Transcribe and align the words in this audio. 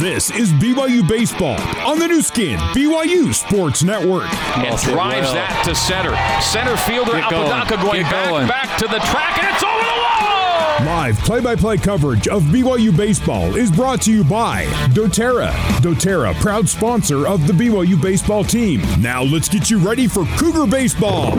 This 0.00 0.30
is 0.30 0.52
BYU 0.52 1.08
Baseball 1.08 1.58
on 1.86 1.98
the 1.98 2.06
Nu 2.06 2.20
Skin, 2.20 2.58
BYU 2.74 3.32
Sports 3.32 3.82
Network. 3.82 4.24
And 4.58 4.78
drives 4.80 5.28
well. 5.28 5.34
that 5.34 5.62
to 5.64 5.74
center. 5.74 6.14
Center 6.42 6.76
fielder 6.76 7.12
Get 7.12 7.32
Apodaca 7.32 7.76
going, 7.76 7.86
going 7.86 8.02
back, 8.02 8.28
going. 8.28 8.46
back 8.46 8.78
to 8.78 8.88
the 8.88 8.98
track, 8.98 9.38
and 9.38 9.54
it's 9.54 9.62
over 9.62 9.72
the 9.72 9.96
wall! 9.96 10.84
Live 10.84 11.18
play 11.20 11.40
by 11.40 11.56
play 11.56 11.78
coverage 11.78 12.28
of 12.28 12.42
BYU 12.42 12.94
Baseball 12.94 13.56
is 13.56 13.70
brought 13.70 14.02
to 14.02 14.12
you 14.12 14.22
by 14.22 14.66
doTERRA. 14.92 15.52
doTERRA, 15.80 16.34
proud 16.42 16.68
sponsor 16.68 17.26
of 17.26 17.46
the 17.46 17.54
BYU 17.54 18.00
baseball 18.00 18.44
team. 18.44 18.82
Now 19.00 19.22
let's 19.22 19.48
get 19.48 19.70
you 19.70 19.78
ready 19.78 20.08
for 20.08 20.26
Cougar 20.36 20.66
Baseball. 20.66 21.38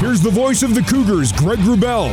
Here's 0.00 0.20
the 0.22 0.32
voice 0.32 0.64
of 0.64 0.74
the 0.74 0.82
Cougars, 0.82 1.30
Greg 1.30 1.60
Wrubell. 1.60 2.10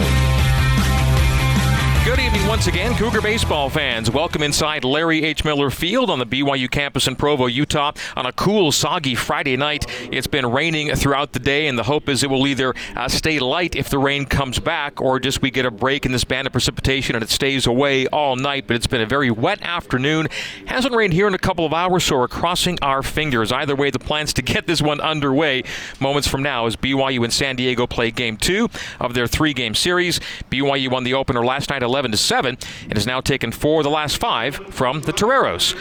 Good 2.06 2.20
evening 2.20 2.46
once 2.46 2.68
again, 2.68 2.75
Cougar 2.94 3.22
baseball 3.22 3.70
fans. 3.70 4.10
Welcome 4.10 4.42
inside 4.42 4.86
Larry 4.86 5.24
H. 5.24 5.44
Miller 5.44 5.70
Field 5.70 6.10
on 6.10 6.20
the 6.20 6.26
BYU 6.26 6.70
campus 6.72 7.08
in 7.08 7.16
Provo, 7.16 7.48
Utah, 7.48 7.92
on 8.16 8.26
a 8.26 8.32
cool, 8.32 8.72
soggy 8.72 9.16
Friday 9.16 9.58
night. 9.58 9.86
It's 10.12 10.28
been 10.28 10.46
raining 10.46 10.96
throughout 10.96 11.34
the 11.34 11.40
day, 11.40 11.68
and 11.68 11.78
the 11.78 11.84
hope 11.84 12.08
is 12.08 12.24
it 12.24 12.30
will 12.30 12.48
either 12.48 12.74
uh, 12.96 13.10
stay 13.10 13.40
light 13.40 13.76
if 13.76 13.90
the 13.90 13.98
rain 13.98 14.26
comes 14.26 14.60
back, 14.60 15.02
or 15.02 15.20
just 15.20 15.42
we 15.42 15.52
get 15.52 15.66
a 15.66 15.72
break 15.72 16.06
in 16.06 16.14
this 16.14 16.24
band 16.24 16.48
of 16.48 16.54
precipitation 16.54 17.16
and 17.16 17.24
it 17.24 17.30
stays 17.30 17.68
away 17.68 18.08
all 18.08 18.36
night. 18.36 18.66
But 18.68 18.78
it's 18.78 18.88
been 18.88 19.02
a 19.02 19.06
very 19.06 19.32
wet 19.32 19.62
afternoon. 19.62 20.28
Hasn't 20.66 20.96
rained 20.96 21.14
here 21.14 21.28
in 21.28 21.34
a 21.34 21.40
couple 21.40 21.66
of 21.66 21.74
hours, 21.74 22.06
so 22.06 22.18
we're 22.18 22.28
crossing 22.28 22.78
our 22.82 23.04
fingers. 23.04 23.52
Either 23.52 23.76
way, 23.76 23.90
the 23.90 24.00
plans 24.00 24.32
to 24.34 24.42
get 24.42 24.68
this 24.68 24.82
one 24.82 25.02
underway 25.02 25.64
moments 26.00 26.28
from 26.28 26.44
now 26.44 26.66
as 26.66 26.76
BYU 26.76 27.24
and 27.24 27.34
San 27.34 27.56
Diego 27.56 27.88
play 27.88 28.12
game 28.12 28.38
two 28.38 28.70
of 29.00 29.16
their 29.16 29.28
three 29.28 29.54
game 29.54 29.76
series. 29.76 30.20
BYU 30.50 30.90
won 30.90 31.04
the 31.04 31.14
opener 31.14 31.44
last 31.44 31.70
night 31.70 31.84
11 31.84 32.12
to 32.12 32.18
7 32.18 32.58
and 32.84 32.94
has 32.94 33.08
now 33.08 33.22
taken 33.22 33.52
four 33.52 33.82
of 33.82 33.84
the 33.84 33.90
last 33.90 34.18
five 34.18 34.56
from 34.70 35.02
the 35.02 35.14
Toreros. 35.14 35.76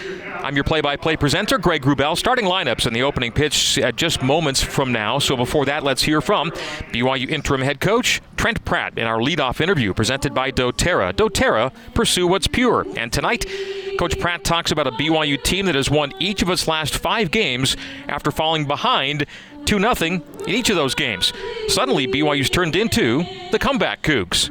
I'm 0.45 0.55
your 0.55 0.64
play 0.64 0.81
by 0.81 0.97
play 0.97 1.17
presenter, 1.17 1.59
Greg 1.59 1.83
Wrubell. 1.83 2.17
Starting 2.17 2.45
lineups 2.45 2.87
in 2.87 2.92
the 2.92 3.03
opening 3.03 3.33
pitch 3.33 3.78
at 3.78 3.97
just 3.97 4.23
moments 4.23 4.62
from 4.62 4.92
now. 4.92 5.19
So 5.19 5.37
before 5.37 5.65
that, 5.65 5.83
let's 5.83 6.03
hear 6.03 6.20
from 6.20 6.50
BYU 6.92 7.31
interim 7.31 7.62
head 7.62 7.81
coach 7.81 8.20
Trent 8.37 8.62
Pratt 8.65 8.98
in 8.98 9.06
our 9.06 9.20
leadoff 9.20 9.61
interview 9.61 9.95
presented 9.95 10.34
by 10.34 10.50
doTERRA. 10.50 11.15
doTERRA, 11.15 11.72
pursue 11.95 12.27
what's 12.27 12.47
pure. 12.47 12.87
And 12.97 13.11
tonight, 13.11 13.47
Coach 13.98 14.19
Pratt 14.19 14.45
talks 14.45 14.70
about 14.70 14.87
a 14.87 14.91
BYU 14.91 15.42
team 15.42 15.67
that 15.67 15.75
has 15.75 15.91
won 15.91 16.12
each 16.19 16.42
of 16.42 16.50
its 16.50 16.69
last 16.69 16.98
five 16.98 17.31
games 17.31 17.77
after 18.09 18.31
falling 18.31 18.67
behind 18.67 19.25
2 19.65 19.78
0 19.78 19.95
in 20.03 20.22
each 20.47 20.69
of 20.69 20.77
those 20.77 20.95
games. 20.95 21.33
Suddenly, 21.69 22.06
BYU's 22.09 22.50
turned 22.50 22.77
into 22.77 23.25
the 23.50 23.59
comeback 23.59 24.03
Cougs. 24.03 24.50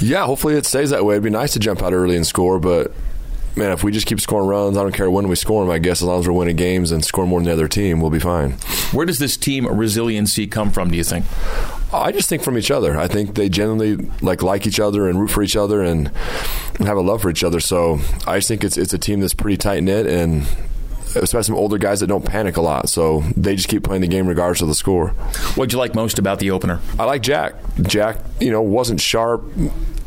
Yeah, 0.00 0.24
hopefully 0.24 0.54
it 0.54 0.66
stays 0.66 0.90
that 0.90 1.04
way. 1.04 1.14
It'd 1.14 1.24
be 1.24 1.30
nice 1.30 1.52
to 1.52 1.58
jump 1.58 1.82
out 1.82 1.92
early 1.92 2.16
and 2.16 2.26
score, 2.26 2.58
but 2.58 2.92
man, 3.56 3.72
if 3.72 3.84
we 3.84 3.92
just 3.92 4.06
keep 4.06 4.20
scoring 4.20 4.48
runs, 4.48 4.76
I 4.76 4.82
don't 4.82 4.94
care 4.94 5.10
when 5.10 5.28
we 5.28 5.36
score 5.36 5.62
them. 5.64 5.70
I 5.70 5.78
guess 5.78 6.00
as 6.00 6.04
long 6.04 6.20
as 6.20 6.26
we're 6.26 6.34
winning 6.34 6.56
games 6.56 6.90
and 6.90 7.04
score 7.04 7.26
more 7.26 7.40
than 7.40 7.46
the 7.46 7.52
other 7.52 7.68
team, 7.68 8.00
we'll 8.00 8.10
be 8.10 8.20
fine. 8.20 8.52
Where 8.92 9.06
does 9.06 9.18
this 9.18 9.36
team 9.36 9.66
resiliency 9.66 10.46
come 10.46 10.70
from? 10.70 10.90
Do 10.90 10.96
you 10.96 11.04
think? 11.04 11.26
I 11.92 12.12
just 12.12 12.28
think 12.28 12.42
from 12.42 12.56
each 12.56 12.70
other. 12.70 12.96
I 12.96 13.08
think 13.08 13.34
they 13.34 13.48
generally 13.48 13.96
like 14.22 14.42
like 14.42 14.66
each 14.66 14.78
other 14.78 15.08
and 15.08 15.20
root 15.20 15.30
for 15.30 15.42
each 15.42 15.56
other 15.56 15.82
and 15.82 16.08
have 16.78 16.96
a 16.96 17.00
love 17.00 17.22
for 17.22 17.30
each 17.30 17.42
other. 17.44 17.60
So 17.60 17.98
I 18.26 18.38
just 18.38 18.48
think 18.48 18.64
it's 18.64 18.78
it's 18.78 18.92
a 18.92 18.98
team 18.98 19.20
that's 19.20 19.34
pretty 19.34 19.56
tight 19.56 19.82
knit 19.82 20.06
and 20.06 20.46
especially 21.16 21.42
some 21.42 21.56
older 21.56 21.78
guys 21.78 21.98
that 22.00 22.06
don't 22.06 22.24
panic 22.24 22.56
a 22.56 22.60
lot. 22.60 22.88
So 22.88 23.20
they 23.36 23.56
just 23.56 23.68
keep 23.68 23.82
playing 23.82 24.02
the 24.02 24.08
game 24.08 24.28
regardless 24.28 24.62
of 24.62 24.68
the 24.68 24.74
score. 24.74 25.08
What'd 25.56 25.72
you 25.72 25.78
like 25.78 25.94
most 25.94 26.20
about 26.20 26.38
the 26.38 26.52
opener? 26.52 26.80
I 26.98 27.04
like 27.04 27.22
Jack. 27.22 27.54
Jack, 27.82 28.18
you 28.40 28.52
know, 28.52 28.62
wasn't 28.62 29.00
sharp, 29.00 29.42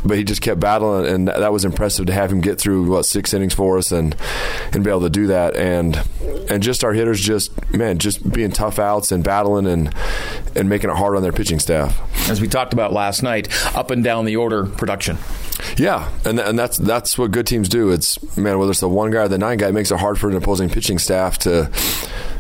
but 0.06 0.18
he 0.18 0.24
just 0.24 0.42
kept 0.42 0.60
battling, 0.60 1.06
and 1.06 1.28
that 1.28 1.52
was 1.52 1.66
impressive 1.66 2.06
to 2.08 2.14
have 2.14 2.32
him 2.32 2.42
get 2.42 2.60
through 2.60 2.90
what 2.90 3.06
six 3.06 3.34
innings 3.34 3.54
for 3.54 3.78
us 3.78 3.92
and 3.92 4.16
and 4.72 4.84
be 4.84 4.90
able 4.90 5.02
to 5.02 5.10
do 5.10 5.28
that. 5.28 5.56
And 5.56 6.02
and 6.50 6.62
just 6.62 6.84
our 6.84 6.94
hitters, 6.94 7.22
just 7.22 7.52
man, 7.74 8.00
just 8.00 8.32
being 8.32 8.52
tough 8.52 8.80
outs 8.80 9.12
and 9.12 9.24
battling 9.24 9.68
and 9.68 9.94
and 10.56 10.70
making 10.70 10.90
it 10.90 10.96
hard 10.96 11.16
on 11.16 11.22
their 11.24 11.34
pitching 11.34 11.60
staff. 11.60 12.00
As 12.30 12.40
we 12.40 12.48
talked 12.48 12.74
about 12.74 12.94
last 12.94 13.24
night, 13.24 13.50
up 13.76 13.92
and 13.92 14.04
down 14.04 14.26
the 14.26 14.36
order 14.36 14.66
production. 14.66 15.18
Yeah, 15.78 16.10
and 16.26 16.40
and 16.40 16.58
that's 16.58 16.78
that's 16.78 17.18
what 17.18 17.32
good 17.32 17.48
teams 17.48 17.70
do. 17.70 17.92
It's 17.92 18.22
man, 18.38 18.60
whether 18.60 18.72
it's 18.72 18.80
the 18.80 18.90
one 18.90 19.12
guy 19.12 19.24
or 19.24 19.28
the 19.28 19.38
nine 19.38 19.58
guy, 19.58 19.70
it 19.70 19.74
makes 19.74 19.92
it 19.92 20.00
hard 20.00 20.20
for 20.20 20.30
an 20.30 20.36
opposing 20.36 20.70
pitching 20.70 21.00
staff 21.00 21.38
to, 21.40 21.72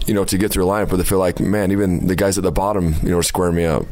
you 0.05 0.13
know, 0.13 0.25
to 0.25 0.37
get 0.37 0.51
through 0.51 0.65
a 0.65 0.67
lineup 0.67 0.89
where 0.89 0.97
they 0.97 1.03
feel 1.03 1.19
like, 1.19 1.39
man, 1.39 1.71
even 1.71 2.07
the 2.07 2.15
guys 2.15 2.37
at 2.37 2.43
the 2.43 2.51
bottom, 2.51 2.95
you 3.03 3.09
know, 3.09 3.17
are 3.17 3.23
squaring 3.23 3.55
me 3.55 3.65
up. 3.65 3.85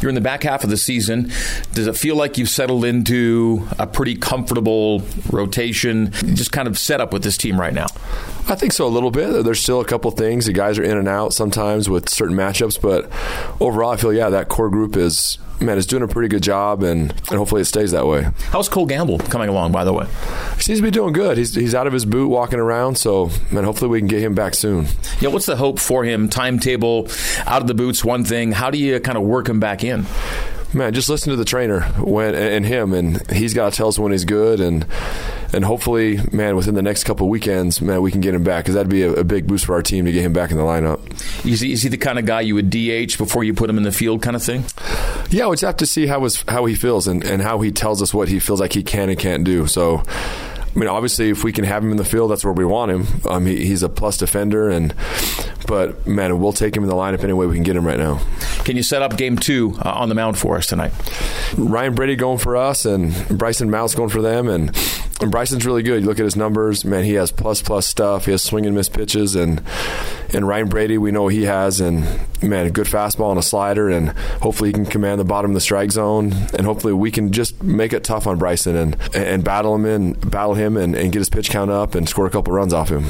You're 0.00 0.08
in 0.08 0.14
the 0.14 0.20
back 0.20 0.42
half 0.42 0.64
of 0.64 0.70
the 0.70 0.76
season. 0.76 1.30
Does 1.74 1.86
it 1.86 1.96
feel 1.96 2.16
like 2.16 2.38
you've 2.38 2.48
settled 2.48 2.84
into 2.84 3.66
a 3.78 3.86
pretty 3.86 4.16
comfortable 4.16 5.02
rotation, 5.30 6.12
just 6.12 6.52
kind 6.52 6.66
of 6.66 6.78
set 6.78 7.00
up 7.00 7.12
with 7.12 7.22
this 7.22 7.36
team 7.36 7.60
right 7.60 7.74
now? 7.74 7.86
I 8.48 8.54
think 8.56 8.72
so 8.72 8.86
a 8.86 8.88
little 8.88 9.10
bit. 9.10 9.44
There's 9.44 9.60
still 9.60 9.80
a 9.80 9.84
couple 9.84 10.10
things. 10.10 10.46
The 10.46 10.52
guys 10.52 10.78
are 10.78 10.82
in 10.82 10.96
and 10.96 11.08
out 11.08 11.32
sometimes 11.32 11.88
with 11.88 12.08
certain 12.08 12.36
matchups, 12.36 12.80
but 12.80 13.10
overall, 13.60 13.90
I 13.90 13.96
feel 13.96 14.12
yeah, 14.12 14.30
that 14.30 14.48
core 14.48 14.70
group 14.70 14.96
is 14.96 15.38
man 15.60 15.78
is 15.78 15.86
doing 15.86 16.02
a 16.02 16.08
pretty 16.08 16.28
good 16.28 16.42
job, 16.42 16.82
and, 16.82 17.10
and 17.10 17.38
hopefully 17.38 17.62
it 17.62 17.66
stays 17.66 17.90
that 17.92 18.06
way. 18.06 18.28
How's 18.50 18.68
Cole 18.68 18.86
Gamble 18.86 19.18
coming 19.18 19.48
along, 19.48 19.72
by 19.72 19.84
the 19.84 19.92
way? 19.92 20.06
He 20.56 20.62
seems 20.62 20.78
to 20.78 20.82
be 20.82 20.90
doing 20.90 21.12
good. 21.12 21.38
He's, 21.38 21.54
he's 21.54 21.74
out 21.74 21.86
of 21.86 21.92
his 21.92 22.04
boot 22.04 22.28
walking 22.28 22.58
around, 22.58 22.96
so 22.96 23.30
man, 23.50 23.64
hopefully 23.64 23.90
we 23.90 23.98
can 23.98 24.08
get 24.08 24.22
him 24.22 24.34
back 24.34 24.54
soon. 24.54 24.86
Yeah, 25.20 25.28
what's 25.28 25.46
the 25.46 25.56
hope 25.56 25.78
for 25.78 26.04
him? 26.04 26.28
Timetable 26.28 27.08
out 27.46 27.62
of 27.62 27.68
the 27.68 27.74
boots, 27.74 28.04
one 28.04 28.24
thing. 28.24 28.52
How 28.52 28.70
do 28.70 28.78
you 28.78 29.00
kind 29.00 29.18
of 29.18 29.24
work 29.24 29.48
him 29.48 29.60
back 29.60 29.84
in? 29.84 30.06
Man, 30.72 30.94
just 30.94 31.08
listen 31.08 31.30
to 31.30 31.36
the 31.36 31.44
trainer 31.44 31.80
when 31.98 32.34
and 32.34 32.64
him, 32.64 32.92
and 32.92 33.28
he's 33.30 33.54
got 33.54 33.72
to 33.72 33.76
tell 33.76 33.88
us 33.88 33.98
when 33.98 34.12
he's 34.12 34.24
good, 34.24 34.60
and 34.60 34.86
and 35.52 35.64
hopefully, 35.64 36.20
man, 36.30 36.54
within 36.54 36.74
the 36.74 36.82
next 36.82 37.04
couple 37.04 37.28
weekends, 37.28 37.80
man, 37.80 38.02
we 38.02 38.12
can 38.12 38.20
get 38.20 38.34
him 38.34 38.44
back 38.44 38.64
because 38.64 38.74
that'd 38.74 38.88
be 38.88 39.02
a, 39.02 39.12
a, 39.14 39.24
big 39.24 39.48
boost 39.48 39.66
for 39.66 39.74
our 39.74 39.82
team 39.82 40.04
to 40.04 40.12
get 40.12 40.22
him 40.22 40.32
back 40.32 40.52
in 40.52 40.56
the 40.56 40.62
lineup. 40.62 41.00
Is 41.44 41.60
he, 41.60 41.72
is 41.72 41.82
he 41.82 41.88
the 41.88 41.96
kind 41.96 42.20
of 42.20 42.24
guy 42.24 42.42
you 42.42 42.54
would 42.54 42.70
DH 42.70 43.18
before 43.18 43.42
you 43.42 43.52
put 43.52 43.68
him 43.68 43.76
in 43.76 43.82
the 43.82 43.90
field, 43.90 44.22
kind 44.22 44.36
of 44.36 44.44
thing? 44.44 44.64
Yeah, 45.30 45.48
we 45.48 45.54
just 45.54 45.64
have 45.64 45.78
to 45.78 45.86
see 45.86 46.06
how 46.06 46.22
his, 46.22 46.44
how 46.46 46.66
he 46.66 46.76
feels 46.76 47.08
and, 47.08 47.24
and 47.24 47.42
how 47.42 47.60
he 47.60 47.72
tells 47.72 48.00
us 48.00 48.14
what 48.14 48.28
he 48.28 48.38
feels 48.38 48.60
like 48.60 48.72
he 48.72 48.84
can 48.84 49.08
and 49.08 49.18
can't 49.18 49.42
do. 49.42 49.66
So 49.66 50.04
I 50.74 50.78
mean, 50.78 50.88
obviously, 50.88 51.30
if 51.30 51.42
we 51.42 51.52
can 51.52 51.64
have 51.64 51.82
him 51.82 51.90
in 51.90 51.96
the 51.96 52.04
field, 52.04 52.30
that's 52.30 52.44
where 52.44 52.52
we 52.52 52.64
want 52.64 52.92
him. 52.92 53.06
Um, 53.28 53.46
he, 53.46 53.64
he's 53.66 53.82
a 53.82 53.88
plus 53.88 54.16
defender, 54.16 54.70
and 54.70 54.94
but 55.66 56.06
man, 56.06 56.38
we'll 56.40 56.52
take 56.52 56.76
him 56.76 56.84
in 56.84 56.88
the 56.88 56.94
lineup 56.94 57.24
any 57.24 57.32
way 57.32 57.46
we 57.46 57.54
can 57.54 57.64
get 57.64 57.76
him 57.76 57.86
right 57.86 57.98
now. 57.98 58.20
Can 58.64 58.76
you 58.76 58.82
set 58.82 59.02
up 59.02 59.16
game 59.16 59.36
two 59.36 59.76
uh, 59.84 59.90
on 59.90 60.08
the 60.08 60.14
mound 60.14 60.38
for 60.38 60.56
us 60.56 60.66
tonight? 60.66 60.92
Ryan 61.56 61.94
Brady 61.94 62.14
going 62.14 62.38
for 62.38 62.56
us, 62.56 62.84
and 62.84 63.12
Bryson 63.36 63.68
Motts 63.68 63.96
going 63.96 64.10
for 64.10 64.22
them, 64.22 64.48
and 64.48 64.70
and 65.20 65.30
Bryson's 65.30 65.66
really 65.66 65.82
good. 65.82 66.02
You 66.02 66.08
look 66.08 66.18
at 66.18 66.24
his 66.24 66.36
numbers, 66.36 66.84
man. 66.84 67.04
He 67.04 67.14
has 67.14 67.30
plus 67.30 67.62
plus 67.62 67.86
stuff. 67.86 68.24
He 68.24 68.30
has 68.30 68.42
swing 68.42 68.66
and 68.66 68.74
miss 68.74 68.88
pitches, 68.88 69.34
and 69.34 69.62
and 70.32 70.46
Ryan 70.46 70.68
Brady, 70.68 70.98
we 70.98 71.10
know 71.10 71.28
he 71.28 71.44
has, 71.44 71.80
and 71.80 72.04
man, 72.42 72.66
a 72.66 72.70
good 72.70 72.86
fastball 72.86 73.30
and 73.30 73.38
a 73.38 73.42
slider, 73.42 73.88
and 73.88 74.10
hopefully 74.42 74.70
he 74.70 74.72
can 74.72 74.86
command 74.86 75.20
the 75.20 75.24
bottom 75.24 75.50
of 75.50 75.54
the 75.54 75.60
strike 75.60 75.90
zone, 75.90 76.32
and 76.56 76.62
hopefully 76.66 76.92
we 76.92 77.10
can 77.10 77.32
just 77.32 77.62
make 77.62 77.92
it 77.92 78.04
tough 78.04 78.26
on 78.26 78.38
Bryson 78.38 78.76
and 78.76 78.96
and 79.14 79.44
battle 79.44 79.74
him 79.74 79.86
in, 79.86 80.12
battle 80.12 80.54
him, 80.54 80.76
and, 80.76 80.94
and 80.94 81.12
get 81.12 81.18
his 81.18 81.28
pitch 81.28 81.50
count 81.50 81.70
up, 81.70 81.94
and 81.94 82.08
score 82.08 82.26
a 82.26 82.30
couple 82.30 82.52
runs 82.52 82.72
off 82.72 82.88
him. 82.90 83.04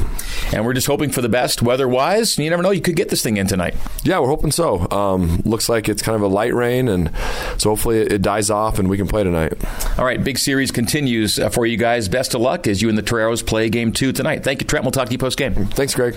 And 0.53 0.65
we're 0.65 0.75
just 0.75 0.87
hoping 0.87 1.10
for 1.10 1.21
the 1.21 1.28
best 1.28 1.62
weather 1.62 1.88
wise. 1.88 2.38
You 2.38 2.50
never 2.50 2.62
know, 2.62 2.71
you 2.71 2.81
could 2.81 2.97
get 2.97 3.09
this 3.09 3.22
thing 3.22 3.37
in 3.37 3.47
tonight. 3.47 3.75
Yeah, 4.03 4.19
we're 4.21 4.28
hoping 4.28 4.50
so. 4.50 4.91
Um, 4.91 5.42
looks 5.44 5.69
like 5.69 5.88
it's 5.88 6.03
kind 6.03 6.16
of 6.16 6.22
a 6.22 6.28
light 6.28 6.54
rain, 6.54 6.88
and 6.88 7.10
so 7.59 7.71
hopefully 7.71 8.00
it, 8.00 8.12
it, 8.12 8.22
dies 8.22 8.50
off 8.50 8.78
and 8.78 8.88
we 8.88 8.97
can 8.97 9.09
play 9.09 9.25
tonight. 9.25 9.53
All 9.98 10.04
right, 10.04 10.22
big 10.22 10.38
series 10.38 10.71
continues 10.71 11.38
uh, 11.38 11.48
for 11.48 11.66
you 11.66 11.77
guys. 11.77 12.00
Best 12.09 12.34
of 12.34 12.41
luck 12.41 12.66
as 12.66 12.83
you 12.83 12.88
and 12.88 12.97
the 12.97 13.03
Toreros 13.03 13.43
play 13.43 13.69
game 13.69 13.93
two 13.93 14.12
tonight. 14.12 14.44
Thank 14.44 14.61
you, 14.61 14.66
Trent. 14.66 14.84
We'll 14.84 14.93
talk 14.93 15.06
to 15.06 15.12
you 15.12 15.19
post 15.19 15.37
game. 15.38 15.55
Thanks, 15.66 15.94
Greg. 15.94 16.16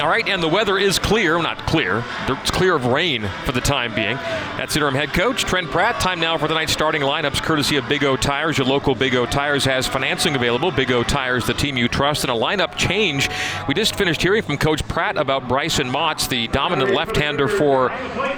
All 0.00 0.08
right, 0.08 0.26
and 0.26 0.42
the 0.42 0.48
weather 0.48 0.78
is 0.78 0.98
clear. 0.98 1.36
Not 1.42 1.66
clear. 1.66 2.02
It's 2.26 2.50
clear 2.50 2.74
of 2.74 2.86
rain 2.86 3.28
for 3.44 3.52
the 3.52 3.60
time 3.60 3.94
being. 3.94 4.16
That's 4.16 4.74
interim 4.74 4.94
head 4.94 5.12
coach 5.12 5.44
Trent 5.44 5.70
Pratt. 5.70 6.00
Time 6.00 6.18
now 6.18 6.38
for 6.38 6.48
the 6.48 6.54
night 6.54 6.70
starting 6.70 7.02
lineups, 7.02 7.42
courtesy 7.42 7.76
of 7.76 7.86
Big 7.86 8.02
O 8.02 8.16
Tires. 8.16 8.56
Your 8.56 8.66
local 8.66 8.94
Big 8.94 9.14
O 9.14 9.26
Tires 9.26 9.66
has 9.66 9.86
financing 9.86 10.36
available. 10.36 10.70
Big 10.70 10.90
O 10.90 11.02
Tires, 11.02 11.46
the 11.46 11.52
team 11.52 11.76
you 11.76 11.86
trust, 11.86 12.24
and 12.24 12.30
a 12.30 12.34
lineup 12.34 12.76
change. 12.76 13.28
We 13.68 13.74
just 13.74 13.94
finished 13.94 14.22
hearing 14.22 14.42
from 14.42 14.56
Coach 14.56 14.86
Pratt 14.88 15.18
about 15.18 15.48
Bryson 15.48 15.90
Motts, 15.90 16.28
the 16.28 16.48
dominant 16.48 16.94
left-hander 16.94 17.46
for 17.46 17.90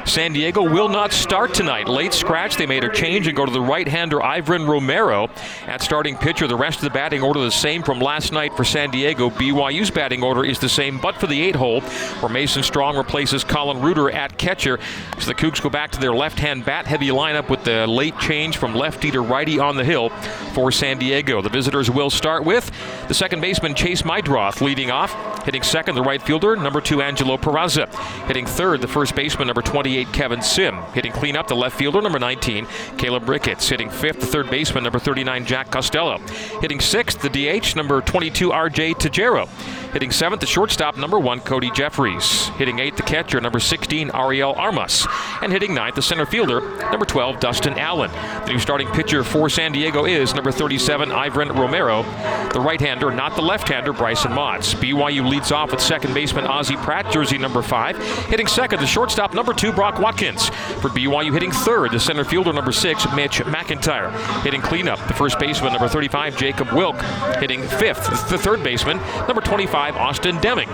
San 0.04 0.32
Diego, 0.32 0.62
will 0.62 0.88
not 0.88 1.12
start 1.12 1.54
tonight. 1.54 1.86
Late 1.86 2.12
scratch. 2.12 2.56
They 2.56 2.66
made 2.66 2.82
a 2.82 2.92
change 2.92 3.28
and 3.28 3.36
go 3.36 3.46
to 3.46 3.52
the 3.52 3.60
right-hander 3.60 4.20
Ivan 4.20 4.66
Romero 4.66 5.30
at 5.68 5.80
starting 5.80 6.16
pitcher. 6.16 6.48
The 6.48 6.56
rest 6.56 6.78
of 6.78 6.84
the 6.84 6.90
batting 6.90 7.22
order 7.22 7.38
the 7.38 7.52
same 7.52 7.84
from 7.84 8.00
last 8.00 8.32
night 8.32 8.56
for 8.56 8.64
San 8.64 8.90
Diego. 8.90 9.30
BYU's 9.30 9.92
batting 9.92 10.24
order 10.24 10.44
is 10.44 10.58
the 10.58 10.68
same, 10.68 10.98
but 10.98 11.14
for 11.16 11.28
the 11.28 11.51
plate 11.52 11.56
hole, 11.56 11.80
where 12.20 12.32
Mason 12.32 12.62
Strong 12.62 12.96
replaces 12.96 13.44
Colin 13.44 13.80
Reuter 13.80 14.10
at 14.10 14.38
catcher. 14.38 14.78
So 15.18 15.26
the 15.26 15.34
Cougs 15.34 15.62
go 15.62 15.70
back 15.70 15.90
to 15.92 16.00
their 16.00 16.12
left-hand 16.12 16.64
bat-heavy 16.64 17.08
lineup 17.08 17.48
with 17.48 17.64
the 17.64 17.86
late 17.86 18.18
change 18.18 18.56
from 18.56 18.74
lefty 18.74 19.10
to 19.10 19.20
righty 19.20 19.58
on 19.58 19.76
the 19.76 19.84
hill 19.84 20.10
for 20.54 20.72
San 20.72 20.98
Diego. 20.98 21.42
The 21.42 21.48
visitors 21.48 21.90
will 21.90 22.10
start 22.10 22.44
with 22.44 22.70
the 23.08 23.14
second 23.14 23.40
baseman 23.40 23.74
Chase 23.74 24.02
Meidroth 24.02 24.60
leading 24.60 24.90
off, 24.90 25.44
hitting 25.44 25.62
second 25.62 25.94
the 25.94 26.02
right 26.02 26.22
fielder 26.22 26.56
number 26.56 26.80
two 26.80 27.02
Angelo 27.02 27.36
Peraza, 27.36 27.88
hitting 28.26 28.46
third 28.46 28.80
the 28.80 28.88
first 28.88 29.14
baseman 29.14 29.46
number 29.46 29.62
28 29.62 30.12
Kevin 30.12 30.42
Sim, 30.42 30.76
hitting 30.94 31.12
cleanup 31.12 31.48
the 31.48 31.56
left 31.56 31.76
fielder 31.76 32.00
number 32.00 32.18
19 32.18 32.66
Caleb 32.96 33.28
Ricketts, 33.28 33.68
hitting 33.68 33.90
fifth 33.90 34.20
the 34.20 34.26
third 34.26 34.50
baseman 34.50 34.84
number 34.84 34.98
39 34.98 35.44
Jack 35.44 35.70
Costello, 35.70 36.18
hitting 36.60 36.80
sixth 36.80 37.20
the 37.20 37.28
DH 37.28 37.76
number 37.76 38.00
22 38.00 38.50
RJ 38.50 38.94
Tajero, 38.94 39.48
hitting 39.92 40.10
seventh 40.10 40.40
the 40.40 40.46
shortstop 40.46 40.96
number 40.96 41.18
one 41.18 41.38
Cody 41.40 41.70
Jeffries, 41.70 42.48
hitting 42.56 42.78
eighth 42.78 42.96
the 42.96 43.02
catcher 43.02 43.40
number 43.40 43.60
16 43.60 44.10
Ariel 44.14 44.54
Armas, 44.54 45.06
and 45.42 45.52
hitting 45.52 45.74
ninth 45.74 45.96
the 45.96 46.02
center 46.02 46.24
fielder 46.24 46.60
number 46.90 47.04
12 47.04 47.40
Dustin 47.40 47.78
Allen. 47.78 48.10
The 48.46 48.52
new 48.52 48.58
starting 48.58 48.88
pitcher 48.88 49.22
for 49.22 49.50
San 49.50 49.72
Diego 49.72 50.06
is 50.06 50.34
number 50.34 50.50
37 50.50 51.12
Ivan 51.12 51.48
Romero, 51.48 52.04
the 52.52 52.60
right-hander, 52.60 53.10
not 53.10 53.36
the 53.36 53.42
left-hander 53.42 53.92
Bryson 53.92 54.32
Motts. 54.32 54.74
BYU 54.74 55.28
leads 55.28 55.52
off 55.52 55.72
with 55.72 55.80
second 55.80 56.14
baseman 56.14 56.46
Ozzie 56.46 56.76
Pratt, 56.76 57.12
jersey 57.12 57.36
number 57.36 57.60
five, 57.60 57.96
hitting 58.28 58.46
second 58.46 58.80
the 58.80 58.86
shortstop 58.86 59.34
number 59.34 59.52
two 59.52 59.72
Brock 59.72 59.98
Watkins. 59.98 60.48
For 60.80 60.88
BYU 60.88 61.32
hitting 61.32 61.52
third 61.52 61.92
the 61.92 62.00
center 62.00 62.24
fielder 62.24 62.52
number 62.52 62.72
six 62.72 63.04
Mitch 63.14 63.40
McIntyre, 63.40 64.10
hitting 64.42 64.62
cleanup 64.62 64.98
the 65.06 65.14
first 65.14 65.38
baseman 65.38 65.72
number 65.72 65.88
35 65.88 66.38
Jacob 66.38 66.72
Wilk, 66.72 67.00
hitting 67.40 67.62
fifth 67.62 68.08
the 68.30 68.38
third 68.38 68.62
baseman 68.62 68.96
number 69.26 69.42
25 69.42 69.81
Austin 69.90 70.40
Deming. 70.40 70.68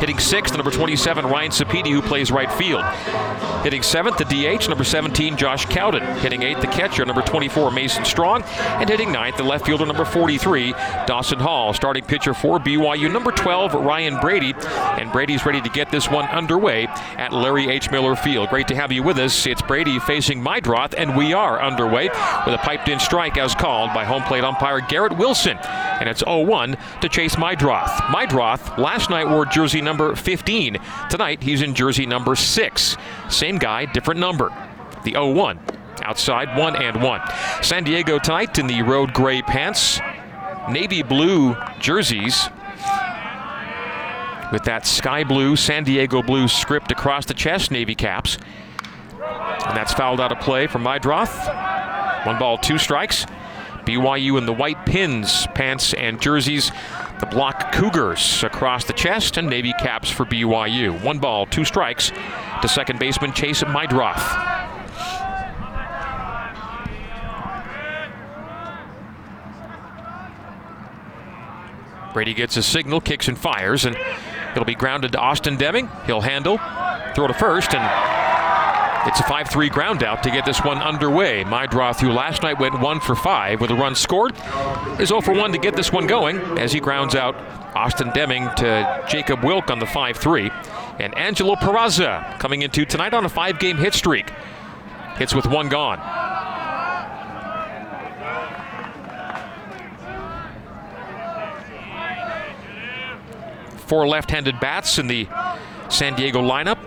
Hitting 0.00 0.18
sixth, 0.18 0.56
number 0.56 0.70
27, 0.70 1.26
Ryan 1.26 1.50
Sapiti, 1.50 1.90
who 1.90 2.00
plays 2.00 2.32
right 2.32 2.50
field. 2.52 2.82
Hitting 3.62 3.82
seventh, 3.82 4.16
the 4.16 4.24
DH, 4.24 4.66
number 4.70 4.82
17, 4.82 5.36
Josh 5.36 5.66
Cowden. 5.66 6.02
Hitting 6.20 6.42
eighth, 6.42 6.62
the 6.62 6.66
catcher, 6.68 7.04
number 7.04 7.20
24, 7.20 7.70
Mason 7.70 8.06
Strong. 8.06 8.42
And 8.44 8.88
hitting 8.88 9.12
ninth, 9.12 9.36
the 9.36 9.42
left 9.42 9.66
fielder, 9.66 9.84
number 9.84 10.06
43, 10.06 10.72
Dawson 11.06 11.38
Hall. 11.38 11.74
Starting 11.74 12.02
pitcher 12.02 12.32
for 12.32 12.58
BYU, 12.58 13.12
number 13.12 13.30
12, 13.30 13.74
Ryan 13.74 14.18
Brady. 14.20 14.54
And 14.56 15.12
Brady's 15.12 15.44
ready 15.44 15.60
to 15.60 15.68
get 15.68 15.90
this 15.90 16.08
one 16.08 16.24
underway 16.30 16.86
at 17.18 17.34
Larry 17.34 17.68
H. 17.68 17.90
Miller 17.90 18.16
Field. 18.16 18.48
Great 18.48 18.68
to 18.68 18.74
have 18.74 18.92
you 18.92 19.02
with 19.02 19.18
us. 19.18 19.46
It's 19.46 19.60
Brady 19.60 19.98
facing 19.98 20.42
Meidroth, 20.42 20.94
and 20.96 21.14
we 21.14 21.34
are 21.34 21.60
underway 21.60 22.08
with 22.08 22.54
a 22.54 22.60
piped 22.62 22.88
in 22.88 22.98
strike 22.98 23.36
as 23.36 23.54
called 23.54 23.92
by 23.92 24.06
home 24.06 24.22
plate 24.22 24.44
umpire 24.44 24.80
Garrett 24.80 25.18
Wilson. 25.18 25.58
And 25.58 26.08
it's 26.08 26.20
0 26.20 26.44
1 26.44 26.78
to 27.02 27.08
Chase 27.10 27.36
Meidroth. 27.36 27.90
Meidroth 28.06 28.78
last 28.78 29.10
night 29.10 29.28
wore 29.28 29.44
jersey 29.44 29.82
number 29.90 30.14
15. 30.14 30.78
Tonight, 31.10 31.42
he's 31.42 31.62
in 31.62 31.74
jersey 31.74 32.06
number 32.06 32.36
6. 32.36 32.96
Same 33.28 33.58
guy, 33.58 33.86
different 33.86 34.20
number. 34.20 34.50
The 35.02 35.12
0 35.12 35.32
1. 35.32 35.58
Outside, 36.04 36.56
1 36.56 36.76
and 36.76 37.02
1. 37.02 37.20
San 37.60 37.82
Diego 37.82 38.20
tonight 38.20 38.56
in 38.60 38.68
the 38.68 38.82
road 38.82 39.12
gray 39.12 39.42
pants, 39.42 39.98
navy 40.70 41.02
blue 41.02 41.56
jerseys 41.80 42.48
with 44.52 44.62
that 44.64 44.86
sky 44.86 45.24
blue, 45.24 45.56
San 45.56 45.82
Diego 45.82 46.22
blue 46.22 46.46
script 46.46 46.92
across 46.92 47.26
the 47.26 47.34
chest, 47.34 47.72
navy 47.72 47.96
caps. 47.96 48.38
And 49.66 49.76
that's 49.76 49.92
fouled 49.92 50.20
out 50.20 50.30
of 50.30 50.38
play 50.38 50.68
from 50.68 50.84
Meidroth. 50.84 52.26
One 52.26 52.38
ball, 52.38 52.58
two 52.58 52.78
strikes. 52.78 53.26
BYU 53.84 54.38
in 54.38 54.46
the 54.46 54.52
white 54.52 54.86
pins, 54.86 55.48
pants, 55.54 55.94
and 55.94 56.20
jerseys 56.20 56.70
the 57.20 57.26
block 57.26 57.72
Cougars 57.72 58.42
across 58.42 58.84
the 58.84 58.92
chest 58.92 59.36
and 59.36 59.48
Navy 59.48 59.72
caps 59.78 60.10
for 60.10 60.24
BYU. 60.24 61.02
One 61.02 61.18
ball, 61.18 61.46
two 61.46 61.64
strikes 61.64 62.10
to 62.62 62.68
second 62.68 62.98
baseman 62.98 63.32
Chase 63.32 63.62
Meidroth. 63.62 64.58
Brady 72.12 72.34
gets 72.34 72.56
a 72.56 72.62
signal, 72.62 73.00
kicks 73.00 73.28
and 73.28 73.38
fires, 73.38 73.84
and 73.84 73.96
it'll 74.52 74.64
be 74.64 74.74
grounded 74.74 75.12
to 75.12 75.18
Austin 75.18 75.56
Deming. 75.56 75.88
He'll 76.06 76.22
handle, 76.22 76.58
throw 77.14 77.28
to 77.28 77.34
first, 77.34 77.74
and 77.74 78.19
it's 79.06 79.20
a 79.20 79.24
5 79.24 79.48
3 79.48 79.68
ground 79.70 80.02
out 80.02 80.22
to 80.24 80.30
get 80.30 80.44
this 80.44 80.62
one 80.62 80.78
underway. 80.78 81.42
Meidroth, 81.44 81.98
through 81.98 82.12
last 82.12 82.42
night 82.42 82.58
went 82.58 82.78
1 82.78 83.00
for 83.00 83.14
5 83.14 83.60
with 83.60 83.70
a 83.70 83.74
run 83.74 83.94
scored, 83.94 84.34
is 84.98 85.08
0 85.08 85.22
for 85.22 85.32
1 85.32 85.52
to 85.52 85.58
get 85.58 85.74
this 85.74 85.90
one 85.92 86.06
going 86.06 86.38
as 86.58 86.72
he 86.72 86.80
grounds 86.80 87.14
out 87.14 87.34
Austin 87.74 88.10
Deming 88.12 88.48
to 88.56 89.04
Jacob 89.08 89.42
Wilk 89.42 89.70
on 89.70 89.78
the 89.78 89.86
5 89.86 90.16
3. 90.16 90.50
And 90.98 91.16
Angelo 91.16 91.54
Peraza 91.54 92.38
coming 92.38 92.60
into 92.60 92.84
tonight 92.84 93.14
on 93.14 93.24
a 93.24 93.28
five 93.28 93.58
game 93.58 93.78
hit 93.78 93.94
streak. 93.94 94.30
Hits 95.16 95.34
with 95.34 95.46
one 95.46 95.68
gone. 95.68 95.98
Four 103.78 104.06
left 104.06 104.30
handed 104.30 104.60
bats 104.60 104.98
in 104.98 105.06
the 105.06 105.26
San 105.88 106.14
Diego 106.14 106.40
lineup 106.40 106.78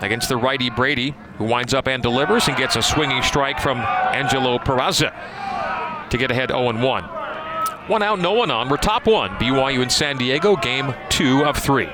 against 0.00 0.28
the 0.28 0.36
righty 0.36 0.70
Brady, 0.70 1.14
who 1.38 1.44
winds 1.44 1.74
up 1.74 1.88
and 1.88 2.02
delivers 2.02 2.48
and 2.48 2.56
gets 2.56 2.76
a 2.76 2.82
swinging 2.82 3.22
strike 3.22 3.60
from 3.60 3.78
Angelo 3.78 4.58
Peraza 4.58 5.12
to 6.10 6.18
get 6.18 6.30
ahead 6.30 6.50
0 6.50 6.82
1. 6.82 7.04
One 7.88 8.02
out, 8.02 8.20
no 8.20 8.32
one 8.32 8.50
on. 8.50 8.68
We're 8.68 8.76
top 8.76 9.06
one. 9.06 9.30
BYU 9.30 9.82
in 9.82 9.90
San 9.90 10.16
Diego, 10.16 10.54
game 10.56 10.94
two 11.08 11.44
of 11.44 11.56
three. 11.56 11.88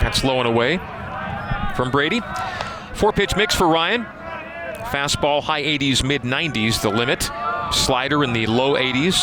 That's 0.00 0.22
low 0.22 0.38
and 0.38 0.46
away 0.46 0.78
from 1.74 1.90
Brady. 1.90 2.20
Four 2.94 3.12
pitch 3.12 3.36
mix 3.36 3.54
for 3.54 3.66
Ryan. 3.66 4.04
Fastball, 4.84 5.42
high 5.42 5.62
80s, 5.62 6.04
mid 6.04 6.22
90s, 6.22 6.80
the 6.80 6.88
limit. 6.88 7.28
Slider 7.72 8.24
in 8.24 8.32
the 8.32 8.46
low 8.46 8.74
80s, 8.74 9.14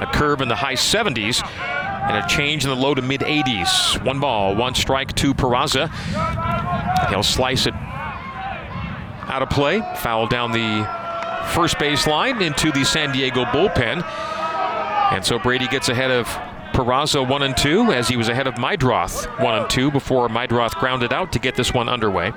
a 0.00 0.06
curve 0.12 0.40
in 0.40 0.48
the 0.48 0.56
high 0.56 0.74
70s, 0.74 1.44
and 1.44 2.16
a 2.16 2.26
change 2.28 2.64
in 2.64 2.70
the 2.70 2.76
low 2.76 2.94
to 2.94 3.02
mid 3.02 3.20
80s. 3.20 4.04
One 4.04 4.20
ball, 4.20 4.56
one 4.56 4.74
strike 4.74 5.14
to 5.16 5.34
Peraza. 5.34 5.90
He'll 7.08 7.22
slice 7.22 7.66
it 7.66 7.74
out 7.74 9.42
of 9.42 9.50
play, 9.50 9.80
foul 9.96 10.26
down 10.26 10.52
the 10.52 10.88
first 11.54 11.78
base 11.78 12.06
line 12.06 12.42
into 12.42 12.72
the 12.72 12.84
San 12.84 13.12
Diego 13.12 13.44
bullpen. 13.46 14.02
And 15.12 15.24
so 15.24 15.38
Brady 15.38 15.68
gets 15.68 15.88
ahead 15.88 16.10
of 16.10 16.26
Peraza 16.72 17.26
1 17.26 17.42
and 17.42 17.56
2 17.56 17.92
as 17.92 18.08
he 18.08 18.16
was 18.16 18.28
ahead 18.28 18.46
of 18.46 18.54
Meidroth 18.54 19.26
1 19.40 19.54
and 19.54 19.68
2 19.68 19.90
before 19.90 20.28
Meidroth 20.28 20.74
grounded 20.76 21.12
out 21.12 21.32
to 21.32 21.38
get 21.38 21.54
this 21.54 21.72
one 21.72 21.88
underway. 21.88 22.32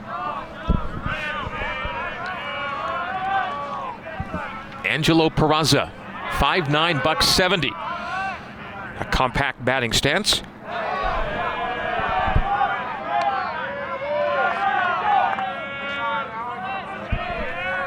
Angelo 4.85 5.29
Peraza, 5.29 5.91
5'9", 6.37 7.03
buck 7.03 7.21
70. 7.21 7.69
A 7.69 9.07
compact 9.11 9.63
batting 9.65 9.91
stance. 9.91 10.41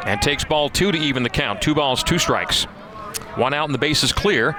And 0.06 0.20
takes 0.20 0.44
ball 0.44 0.68
two 0.68 0.90
to 0.90 0.98
even 0.98 1.22
the 1.22 1.30
count. 1.30 1.62
Two 1.62 1.74
balls, 1.74 2.02
two 2.02 2.18
strikes. 2.18 2.64
One 3.36 3.54
out 3.54 3.66
and 3.66 3.74
the 3.74 3.78
base 3.78 4.02
is 4.02 4.12
clear. 4.12 4.56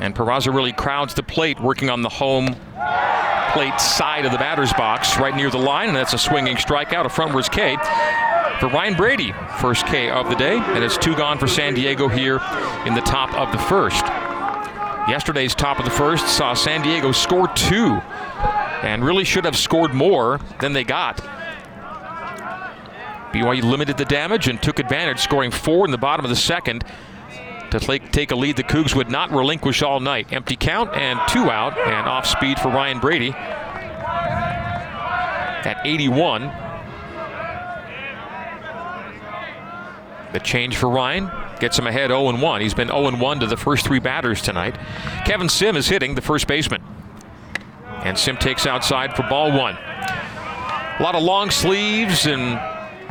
And 0.00 0.14
Peraza 0.14 0.54
really 0.54 0.72
crowds 0.72 1.14
the 1.14 1.22
plate, 1.22 1.60
working 1.60 1.90
on 1.90 2.02
the 2.02 2.08
home 2.08 2.56
plate 3.52 3.78
side 3.78 4.24
of 4.24 4.32
the 4.32 4.38
batter's 4.38 4.72
box, 4.72 5.18
right 5.18 5.36
near 5.36 5.50
the 5.50 5.58
line, 5.58 5.88
and 5.88 5.96
that's 5.96 6.14
a 6.14 6.18
swinging 6.18 6.56
strikeout, 6.56 7.04
a 7.04 7.08
frontwards 7.08 7.50
K 7.50 7.76
for 8.60 8.68
Ryan 8.68 8.94
Brady. 8.94 9.32
First 9.58 9.86
K 9.86 10.10
of 10.10 10.28
the 10.28 10.36
day, 10.36 10.58
and 10.58 10.84
it's 10.84 10.98
two 10.98 11.16
gone 11.16 11.38
for 11.38 11.48
San 11.48 11.72
Diego 11.74 12.08
here 12.08 12.38
in 12.84 12.94
the 12.94 13.00
top 13.00 13.32
of 13.34 13.50
the 13.52 13.58
first. 13.58 14.04
Yesterday's 15.08 15.54
top 15.54 15.78
of 15.78 15.86
the 15.86 15.90
first 15.90 16.28
saw 16.28 16.52
San 16.52 16.82
Diego 16.82 17.10
score 17.10 17.48
two, 17.48 17.94
and 18.82 19.02
really 19.02 19.24
should 19.24 19.46
have 19.46 19.56
scored 19.56 19.94
more 19.94 20.38
than 20.60 20.74
they 20.74 20.84
got. 20.84 21.16
BYU 23.32 23.62
limited 23.62 23.96
the 23.96 24.04
damage 24.04 24.46
and 24.46 24.62
took 24.62 24.78
advantage, 24.78 25.20
scoring 25.20 25.50
four 25.50 25.86
in 25.86 25.90
the 25.90 25.98
bottom 25.98 26.24
of 26.24 26.28
the 26.28 26.36
second 26.36 26.84
to 27.70 27.78
take 28.10 28.30
a 28.30 28.36
lead 28.36 28.56
the 28.56 28.64
Cougs 28.64 28.94
would 28.94 29.10
not 29.10 29.30
relinquish 29.30 29.82
all 29.82 30.00
night. 30.00 30.32
Empty 30.32 30.56
count 30.56 30.94
and 30.94 31.18
two 31.28 31.50
out, 31.50 31.78
and 31.78 32.06
off 32.06 32.26
speed 32.26 32.58
for 32.58 32.68
Ryan 32.68 32.98
Brady 32.98 33.30
at 35.62 35.80
81. 35.84 36.69
The 40.32 40.40
change 40.40 40.76
for 40.76 40.88
Ryan 40.88 41.30
gets 41.58 41.78
him 41.78 41.86
ahead 41.86 42.10
0 42.10 42.36
1. 42.36 42.60
He's 42.60 42.74
been 42.74 42.88
0 42.88 43.16
1 43.16 43.40
to 43.40 43.46
the 43.46 43.56
first 43.56 43.86
three 43.86 43.98
batters 43.98 44.40
tonight. 44.40 44.76
Kevin 45.24 45.48
Sim 45.48 45.76
is 45.76 45.88
hitting 45.88 46.14
the 46.14 46.22
first 46.22 46.46
baseman. 46.46 46.82
And 48.04 48.16
Sim 48.18 48.36
takes 48.36 48.66
outside 48.66 49.14
for 49.14 49.24
ball 49.24 49.52
one. 49.52 49.76
A 49.76 51.02
lot 51.02 51.14
of 51.14 51.22
long 51.22 51.50
sleeves 51.50 52.26
and 52.26 52.58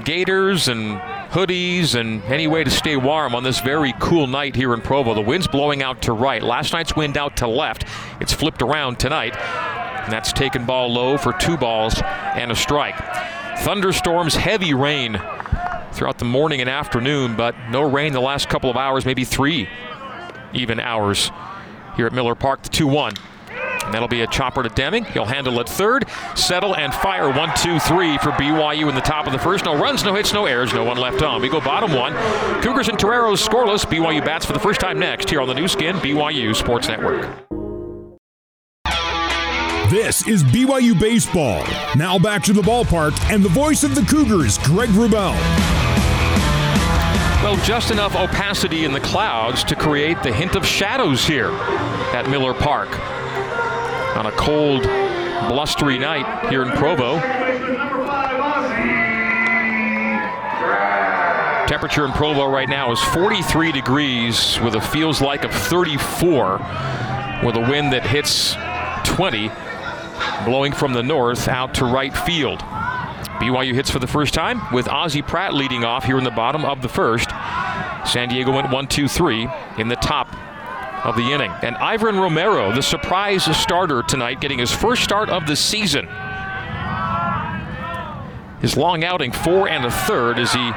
gaiters 0.03 0.67
and 0.67 0.99
hoodies 1.29 1.93
and 1.93 2.23
any 2.23 2.47
way 2.47 2.63
to 2.63 2.71
stay 2.71 2.95
warm 2.95 3.35
on 3.35 3.43
this 3.43 3.59
very 3.59 3.93
cool 3.99 4.25
night 4.25 4.55
here 4.55 4.73
in 4.73 4.81
Provo. 4.81 5.13
The 5.13 5.21
wind's 5.21 5.47
blowing 5.47 5.83
out 5.83 6.01
to 6.03 6.13
right. 6.13 6.41
Last 6.41 6.73
night's 6.73 6.95
wind 6.95 7.17
out 7.17 7.37
to 7.37 7.47
left. 7.47 7.85
It's 8.19 8.33
flipped 8.33 8.63
around 8.63 8.99
tonight. 8.99 9.35
And 9.37 10.11
that's 10.11 10.33
taken 10.33 10.65
ball 10.65 10.91
low 10.91 11.17
for 11.17 11.33
two 11.33 11.55
balls 11.55 12.01
and 12.03 12.51
a 12.51 12.55
strike. 12.55 12.97
Thunderstorms, 13.59 14.35
heavy 14.35 14.73
rain 14.73 15.21
throughout 15.91 16.17
the 16.17 16.25
morning 16.25 16.61
and 16.61 16.69
afternoon, 16.69 17.35
but 17.35 17.55
no 17.69 17.81
rain 17.81 18.13
the 18.13 18.21
last 18.21 18.49
couple 18.49 18.69
of 18.69 18.77
hours, 18.77 19.05
maybe 19.05 19.25
three 19.25 19.69
even 20.53 20.79
hours 20.79 21.31
here 21.95 22.07
at 22.07 22.13
Miller 22.13 22.35
Park. 22.35 22.63
The 22.63 22.69
2 22.69 22.87
1. 22.87 23.13
And 23.85 23.93
that'll 23.93 24.07
be 24.07 24.21
a 24.21 24.27
chopper 24.27 24.61
to 24.61 24.69
Deming. 24.69 25.03
He'll 25.05 25.25
handle 25.25 25.59
it 25.59 25.67
third, 25.67 26.05
settle 26.35 26.75
and 26.75 26.93
fire. 26.93 27.31
One, 27.31 27.51
two, 27.55 27.79
three 27.79 28.17
for 28.19 28.29
BYU 28.31 28.87
in 28.87 28.93
the 28.93 29.01
top 29.01 29.25
of 29.25 29.33
the 29.33 29.39
first. 29.39 29.65
No 29.65 29.75
runs, 29.75 30.03
no 30.03 30.13
hits, 30.13 30.31
no 30.31 30.45
errors, 30.45 30.73
no 30.73 30.83
one 30.83 30.97
left 30.97 31.23
on. 31.23 31.41
We 31.41 31.49
go 31.49 31.59
bottom 31.59 31.93
one. 31.93 32.13
Cougars 32.61 32.87
and 32.87 32.99
Toreros 32.99 33.45
scoreless. 33.45 33.85
BYU 33.85 34.23
bats 34.23 34.45
for 34.45 34.53
the 34.53 34.59
first 34.59 34.79
time 34.79 34.99
next 34.99 35.29
here 35.29 35.41
on 35.41 35.47
the 35.47 35.55
Nu 35.55 35.67
Skin 35.67 35.95
BYU 35.97 36.55
Sports 36.55 36.87
Network. 36.87 37.27
This 39.89 40.27
is 40.27 40.43
BYU 40.43 40.99
Baseball. 40.99 41.65
Now 41.95 42.19
back 42.19 42.43
to 42.43 42.53
the 42.53 42.61
ballpark 42.61 43.19
and 43.33 43.43
the 43.43 43.49
voice 43.49 43.83
of 43.83 43.95
the 43.95 44.03
Cougars, 44.03 44.59
Greg 44.59 44.89
Wrubell. 44.89 45.78
Well, 47.41 47.55
just 47.63 47.89
enough 47.89 48.17
opacity 48.17 48.83
in 48.83 48.91
the 48.91 48.99
clouds 48.99 49.63
to 49.63 49.75
create 49.75 50.21
the 50.23 50.33
hint 50.33 50.57
of 50.57 50.65
shadows 50.65 51.25
here 51.25 51.51
at 52.13 52.29
Miller 52.29 52.53
Park 52.53 52.89
on 54.17 54.25
a 54.25 54.31
cold, 54.33 54.83
blustery 55.47 55.97
night 55.97 56.49
here 56.49 56.63
in 56.63 56.69
Provo. 56.71 57.17
Temperature 61.65 62.03
in 62.03 62.11
Provo 62.11 62.45
right 62.45 62.67
now 62.67 62.91
is 62.91 62.99
43 62.99 63.71
degrees 63.71 64.59
with 64.59 64.75
a 64.75 64.81
feels 64.81 65.21
like 65.21 65.45
of 65.45 65.53
34 65.53 66.57
with 67.45 67.55
a 67.55 67.65
wind 67.71 67.93
that 67.93 68.05
hits 68.05 68.53
20 69.15 69.49
blowing 70.43 70.73
from 70.73 70.91
the 70.91 71.03
north 71.03 71.47
out 71.47 71.73
to 71.75 71.85
right 71.85 72.15
field. 72.17 72.61
BYU 73.39 73.73
hits 73.73 73.89
for 73.89 73.99
the 73.99 74.07
first 74.07 74.33
time 74.33 74.61
with 74.73 74.87
Ozzie 74.87 75.21
Pratt 75.21 75.53
leading 75.53 75.83
off 75.83 76.03
here 76.03 76.17
in 76.17 76.23
the 76.23 76.31
bottom 76.31 76.65
of 76.65 76.81
the 76.81 76.89
first. 76.89 77.29
San 78.05 78.29
Diego 78.29 78.51
went 78.51 78.71
1 78.71 78.87
2 78.87 79.07
3 79.07 79.47
in 79.77 79.87
the 79.87 79.95
top 79.95 80.33
of 81.05 81.15
the 81.15 81.31
inning. 81.31 81.51
And 81.61 81.77
Ivan 81.77 82.19
Romero, 82.19 82.73
the 82.73 82.81
surprise 82.81 83.45
starter 83.57 84.03
tonight, 84.03 84.41
getting 84.41 84.59
his 84.59 84.71
first 84.71 85.03
start 85.03 85.29
of 85.29 85.47
the 85.47 85.55
season. 85.55 86.07
His 88.61 88.75
long 88.75 89.03
outing, 89.05 89.31
four 89.31 89.69
and 89.69 89.85
a 89.85 89.91
third, 89.91 90.37
as 90.37 90.51
he 90.51 90.71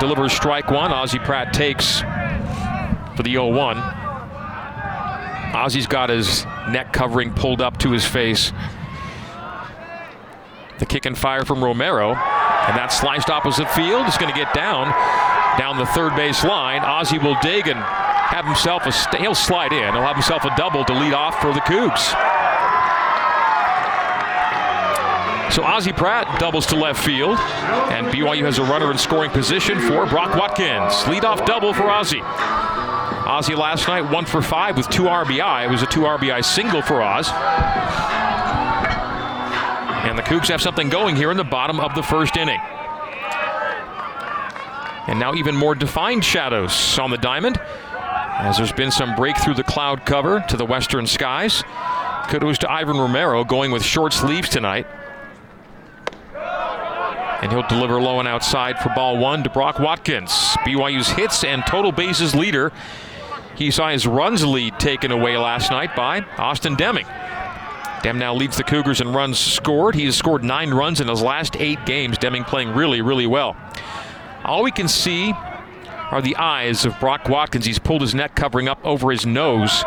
delivers 0.00 0.32
strike 0.32 0.70
one. 0.70 0.92
Ozzie 0.92 1.18
Pratt 1.18 1.52
takes 1.52 2.00
for 3.16 3.22
the 3.22 3.32
0 3.32 3.48
1. 3.48 3.78
Ozzie's 5.54 5.86
got 5.86 6.10
his 6.10 6.44
neck 6.68 6.92
covering 6.92 7.32
pulled 7.32 7.60
up 7.60 7.78
to 7.78 7.90
his 7.90 8.04
face. 8.04 8.52
The 10.84 10.88
kick 10.88 11.06
and 11.06 11.16
fire 11.16 11.46
from 11.46 11.64
Romero. 11.64 12.10
And 12.10 12.76
that 12.76 12.88
sliced 12.92 13.30
opposite 13.30 13.70
field 13.70 14.06
is 14.06 14.18
going 14.18 14.30
to 14.30 14.38
get 14.38 14.52
down, 14.52 14.92
down 15.56 15.78
the 15.78 15.86
third 15.86 16.14
base 16.14 16.44
line. 16.44 16.82
Ozzie 16.82 17.16
will 17.16 17.38
dig 17.40 17.68
and 17.68 17.80
have 17.80 18.44
himself 18.44 18.84
a, 18.84 19.16
he'll 19.16 19.34
slide 19.34 19.72
in. 19.72 19.94
He'll 19.94 20.04
have 20.04 20.16
himself 20.16 20.44
a 20.44 20.54
double 20.58 20.84
to 20.84 20.92
lead 20.92 21.14
off 21.14 21.40
for 21.40 21.54
the 21.54 21.60
Cougs. 21.60 22.12
So 25.54 25.64
Ozzie 25.64 25.94
Pratt 25.94 26.38
doubles 26.38 26.66
to 26.66 26.76
left 26.76 27.02
field, 27.02 27.38
and 27.88 28.08
BYU 28.08 28.44
has 28.44 28.58
a 28.58 28.64
runner 28.64 28.90
in 28.90 28.98
scoring 28.98 29.30
position 29.30 29.80
for 29.80 30.04
Brock 30.04 30.36
Watkins. 30.36 30.92
Leadoff 31.08 31.46
double 31.46 31.72
for 31.72 31.88
Ozzie. 31.88 32.20
Ozzie 32.20 33.54
last 33.54 33.88
night 33.88 34.02
one 34.02 34.26
for 34.26 34.42
five 34.42 34.76
with 34.76 34.90
two 34.90 35.04
RBI. 35.04 35.64
It 35.64 35.70
was 35.70 35.80
a 35.80 35.86
two 35.86 36.00
RBI 36.00 36.44
single 36.44 36.82
for 36.82 37.00
Oz. 37.00 37.30
And 40.04 40.18
the 40.18 40.22
Cougs 40.22 40.48
have 40.48 40.60
something 40.60 40.90
going 40.90 41.16
here 41.16 41.30
in 41.30 41.36
the 41.36 41.44
bottom 41.44 41.80
of 41.80 41.94
the 41.94 42.02
first 42.02 42.36
inning. 42.36 42.60
And 45.06 45.18
now 45.18 45.34
even 45.34 45.56
more 45.56 45.74
defined 45.74 46.24
shadows 46.24 46.98
on 46.98 47.10
the 47.10 47.18
diamond 47.18 47.58
as 48.38 48.56
there's 48.56 48.72
been 48.72 48.90
some 48.90 49.14
break 49.14 49.36
through 49.36 49.54
the 49.54 49.62
cloud 49.62 50.04
cover 50.04 50.44
to 50.48 50.56
the 50.56 50.64
western 50.64 51.06
skies. 51.06 51.62
Kudos 52.28 52.58
to 52.58 52.70
Ivan 52.70 52.98
Romero 52.98 53.44
going 53.44 53.70
with 53.70 53.84
short 53.84 54.12
sleeves 54.12 54.48
tonight. 54.48 54.86
And 56.34 57.52
he'll 57.52 57.66
deliver 57.66 58.00
low 58.00 58.18
and 58.18 58.28
outside 58.28 58.78
for 58.78 58.90
ball 58.94 59.18
one 59.18 59.42
to 59.44 59.50
Brock 59.50 59.78
Watkins. 59.78 60.30
BYU's 60.66 61.08
hits 61.08 61.44
and 61.44 61.64
total 61.66 61.92
bases 61.92 62.34
leader. 62.34 62.72
He 63.56 63.70
saw 63.70 63.90
his 63.90 64.06
runs 64.06 64.44
lead 64.44 64.78
taken 64.80 65.10
away 65.12 65.36
last 65.36 65.70
night 65.70 65.94
by 65.94 66.20
Austin 66.38 66.74
Deming. 66.74 67.06
Dem 68.04 68.18
now 68.18 68.34
leads 68.34 68.58
the 68.58 68.64
Cougars 68.64 69.00
in 69.00 69.14
runs 69.14 69.38
scored. 69.38 69.94
He 69.94 70.04
has 70.04 70.14
scored 70.14 70.44
nine 70.44 70.74
runs 70.74 71.00
in 71.00 71.08
his 71.08 71.22
last 71.22 71.56
eight 71.56 71.86
games. 71.86 72.18
Deming 72.18 72.44
playing 72.44 72.74
really, 72.74 73.00
really 73.00 73.26
well. 73.26 73.56
All 74.44 74.62
we 74.62 74.70
can 74.70 74.88
see 74.88 75.32
are 76.10 76.20
the 76.20 76.36
eyes 76.36 76.84
of 76.84 77.00
Brock 77.00 77.30
Watkins. 77.30 77.64
He's 77.64 77.78
pulled 77.78 78.02
his 78.02 78.14
neck 78.14 78.34
covering 78.34 78.68
up 78.68 78.78
over 78.84 79.10
his 79.10 79.24
nose. 79.24 79.82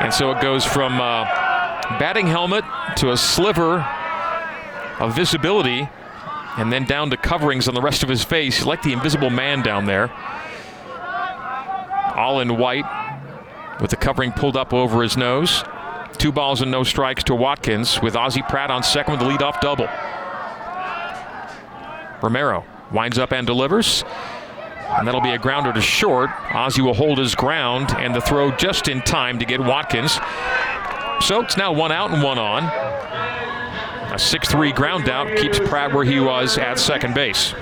And 0.00 0.14
so 0.14 0.30
it 0.30 0.40
goes 0.40 0.64
from 0.64 0.98
uh, 0.98 1.24
batting 1.98 2.26
helmet 2.26 2.64
to 2.96 3.12
a 3.12 3.18
sliver 3.18 3.80
of 4.98 5.14
visibility 5.14 5.86
and 6.56 6.72
then 6.72 6.86
down 6.86 7.10
to 7.10 7.18
coverings 7.18 7.68
on 7.68 7.74
the 7.74 7.82
rest 7.82 8.02
of 8.02 8.08
his 8.08 8.24
face. 8.24 8.64
Like 8.64 8.80
the 8.80 8.94
invisible 8.94 9.28
man 9.28 9.60
down 9.60 9.84
there. 9.84 10.10
All 12.16 12.40
in 12.40 12.56
white 12.56 12.86
with 13.78 13.90
the 13.90 13.96
covering 13.96 14.32
pulled 14.32 14.56
up 14.56 14.72
over 14.72 15.02
his 15.02 15.18
nose. 15.18 15.62
Two 16.18 16.32
balls 16.32 16.62
and 16.62 16.70
no 16.70 16.84
strikes 16.84 17.24
to 17.24 17.34
Watkins 17.34 18.00
with 18.00 18.16
Ozzie 18.16 18.42
Pratt 18.42 18.70
on 18.70 18.82
second 18.82 19.12
with 19.12 19.20
the 19.20 19.26
leadoff 19.26 19.60
double. 19.60 19.88
Romero 22.22 22.64
winds 22.92 23.18
up 23.18 23.32
and 23.32 23.46
delivers. 23.46 24.04
And 24.98 25.08
that'll 25.08 25.22
be 25.22 25.30
a 25.30 25.38
grounder 25.38 25.72
to 25.72 25.80
short. 25.80 26.30
Ozzie 26.54 26.82
will 26.82 26.94
hold 26.94 27.18
his 27.18 27.34
ground 27.34 27.90
and 27.96 28.14
the 28.14 28.20
throw 28.20 28.50
just 28.52 28.88
in 28.88 29.00
time 29.00 29.38
to 29.38 29.44
get 29.44 29.58
Watkins. 29.58 30.12
So 31.20 31.40
it's 31.40 31.56
now 31.56 31.72
one 31.72 31.92
out 31.92 32.10
and 32.10 32.22
one 32.22 32.38
on. 32.38 32.64
A 34.12 34.18
6 34.18 34.48
3 34.48 34.72
ground 34.72 35.08
out 35.08 35.34
keeps 35.38 35.58
Pratt 35.58 35.94
where 35.94 36.04
he 36.04 36.20
was 36.20 36.58
at 36.58 36.78
second 36.78 37.14
base. 37.14 37.54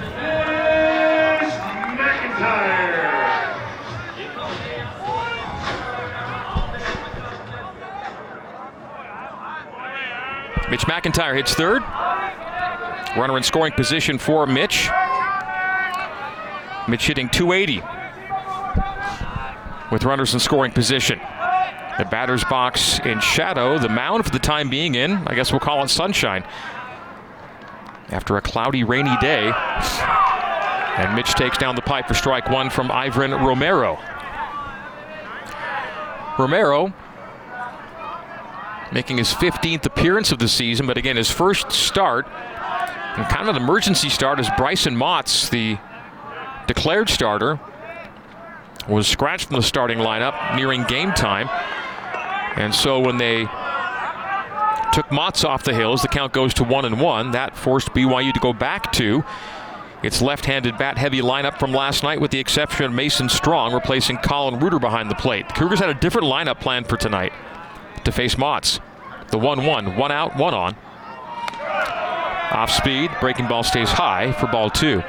Mitch 10.71 10.83
McIntyre 10.83 11.35
hits 11.35 11.55
third. 11.55 11.83
Runner 13.17 13.37
in 13.37 13.43
scoring 13.43 13.73
position 13.73 14.19
for 14.19 14.47
Mitch. 14.47 14.89
Mitch 16.89 17.07
hitting 17.07 17.29
280 17.29 17.83
with 19.91 20.05
runners 20.05 20.33
in 20.33 20.41
scoring 20.41 20.73
position. 20.73 21.19
The 21.99 22.05
batter's 22.05 22.45
box 22.45 23.00
in 23.00 23.21
shadow, 23.21 23.79
the 23.79 23.89
mound 23.89 24.25
for 24.25 24.31
the 24.31 24.39
time 24.39 24.71
being 24.71 24.95
in, 24.95 25.12
I 25.27 25.35
guess 25.35 25.53
we'll 25.53 25.61
call 25.61 25.83
it 25.83 25.89
sunshine. 25.89 26.45
After 28.09 28.37
a 28.37 28.41
cloudy, 28.41 28.85
rainy 28.85 29.17
day. 29.21 29.53
And 30.97 31.15
Mitch 31.15 31.35
takes 31.35 31.59
down 31.59 31.77
the 31.77 31.83
pipe 31.83 32.07
for 32.09 32.15
strike 32.15 32.49
one 32.49 32.71
from 32.71 32.91
Ivan 32.91 33.33
Romero. 33.33 33.99
Romero 36.39 36.93
making 38.92 39.18
his 39.18 39.32
15th 39.32 39.87
appearance 39.87 40.32
of 40.32 40.38
the 40.38 40.49
season, 40.49 40.87
but 40.87 40.97
again, 40.97 41.16
his 41.16 41.30
first 41.30 41.70
start, 41.73 42.26
and 42.26 43.26
kind 43.28 43.49
of 43.49 43.56
an 43.56 43.62
emergency 43.62 44.09
start, 44.09 44.38
as 44.38 44.49
Bryson 44.56 44.97
Motts, 44.97 45.49
the 45.49 45.78
declared 46.66 47.09
starter, 47.09 47.61
was 48.88 49.06
scratched 49.06 49.49
from 49.49 49.56
the 49.56 49.62
starting 49.62 49.99
lineup 49.99 50.56
nearing 50.56 50.85
game 50.85 51.12
time. 51.12 51.49
And 52.56 52.75
so 52.75 52.99
when 52.99 53.18
they 53.18 53.42
took 54.92 55.06
Motts 55.12 55.44
off 55.44 55.62
the 55.62 55.75
hills, 55.75 56.02
the 56.02 56.09
count 56.09 56.32
goes 56.32 56.52
to 56.54 56.64
one 56.64 56.85
and 56.85 57.00
one. 57.00 57.30
That 57.30 57.56
forced 57.56 57.90
BYU 57.90 58.32
to 58.32 58.40
go 58.40 58.52
back 58.52 58.90
to 58.92 59.23
its 60.02 60.23
left-handed 60.23 60.78
bat-heavy 60.78 61.20
lineup 61.20 61.59
from 61.59 61.73
last 61.73 62.02
night, 62.02 62.20
with 62.20 62.30
the 62.30 62.38
exception 62.40 62.87
of 62.87 62.92
Mason 62.92 63.28
Strong 63.28 63.75
replacing 63.75 64.16
Colin 64.18 64.59
Reuter 64.59 64.78
behind 64.78 65.11
the 65.11 65.14
plate. 65.14 65.47
The 65.49 65.54
Cougars 65.54 65.78
had 65.78 65.90
a 65.90 65.94
different 65.94 66.26
lineup 66.26 66.59
planned 66.59 66.88
for 66.88 66.97
tonight 66.97 67.32
to 68.11 68.17
face 68.17 68.37
Motts. 68.37 68.81
The 69.29 69.38
1-1, 69.38 69.97
one 69.97 70.12
out, 70.12 70.37
one 70.37 70.55
on. 70.55 70.75
Off 72.52 72.71
speed, 72.71 73.11
breaking 73.21 73.47
ball 73.47 73.62
stays 73.62 73.90
high 73.90 74.33
for 74.33 74.49
ball 74.49 74.71
two. 74.71 75.02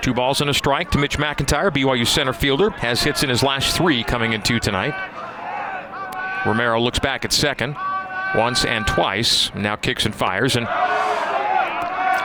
Two 0.00 0.12
balls 0.12 0.42
and 0.42 0.50
a 0.50 0.54
strike 0.54 0.90
to 0.90 0.98
Mitch 0.98 1.16
McIntyre. 1.16 1.70
BYU 1.70 2.06
center 2.06 2.34
fielder 2.34 2.70
has 2.70 3.02
hits 3.02 3.22
in 3.22 3.30
his 3.30 3.42
last 3.42 3.74
three 3.74 4.04
coming 4.04 4.34
in 4.34 4.42
two 4.42 4.60
tonight. 4.60 4.94
Romero 6.46 6.78
looks 6.78 6.98
back 6.98 7.24
at 7.24 7.32
second 7.32 7.74
once 8.34 8.64
and 8.64 8.86
twice. 8.86 9.54
Now 9.54 9.76
kicks 9.76 10.06
and 10.06 10.14
fires 10.14 10.56
and 10.56 10.66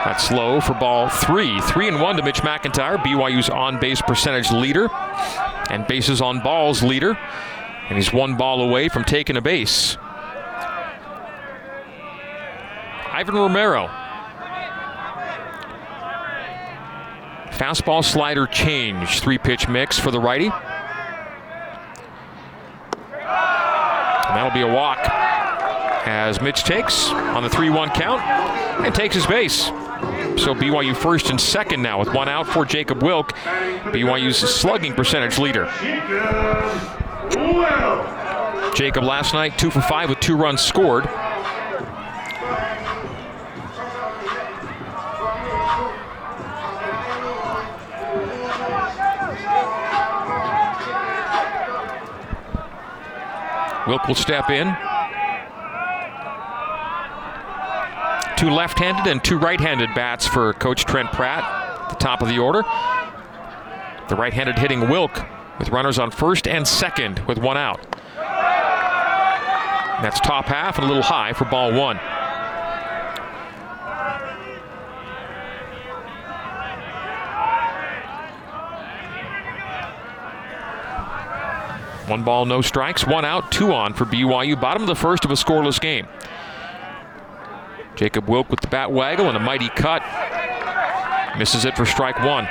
that's 0.04 0.30
low 0.30 0.60
for 0.60 0.72
ball 0.74 1.10
three. 1.10 1.60
Three 1.60 1.86
and 1.86 2.00
one 2.00 2.16
to 2.16 2.22
Mitch 2.22 2.40
McIntyre, 2.40 2.96
BYU's 2.96 3.50
on 3.50 3.78
base 3.78 4.00
percentage 4.00 4.50
leader 4.50 4.88
and 5.70 5.86
bases 5.86 6.22
on 6.22 6.40
balls 6.40 6.82
leader. 6.82 7.18
And 7.88 7.98
he's 7.98 8.10
one 8.12 8.36
ball 8.36 8.62
away 8.62 8.88
from 8.88 9.04
taking 9.04 9.36
a 9.36 9.42
base. 9.42 9.98
Ivan 13.12 13.34
Romero 13.34 13.88
Fastball 17.50 18.02
slider 18.02 18.46
change. 18.46 19.20
Three 19.20 19.36
pitch 19.36 19.68
mix 19.68 19.98
for 19.98 20.10
the 20.10 20.18
righty. 20.18 20.46
And 20.46 20.54
that'll 24.34 24.50
be 24.54 24.62
a 24.62 24.74
walk 24.74 25.19
as 26.06 26.40
Mitch 26.40 26.64
takes 26.64 27.08
on 27.10 27.42
the 27.42 27.48
3 27.48 27.70
1 27.70 27.90
count 27.90 28.22
and 28.84 28.94
takes 28.94 29.14
his 29.14 29.26
base. 29.26 29.70
So 30.36 30.54
BYU 30.54 30.96
first 30.96 31.30
and 31.30 31.40
second 31.40 31.82
now 31.82 31.98
with 31.98 32.14
one 32.14 32.28
out 32.28 32.46
for 32.46 32.64
Jacob 32.64 33.02
Wilk, 33.02 33.32
BYU's 33.32 34.38
slugging 34.38 34.94
percentage 34.94 35.38
leader. 35.38 35.66
Jacob 38.74 39.04
last 39.04 39.34
night, 39.34 39.58
two 39.58 39.70
for 39.70 39.82
five 39.82 40.08
with 40.08 40.20
two 40.20 40.36
runs 40.36 40.62
scored. 40.62 41.04
Wilk 53.86 54.06
will 54.06 54.14
step 54.14 54.50
in. 54.50 54.76
Two 58.40 58.48
left 58.48 58.78
handed 58.78 59.06
and 59.06 59.22
two 59.22 59.36
right 59.36 59.60
handed 59.60 59.94
bats 59.94 60.26
for 60.26 60.54
Coach 60.54 60.86
Trent 60.86 61.12
Pratt, 61.12 61.90
the 61.90 61.96
top 61.96 62.22
of 62.22 62.28
the 62.28 62.38
order. 62.38 62.62
The 64.08 64.16
right 64.16 64.32
handed 64.32 64.58
hitting 64.58 64.88
Wilk 64.88 65.26
with 65.58 65.68
runners 65.68 65.98
on 65.98 66.10
first 66.10 66.48
and 66.48 66.66
second 66.66 67.18
with 67.26 67.36
one 67.36 67.58
out. 67.58 67.82
That's 70.00 70.18
top 70.20 70.46
half 70.46 70.76
and 70.76 70.86
a 70.86 70.88
little 70.88 71.02
high 71.02 71.34
for 71.34 71.44
ball 71.44 71.74
one. 71.74 71.98
One 82.08 82.24
ball, 82.24 82.46
no 82.46 82.62
strikes, 82.62 83.06
one 83.06 83.26
out, 83.26 83.52
two 83.52 83.74
on 83.74 83.92
for 83.92 84.06
BYU. 84.06 84.58
Bottom 84.58 84.80
of 84.80 84.88
the 84.88 84.96
first 84.96 85.26
of 85.26 85.30
a 85.30 85.34
scoreless 85.34 85.78
game. 85.78 86.08
Jacob 88.00 88.30
Wilk 88.30 88.48
with 88.48 88.60
the 88.60 88.66
bat 88.66 88.90
waggle 88.90 89.28
and 89.28 89.36
a 89.36 89.40
mighty 89.40 89.68
cut. 89.68 90.02
Misses 91.36 91.66
it 91.66 91.76
for 91.76 91.84
strike 91.84 92.18
one. 92.24 92.48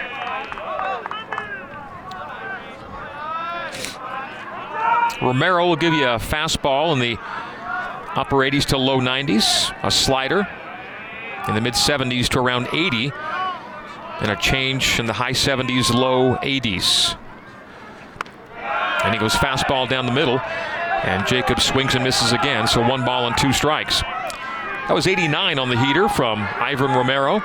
Romero 5.24 5.66
will 5.66 5.76
give 5.76 5.96
you 5.96 6.06
a 6.06 6.20
fastball 6.20 6.94
in 6.94 7.00
the 7.00 7.18
upper 8.16 8.36
80s 8.36 8.66
to 8.66 8.78
low 8.78 9.00
90s, 9.00 9.76
a 9.82 9.90
slider 9.90 10.48
in 11.48 11.56
the 11.56 11.62
mid 11.62 11.74
70s 11.74 12.28
to 12.28 12.40
around 12.40 12.68
80, 12.72 13.12
and 14.22 14.30
a 14.30 14.36
change 14.36 15.00
in 15.00 15.08
the 15.08 15.14
high 15.14 15.32
70s, 15.32 15.92
low 15.92 16.36
80s. 16.36 17.18
And 19.04 19.16
he 19.16 19.20
goes 19.20 19.34
fastball 19.34 19.90
down 19.90 20.06
the 20.06 20.12
middle. 20.12 20.40
And 21.02 21.26
Jacob 21.26 21.60
swings 21.60 21.96
and 21.96 22.04
misses 22.04 22.34
again, 22.34 22.68
so 22.68 22.88
one 22.88 23.04
ball 23.04 23.26
and 23.26 23.36
two 23.36 23.52
strikes. 23.52 24.04
That 24.90 24.96
was 24.96 25.06
89 25.06 25.60
on 25.60 25.70
the 25.70 25.80
heater 25.86 26.10
from 26.10 26.40
Ivan 26.40 26.90
Romero. 26.90 27.44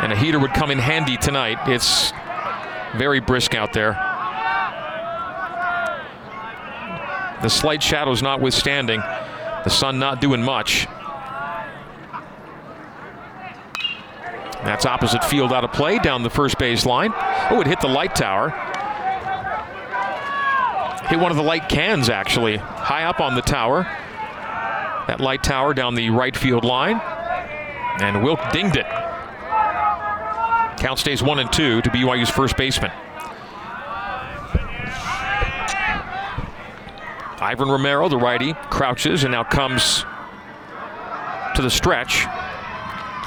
And 0.00 0.12
a 0.12 0.16
heater 0.16 0.38
would 0.38 0.54
come 0.54 0.70
in 0.70 0.78
handy 0.78 1.16
tonight. 1.16 1.58
It's 1.66 2.12
very 2.96 3.18
brisk 3.18 3.56
out 3.56 3.72
there. 3.72 3.94
The 7.42 7.48
slight 7.48 7.82
shadows 7.82 8.22
notwithstanding, 8.22 9.00
the 9.00 9.70
sun 9.70 9.98
not 9.98 10.20
doing 10.20 10.40
much. 10.40 10.86
That's 14.62 14.86
opposite 14.86 15.24
field 15.24 15.52
out 15.52 15.64
of 15.64 15.72
play 15.72 15.98
down 15.98 16.22
the 16.22 16.30
first 16.30 16.60
base 16.60 16.86
line. 16.86 17.10
Oh, 17.50 17.60
it 17.60 17.66
hit 17.66 17.80
the 17.80 17.88
light 17.88 18.14
tower. 18.14 18.50
Hit 21.08 21.18
one 21.18 21.32
of 21.32 21.36
the 21.36 21.42
light 21.42 21.68
cans, 21.68 22.08
actually, 22.08 22.58
high 22.58 23.02
up 23.02 23.18
on 23.18 23.34
the 23.34 23.42
tower. 23.42 23.84
That 25.10 25.18
light 25.18 25.42
tower 25.42 25.74
down 25.74 25.96
the 25.96 26.08
right 26.10 26.36
field 26.36 26.64
line. 26.64 27.00
And 28.00 28.22
Wilk 28.22 28.38
dinged 28.52 28.76
it. 28.76 28.86
Count 30.78 31.00
stays 31.00 31.20
one 31.20 31.40
and 31.40 31.52
two 31.52 31.82
to 31.82 31.90
BYU's 31.90 32.30
first 32.30 32.56
baseman. 32.56 32.92
Ivan 37.40 37.68
Romero, 37.68 38.08
the 38.08 38.18
righty, 38.18 38.52
crouches 38.70 39.24
and 39.24 39.32
now 39.32 39.42
comes 39.42 40.04
to 41.56 41.62
the 41.62 41.70
stretch. 41.70 42.26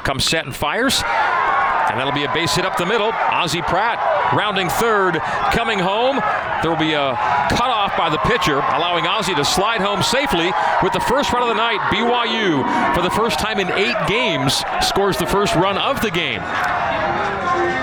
Comes 0.06 0.24
set 0.24 0.46
and 0.46 0.56
fires. 0.56 1.04
And 1.04 2.00
that'll 2.00 2.14
be 2.14 2.24
a 2.24 2.34
base 2.34 2.56
hit 2.56 2.64
up 2.64 2.78
the 2.78 2.86
middle. 2.86 3.12
Ozzie 3.12 3.62
Pratt 3.62 4.13
rounding 4.36 4.70
third, 4.70 5.20
coming 5.52 5.80
home. 5.80 6.20
There 6.62 6.72
will 6.72 6.80
be 6.80 6.94
a 6.94 7.16
cutoff 7.50 7.96
by 7.98 8.10
the 8.10 8.18
pitcher, 8.20 8.58
allowing 8.60 9.06
Ozzie 9.08 9.36
to 9.36 9.46
slide 9.46 9.82
home 9.82 10.02
safely 10.04 10.52
with 10.82 10.94
the 10.94 11.00
first 11.00 11.32
run 11.32 11.44
of 11.44 11.50
the 11.50 11.56
night. 11.56 11.80
BYU, 11.92 12.96
for 12.96 13.02
the 13.02 13.10
first 13.10 13.40
time 13.40 13.60
in 13.60 13.72
eight 13.72 13.98
games, 14.08 14.64
scores 14.82 15.18
the 15.18 15.28
first 15.28 15.56
run 15.56 15.78
of 15.78 16.02
the 16.02 16.12
game. 16.12 16.42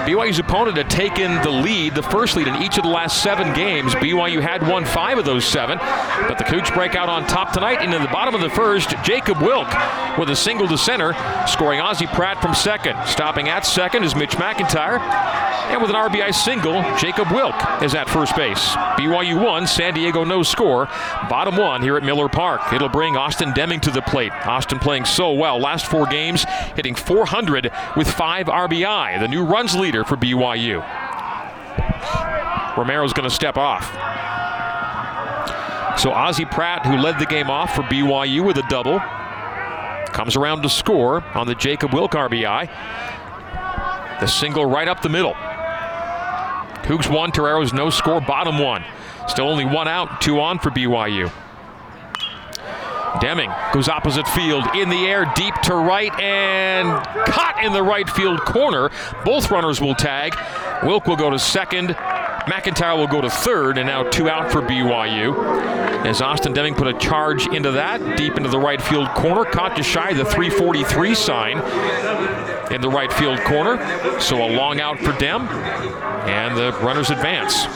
BYU's 0.06 0.38
opponent 0.38 0.76
had 0.76 0.88
taken 0.88 1.34
the 1.42 1.50
lead, 1.50 1.94
the 1.94 2.02
first 2.02 2.36
lead 2.36 2.48
in 2.48 2.62
each 2.62 2.78
of 2.78 2.84
the 2.84 2.90
last 2.90 3.22
seven 3.22 3.52
games. 3.54 3.94
BYU 3.96 4.40
had 4.40 4.66
won 4.66 4.84
five 4.84 5.18
of 5.18 5.24
those 5.24 5.44
seven, 5.44 5.78
but 5.78 6.38
the 6.38 6.44
Cougs 6.44 6.72
break 6.74 6.94
out 6.94 7.08
on 7.08 7.26
top 7.26 7.52
tonight. 7.52 7.78
And 7.80 7.92
in 7.92 8.02
the 8.02 8.08
bottom 8.08 8.34
of 8.34 8.40
the 8.40 8.50
first, 8.50 8.94
Jacob 9.04 9.40
Wilk 9.42 9.68
with 10.18 10.30
a 10.30 10.36
single 10.36 10.66
to 10.68 10.78
center, 10.78 11.12
scoring 11.46 11.80
Ozzie 11.80 12.06
Pratt 12.06 12.40
from 12.40 12.54
second. 12.54 12.96
Stopping 13.06 13.48
at 13.48 13.66
second 13.66 14.04
is 14.04 14.16
Mitch 14.16 14.32
McIntyre. 14.32 15.00
And 15.70 15.80
with 15.80 15.90
an 15.90 15.96
RBI 15.96 16.34
single, 16.34 16.82
Jacob 16.98 17.30
Wilk 17.30 17.54
is 17.80 17.94
at 17.94 18.08
first 18.08 18.34
base. 18.34 18.70
BYU 18.98 19.40
won, 19.40 19.68
San 19.68 19.94
Diego 19.94 20.24
no 20.24 20.42
score. 20.42 20.86
Bottom 21.28 21.56
one 21.56 21.80
here 21.80 21.96
at 21.96 22.02
Miller 22.02 22.28
Park. 22.28 22.72
It'll 22.72 22.88
bring 22.88 23.16
Austin 23.16 23.52
Deming 23.52 23.78
to 23.82 23.92
the 23.92 24.02
plate. 24.02 24.32
Austin 24.32 24.80
playing 24.80 25.04
so 25.04 25.32
well. 25.32 25.60
Last 25.60 25.86
four 25.86 26.06
games, 26.06 26.44
hitting 26.74 26.96
400 26.96 27.70
with 27.96 28.10
five 28.10 28.46
RBI. 28.46 29.20
The 29.20 29.28
new 29.28 29.44
runs 29.44 29.76
leader 29.90 30.04
for 30.04 30.16
BYU. 30.16 30.78
Romero's 32.76 33.12
going 33.12 33.28
to 33.28 33.34
step 33.34 33.56
off. 33.56 33.90
So 35.98 36.12
Ozzie 36.12 36.44
Pratt, 36.44 36.86
who 36.86 36.96
led 36.96 37.18
the 37.18 37.26
game 37.26 37.50
off 37.50 37.74
for 37.74 37.82
BYU 37.82 38.46
with 38.46 38.56
a 38.58 38.62
double, 38.68 39.00
comes 40.12 40.36
around 40.36 40.62
to 40.62 40.68
score 40.68 41.24
on 41.34 41.48
the 41.48 41.56
Jacob 41.56 41.92
Wilk 41.92 42.12
RBI. 42.12 42.70
The 44.20 44.26
single 44.28 44.64
right 44.64 44.86
up 44.86 45.02
the 45.02 45.08
middle. 45.08 45.34
Cougs 46.84 47.12
one, 47.12 47.32
Torero's 47.32 47.72
no 47.72 47.90
score, 47.90 48.20
bottom 48.20 48.58
one. 48.60 48.84
Still 49.26 49.48
only 49.48 49.64
one 49.64 49.88
out, 49.88 50.20
two 50.20 50.40
on 50.40 50.60
for 50.60 50.70
BYU. 50.70 51.32
Deming 53.20 53.50
goes 53.72 53.88
opposite 53.88 54.28
field 54.28 54.64
in 54.74 54.88
the 54.88 55.06
air, 55.06 55.30
deep 55.34 55.54
to 55.62 55.74
right, 55.74 56.12
and 56.20 56.88
caught 57.26 57.62
in 57.64 57.72
the 57.72 57.82
right 57.82 58.08
field 58.08 58.40
corner. 58.42 58.90
Both 59.24 59.50
runners 59.50 59.80
will 59.80 59.94
tag. 59.94 60.36
Wilk 60.84 61.06
will 61.06 61.16
go 61.16 61.30
to 61.30 61.38
second. 61.38 61.96
McIntyre 62.46 62.96
will 62.96 63.06
go 63.06 63.20
to 63.20 63.28
third, 63.28 63.78
and 63.78 63.86
now 63.86 64.02
two 64.02 64.28
out 64.28 64.50
for 64.50 64.62
BYU. 64.62 66.06
As 66.06 66.22
Austin 66.22 66.52
Deming 66.52 66.74
put 66.74 66.86
a 66.86 66.98
charge 66.98 67.46
into 67.48 67.72
that, 67.72 68.16
deep 68.16 68.36
into 68.36 68.48
the 68.48 68.58
right 68.58 68.80
field 68.80 69.08
corner, 69.10 69.44
caught 69.44 69.76
just 69.76 69.90
shy 69.90 70.10
of 70.10 70.16
the 70.16 70.24
343 70.24 71.14
sign 71.14 71.58
in 72.72 72.80
the 72.80 72.88
right 72.88 73.12
field 73.12 73.40
corner. 73.40 73.78
So 74.20 74.42
a 74.42 74.50
long 74.56 74.80
out 74.80 74.98
for 74.98 75.12
Dem, 75.18 75.42
and 75.48 76.56
the 76.56 76.72
runners 76.80 77.10
advance. 77.10 77.66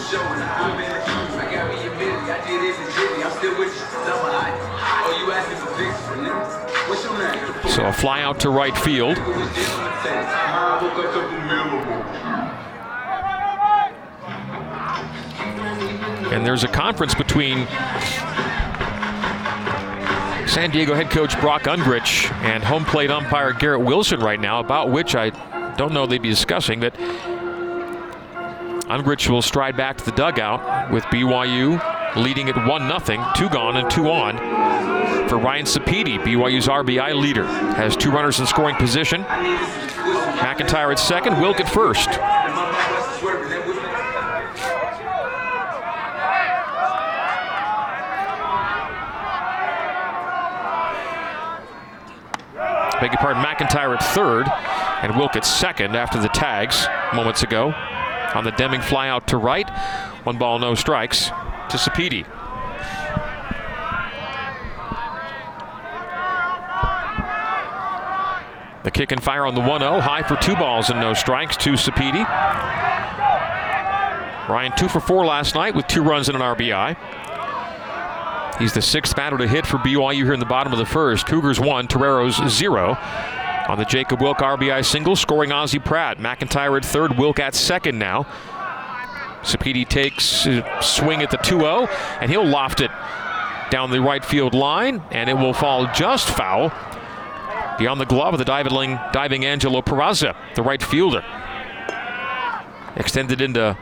So 7.74 7.84
a 7.84 7.92
fly 7.92 8.22
out 8.22 8.38
to 8.40 8.50
right 8.50 8.78
field. 8.78 9.18
And 16.32 16.46
there's 16.46 16.62
a 16.62 16.68
conference 16.68 17.16
between 17.16 17.66
San 20.46 20.70
Diego 20.70 20.94
head 20.94 21.10
coach 21.10 21.36
Brock 21.40 21.62
Ungricht 21.62 22.30
and 22.44 22.62
home 22.62 22.84
plate 22.84 23.10
umpire 23.10 23.52
Garrett 23.52 23.80
Wilson 23.80 24.20
right 24.20 24.38
now, 24.38 24.60
about 24.60 24.90
which 24.92 25.16
I 25.16 25.30
don't 25.76 25.92
know 25.92 26.06
they'd 26.06 26.22
be 26.22 26.30
discussing. 26.30 26.78
but 26.78 26.94
Ungricht 28.88 29.28
will 29.28 29.42
stride 29.42 29.76
back 29.76 29.96
to 29.96 30.04
the 30.04 30.12
dugout 30.12 30.92
with 30.92 31.02
BYU 31.06 31.82
leading 32.14 32.48
at 32.48 32.68
1 32.68 33.04
0, 33.04 33.32
two 33.34 33.48
gone 33.48 33.76
and 33.76 33.90
two 33.90 34.08
on. 34.08 34.73
For 35.34 35.40
Ryan 35.40 35.66
Sapedi, 35.66 36.16
BYU's 36.20 36.68
RBI 36.68 37.20
leader, 37.20 37.44
has 37.44 37.96
two 37.96 38.12
runners 38.12 38.38
in 38.38 38.46
scoring 38.46 38.76
position. 38.76 39.24
McIntyre 39.24 40.92
at 40.92 40.98
second, 41.00 41.40
Wilk 41.40 41.58
at 41.58 41.68
first. 41.68 42.06
Beg 53.00 53.10
your 53.10 53.18
pardon, 53.18 53.42
McIntyre 53.42 53.96
at 53.96 54.04
third 54.04 54.46
and 55.02 55.16
Wilk 55.16 55.34
at 55.34 55.44
second 55.44 55.96
after 55.96 56.20
the 56.20 56.28
tags 56.28 56.86
moments 57.12 57.42
ago. 57.42 57.74
On 58.36 58.44
the 58.44 58.52
Deming 58.52 58.82
flyout 58.82 59.26
to 59.26 59.36
right. 59.36 59.68
One 60.22 60.38
ball, 60.38 60.60
no 60.60 60.76
strikes 60.76 61.24
to 61.26 61.76
Sapedi. 61.76 62.24
The 68.84 68.90
kick 68.90 69.12
and 69.12 69.22
fire 69.22 69.46
on 69.46 69.54
the 69.54 69.62
1 69.62 69.80
0. 69.80 70.00
High 70.00 70.22
for 70.22 70.36
two 70.36 70.54
balls 70.56 70.90
and 70.90 71.00
no 71.00 71.14
strikes 71.14 71.56
to 71.56 71.72
Sapedi. 71.72 72.22
Ryan, 74.46 74.72
two 74.76 74.88
for 74.88 75.00
four 75.00 75.24
last 75.24 75.54
night 75.54 75.74
with 75.74 75.86
two 75.86 76.02
runs 76.02 76.28
and 76.28 76.36
an 76.36 76.42
RBI. 76.42 76.96
He's 78.58 78.74
the 78.74 78.82
sixth 78.82 79.16
batter 79.16 79.38
to 79.38 79.48
hit 79.48 79.66
for 79.66 79.78
BYU 79.78 80.24
here 80.24 80.34
in 80.34 80.38
the 80.38 80.44
bottom 80.44 80.70
of 80.70 80.78
the 80.78 80.84
first. 80.84 81.26
Cougars 81.26 81.58
one, 81.58 81.88
Toreros 81.88 82.46
zero. 82.50 82.98
On 83.68 83.78
the 83.78 83.86
Jacob 83.86 84.20
Wilk 84.20 84.38
RBI 84.38 84.84
single, 84.84 85.16
scoring 85.16 85.50
Ozzie 85.50 85.78
Pratt. 85.78 86.18
McIntyre 86.18 86.76
at 86.76 86.84
third, 86.84 87.16
Wilk 87.16 87.40
at 87.40 87.54
second 87.54 87.98
now. 87.98 88.26
Sapedi 89.42 89.88
takes 89.88 90.46
a 90.46 90.62
swing 90.82 91.22
at 91.22 91.30
the 91.30 91.38
2 91.38 91.60
0, 91.60 91.88
and 92.20 92.30
he'll 92.30 92.46
loft 92.46 92.82
it 92.82 92.90
down 93.70 93.90
the 93.90 94.00
right 94.00 94.24
field 94.24 94.52
line, 94.52 95.02
and 95.10 95.30
it 95.30 95.34
will 95.34 95.54
fall 95.54 95.90
just 95.94 96.28
foul 96.28 96.70
beyond 97.78 98.00
the 98.00 98.06
glove 98.06 98.34
of 98.34 98.38
the 98.38 98.44
diving, 98.44 98.98
diving 99.12 99.44
Angelo 99.44 99.82
Peraza, 99.82 100.36
the 100.54 100.62
right 100.62 100.82
fielder. 100.82 101.24
Extended 102.96 103.40
into 103.40 103.76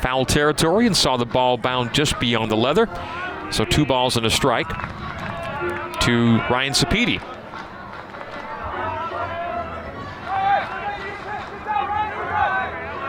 foul 0.00 0.24
territory 0.24 0.86
and 0.86 0.96
saw 0.96 1.16
the 1.16 1.26
ball 1.26 1.56
bound 1.56 1.92
just 1.92 2.18
beyond 2.20 2.50
the 2.50 2.56
leather. 2.56 2.88
So 3.50 3.64
two 3.64 3.84
balls 3.84 4.16
and 4.16 4.24
a 4.24 4.30
strike 4.30 4.68
to 6.00 6.38
Ryan 6.48 6.72
Sapedi. 6.72 7.20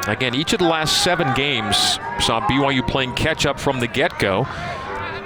Again, 0.07 0.33
each 0.33 0.51
of 0.51 0.59
the 0.59 0.65
last 0.65 1.03
seven 1.03 1.31
games 1.35 1.77
saw 2.19 2.41
BYU 2.41 2.85
playing 2.87 3.13
catch 3.13 3.45
up 3.45 3.59
from 3.59 3.79
the 3.79 3.87
get 3.87 4.17
go, 4.17 4.45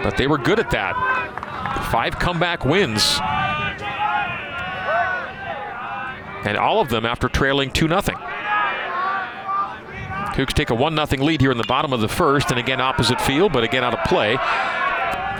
but 0.03 0.17
they 0.17 0.27
were 0.27 0.37
good 0.37 0.59
at 0.59 0.69
that. 0.71 0.95
Five 1.91 2.19
comeback 2.19 2.65
wins. 2.65 3.17
And 6.45 6.57
all 6.57 6.79
of 6.79 6.89
them 6.89 7.05
after 7.05 7.27
trailing 7.27 7.71
2 7.71 7.87
0. 7.87 8.01
Cougs 10.35 10.53
take 10.53 10.69
a 10.69 10.75
1 10.75 11.07
0 11.07 11.23
lead 11.23 11.41
here 11.41 11.51
in 11.51 11.57
the 11.57 11.63
bottom 11.63 11.91
of 11.91 12.01
the 12.01 12.07
first, 12.07 12.51
and 12.51 12.59
again 12.59 12.79
opposite 12.79 13.19
field, 13.21 13.51
but 13.51 13.63
again 13.63 13.83
out 13.83 13.93
of 13.93 14.03
play. 14.05 14.37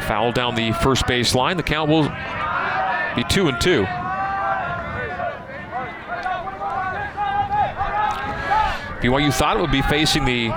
Foul 0.08 0.32
down 0.32 0.56
the 0.56 0.72
first 0.74 1.06
base 1.08 1.36
line. 1.36 1.58
The 1.58 1.64
count 1.64 1.90
will 1.90 2.04
be 3.16 3.24
2 3.24 3.48
and 3.48 3.62
2. 3.62 3.86
BYU 9.02 9.32
thought 9.32 9.58
it 9.58 9.62
would 9.62 9.72
be 9.72 9.84
facing 9.84 10.26
the 10.26 10.48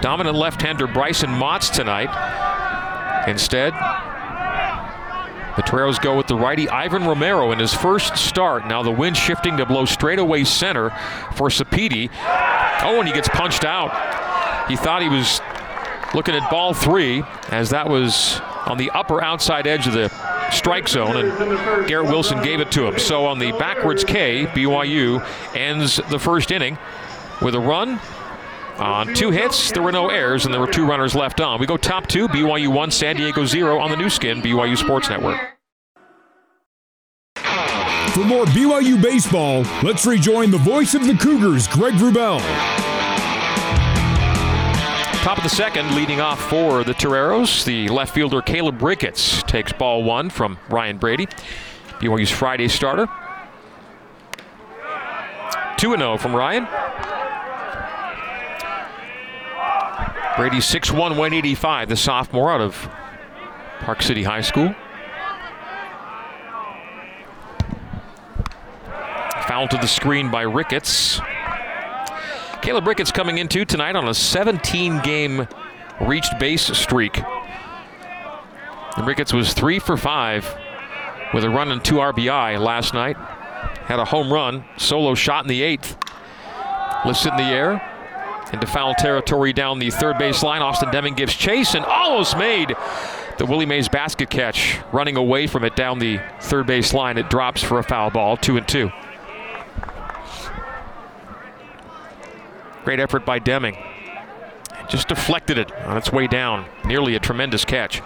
dominant 0.00 0.36
left-hander 0.36 0.86
Bryson 0.86 1.30
Motts 1.30 1.70
tonight. 1.70 2.08
Instead, 3.26 3.72
the 5.56 5.62
Toreros 5.62 5.98
go 5.98 6.16
with 6.16 6.26
the 6.26 6.36
righty 6.36 6.68
Ivan 6.68 7.04
Romero 7.04 7.50
in 7.52 7.58
his 7.58 7.72
first 7.74 8.16
start. 8.16 8.66
Now 8.66 8.82
the 8.82 8.90
wind 8.90 9.16
shifting 9.16 9.56
to 9.56 9.66
blow 9.66 9.84
straight 9.86 10.18
away 10.18 10.44
center 10.44 10.90
for 11.34 11.48
Sapedi. 11.48 12.10
Oh, 12.82 12.98
and 12.98 13.08
he 13.08 13.14
gets 13.14 13.28
punched 13.28 13.64
out. 13.64 14.68
He 14.68 14.76
thought 14.76 15.02
he 15.02 15.08
was 15.08 15.40
looking 16.14 16.34
at 16.34 16.50
ball 16.50 16.74
three, 16.74 17.22
as 17.48 17.70
that 17.70 17.88
was 17.88 18.40
on 18.66 18.78
the 18.78 18.90
upper 18.90 19.22
outside 19.22 19.66
edge 19.66 19.86
of 19.86 19.94
the 19.94 20.08
strike 20.50 20.88
zone, 20.88 21.16
and 21.16 21.88
Garrett 21.88 22.08
Wilson 22.08 22.42
gave 22.42 22.60
it 22.60 22.70
to 22.72 22.86
him. 22.86 22.98
So 22.98 23.26
on 23.26 23.38
the 23.38 23.52
backwards 23.52 24.04
K, 24.04 24.46
BYU 24.46 25.24
ends 25.54 25.96
the 26.10 26.18
first 26.18 26.50
inning 26.50 26.78
with 27.40 27.54
a 27.54 27.60
run 27.60 28.00
on 28.78 29.14
two 29.14 29.30
hits. 29.30 29.72
There 29.72 29.82
were 29.82 29.92
no 29.92 30.08
errors, 30.08 30.44
and 30.44 30.52
there 30.52 30.60
were 30.60 30.70
two 30.70 30.86
runners 30.86 31.14
left 31.14 31.40
on. 31.40 31.60
We 31.60 31.66
go 31.66 31.76
top 31.76 32.06
two, 32.06 32.28
BYU 32.28 32.68
1, 32.68 32.90
San 32.90 33.16
Diego 33.16 33.44
0 33.44 33.78
on 33.78 33.90
the 33.90 33.96
Nu 33.96 34.10
Skin, 34.10 34.42
BYU 34.42 34.76
Sports 34.76 35.08
Network. 35.08 35.40
For 37.36 38.24
more 38.24 38.46
BYU 38.46 39.00
baseball, 39.02 39.62
let's 39.82 40.06
rejoin 40.06 40.50
the 40.50 40.58
voice 40.58 40.94
of 40.94 41.06
the 41.06 41.14
Cougars, 41.14 41.68
Greg 41.68 41.94
Wrubell. 41.94 42.40
Top 45.22 45.38
of 45.38 45.42
the 45.42 45.50
second, 45.50 45.94
leading 45.94 46.20
off 46.20 46.40
for 46.48 46.84
the 46.84 46.94
Toreros, 46.94 47.64
the 47.64 47.88
left 47.88 48.14
fielder 48.14 48.40
Caleb 48.40 48.80
Ricketts 48.80 49.42
takes 49.42 49.72
ball 49.72 50.02
one 50.04 50.30
from 50.30 50.56
Ryan 50.70 50.98
Brady, 50.98 51.26
BYU's 51.98 52.30
Friday 52.30 52.68
starter. 52.68 53.08
2 55.76 55.96
0 55.96 56.16
from 56.16 56.34
Ryan. 56.34 56.66
Brady 60.36 60.58
6'1, 60.58 60.92
185, 60.98 61.88
the 61.88 61.96
sophomore 61.96 62.50
out 62.52 62.60
of 62.60 62.90
Park 63.80 64.02
City 64.02 64.22
High 64.22 64.42
School. 64.42 64.74
Foul 69.48 69.66
to 69.68 69.78
the 69.78 69.86
screen 69.86 70.30
by 70.30 70.42
Ricketts. 70.42 71.22
Caleb 72.60 72.86
Ricketts 72.86 73.10
coming 73.10 73.38
into 73.38 73.64
tonight 73.64 73.96
on 73.96 74.08
a 74.08 74.12
17 74.12 75.00
game 75.00 75.48
reached 76.02 76.38
base 76.38 76.66
streak. 76.76 77.18
And 78.98 79.06
Ricketts 79.06 79.32
was 79.32 79.54
three 79.54 79.78
for 79.78 79.96
five 79.96 80.54
with 81.32 81.44
a 81.44 81.48
run 81.50 81.72
and 81.72 81.82
two 81.82 81.94
RBI 81.94 82.60
last 82.60 82.92
night. 82.92 83.16
Had 83.86 84.00
a 84.00 84.04
home 84.04 84.30
run, 84.30 84.66
solo 84.76 85.14
shot 85.14 85.44
in 85.44 85.48
the 85.48 85.62
eighth. 85.62 85.96
Lifts 87.06 87.24
in 87.24 87.34
the 87.36 87.44
air, 87.44 87.95
into 88.52 88.66
foul 88.66 88.94
territory 88.94 89.52
down 89.52 89.78
the 89.78 89.90
third 89.90 90.18
base 90.18 90.42
line. 90.42 90.62
Austin 90.62 90.90
Deming 90.90 91.14
gives 91.14 91.34
chase 91.34 91.74
and 91.74 91.84
almost 91.84 92.36
made 92.36 92.74
the 93.38 93.46
Willie 93.46 93.66
Mays 93.66 93.88
basket 93.88 94.30
catch. 94.30 94.78
Running 94.92 95.16
away 95.16 95.46
from 95.46 95.64
it 95.64 95.76
down 95.76 95.98
the 95.98 96.20
third 96.40 96.66
base 96.66 96.94
line. 96.94 97.18
It 97.18 97.28
drops 97.28 97.62
for 97.62 97.78
a 97.78 97.82
foul 97.82 98.10
ball, 98.10 98.36
two 98.36 98.56
and 98.56 98.66
two. 98.66 98.90
Great 102.84 103.00
effort 103.00 103.26
by 103.26 103.38
Deming. 103.38 103.76
Just 104.88 105.08
deflected 105.08 105.58
it 105.58 105.72
on 105.84 105.96
its 105.96 106.12
way 106.12 106.28
down. 106.28 106.66
Nearly 106.84 107.16
a 107.16 107.18
tremendous 107.18 107.64
catch. 107.64 108.00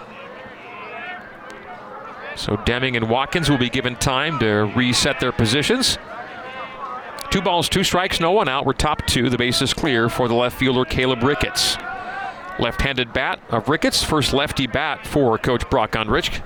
So 2.35 2.57
Deming 2.57 2.95
and 2.95 3.07
Watkins 3.07 3.49
will 3.49 3.59
be 3.59 3.69
given 3.69 3.95
time 3.95 4.39
to 4.39 4.71
reset 4.75 5.19
their 5.19 5.31
positions. 5.31 5.99
Two 7.31 7.41
balls, 7.41 7.69
two 7.69 7.85
strikes, 7.85 8.19
no 8.19 8.31
one 8.33 8.49
out. 8.49 8.65
We're 8.65 8.73
top 8.73 9.07
two. 9.07 9.29
The 9.29 9.37
base 9.37 9.61
is 9.61 9.73
clear 9.73 10.09
for 10.09 10.27
the 10.27 10.33
left 10.33 10.59
fielder, 10.59 10.83
Caleb 10.83 11.23
Ricketts. 11.23 11.77
Left 12.59 12.81
handed 12.81 13.13
bat 13.13 13.39
of 13.49 13.69
Ricketts, 13.69 14.03
first 14.03 14.33
lefty 14.33 14.67
bat 14.67 15.07
for 15.07 15.37
Coach 15.37 15.69
Brock 15.69 15.93
Ungricht. 15.93 16.43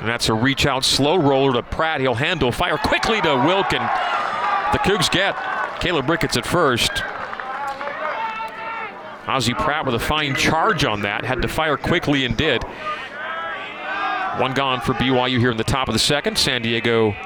And 0.00 0.06
that's 0.06 0.28
a 0.28 0.34
reach 0.34 0.66
out 0.66 0.84
slow 0.84 1.16
roller 1.16 1.54
to 1.54 1.62
Pratt. 1.62 2.02
He'll 2.02 2.14
handle, 2.14 2.52
fire 2.52 2.76
quickly 2.76 3.22
to 3.22 3.36
Wilkin. 3.36 3.80
The 3.80 4.78
Cougs 4.80 5.10
get 5.10 5.34
Caleb 5.80 6.10
Ricketts 6.10 6.36
at 6.36 6.44
first. 6.44 6.90
Ozzie 9.26 9.54
Pratt 9.54 9.86
with 9.86 9.94
a 9.94 9.98
fine 9.98 10.34
charge 10.34 10.84
on 10.84 11.00
that. 11.02 11.24
Had 11.24 11.40
to 11.40 11.48
fire 11.48 11.78
quickly 11.78 12.26
and 12.26 12.36
did. 12.36 12.62
One 14.38 14.52
gone 14.52 14.82
for 14.82 14.92
BYU 14.92 15.38
here 15.38 15.52
in 15.52 15.56
the 15.56 15.64
top 15.64 15.88
of 15.88 15.94
the 15.94 15.98
second. 15.98 16.36
San 16.36 16.60
Diego 16.60 17.16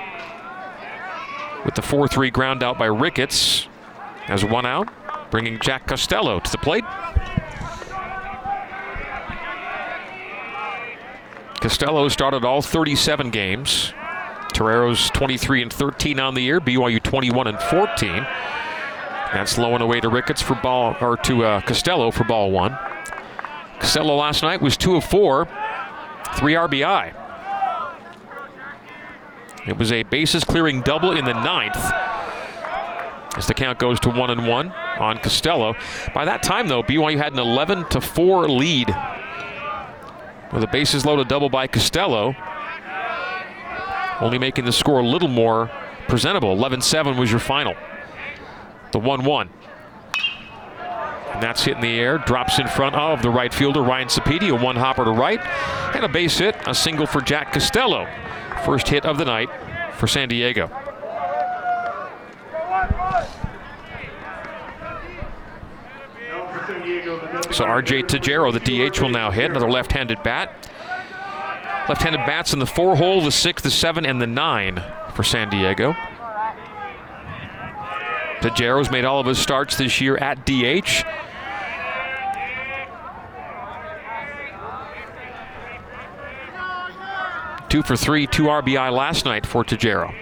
with 1.65 1.75
the 1.75 1.83
4 1.83 2.09
3 2.09 2.31
ground 2.31 2.63
out 2.63 2.79
by 2.79 2.87
Ricketts 2.87 3.69
as 4.29 4.45
one 4.45 4.67
out, 4.67 4.89
bringing 5.31 5.59
Jack 5.59 5.87
Costello 5.87 6.41
to 6.41 6.51
the 6.51 6.59
plate. 6.59 6.85
Costello 11.61 12.09
started 12.09 12.45
all 12.45 12.63
37 12.63 13.31
games. 13.31 13.93
Toreros 14.55 15.11
23 15.11 15.63
and 15.63 15.73
13 15.73 16.19
on 16.19 16.35
the 16.35 16.43
year, 16.43 16.61
BYU 16.61 17.03
21 17.03 17.47
and 17.47 17.61
14. 17.61 18.27
That's 19.33 19.59
low 19.59 19.75
and 19.75 19.83
away 19.83 20.01
to 20.01 20.09
Ricketts 20.09 20.43
for 20.43 20.55
ball, 20.57 20.97
or 21.01 21.17
to 21.19 21.45
uh, 21.45 21.61
Costello 21.61 22.11
for 22.11 22.25
ball 22.25 22.51
one. 22.51 22.77
Costello 23.79 24.17
last 24.17 24.43
night 24.43 24.61
was 24.61 24.77
two 24.77 24.97
of 24.97 25.05
four, 25.05 25.47
three 26.37 26.55
RBI. 26.55 27.20
It 29.71 29.79
was 29.79 29.93
a 29.93 30.03
bases 30.03 30.43
clearing 30.43 30.83
double 30.83 31.13
in 31.13 31.25
the 31.25 31.33
ninth. 31.33 31.77
As 33.37 33.47
the 33.47 33.55
count 33.55 33.79
goes 33.79 34.01
to 34.01 34.11
one 34.11 34.31
and 34.31 34.49
one. 34.49 34.73
on 34.99 35.19
Costello. 35.19 35.77
By 36.13 36.25
that 36.25 36.43
time, 36.43 36.67
though, 36.67 36.83
BYU 36.83 37.17
had 37.17 37.33
an 37.33 37.39
11 37.39 37.89
to 37.91 38.01
4 38.01 38.49
lead 38.49 38.95
with 40.53 40.65
a 40.65 40.67
bases 40.67 41.07
loaded 41.07 41.29
double 41.29 41.49
by 41.49 41.69
Costello, 41.69 42.35
only 44.21 44.39
making 44.39 44.65
the 44.65 44.73
score 44.73 44.99
a 44.99 45.07
little 45.07 45.29
more 45.29 45.71
presentable. 46.09 46.53
11 46.53 46.83
7 46.83 47.17
was 47.17 47.31
your 47.31 47.41
final. 47.41 47.75
The 48.91 48.99
1 48.99 49.25
1. 49.25 49.51
And 51.33 51.41
that's 51.41 51.63
hit 51.63 51.77
in 51.77 51.81
the 51.81 52.01
air, 52.01 52.19
drops 52.19 52.59
in 52.59 52.67
front 52.67 52.97
of 52.97 53.23
the 53.23 53.31
right 53.31 53.55
fielder, 53.55 53.83
Ryan 53.83 54.09
Sapedi, 54.09 54.51
a 54.51 54.61
one 54.61 54.75
hopper 54.75 55.05
to 55.05 55.13
right, 55.13 55.41
and 55.95 56.05
a 56.05 56.09
base 56.09 56.39
hit, 56.39 56.57
a 56.67 56.75
single 56.75 57.07
for 57.07 57.21
Jack 57.21 57.53
Costello. 57.53 58.09
First 58.65 58.89
hit 58.89 59.05
of 59.05 59.19
the 59.19 59.25
night 59.25 59.49
for 59.95 60.07
San 60.07 60.29
Diego. 60.29 60.69
So 67.53 67.65
RJ 67.65 68.05
Tajero, 68.05 68.53
the 68.53 68.61
DH, 68.61 69.01
will 69.01 69.09
now 69.11 69.31
hit. 69.31 69.51
Another 69.51 69.71
left 69.71 69.93
handed 69.93 70.23
bat. 70.23 70.69
Left 71.89 72.03
handed 72.03 72.25
bats 72.27 72.53
in 72.53 72.59
the 72.59 72.67
four 72.67 72.97
hole, 72.97 73.21
the 73.21 73.33
six, 73.33 73.63
the 73.63 73.71
seven, 73.71 74.07
and 74.07 74.23
the 74.23 74.27
nine 74.27 74.83
for 75.15 75.23
San 75.23 75.51
Diego. 75.51 75.93
Tajero's 78.41 78.91
made 78.91 79.05
all 79.05 79.21
of 79.21 79.27
his 79.27 79.39
starts 79.39 79.77
this 79.77 80.01
year 80.01 80.17
at 80.19 80.47
DH. 80.47 81.05
Two 87.71 87.85
for 87.85 87.97
three, 87.97 88.27
two 88.27 88.47
RBI 88.47 88.93
last 88.93 89.25
night 89.25 89.47
for 89.47 89.63
Tajero. 89.63 90.13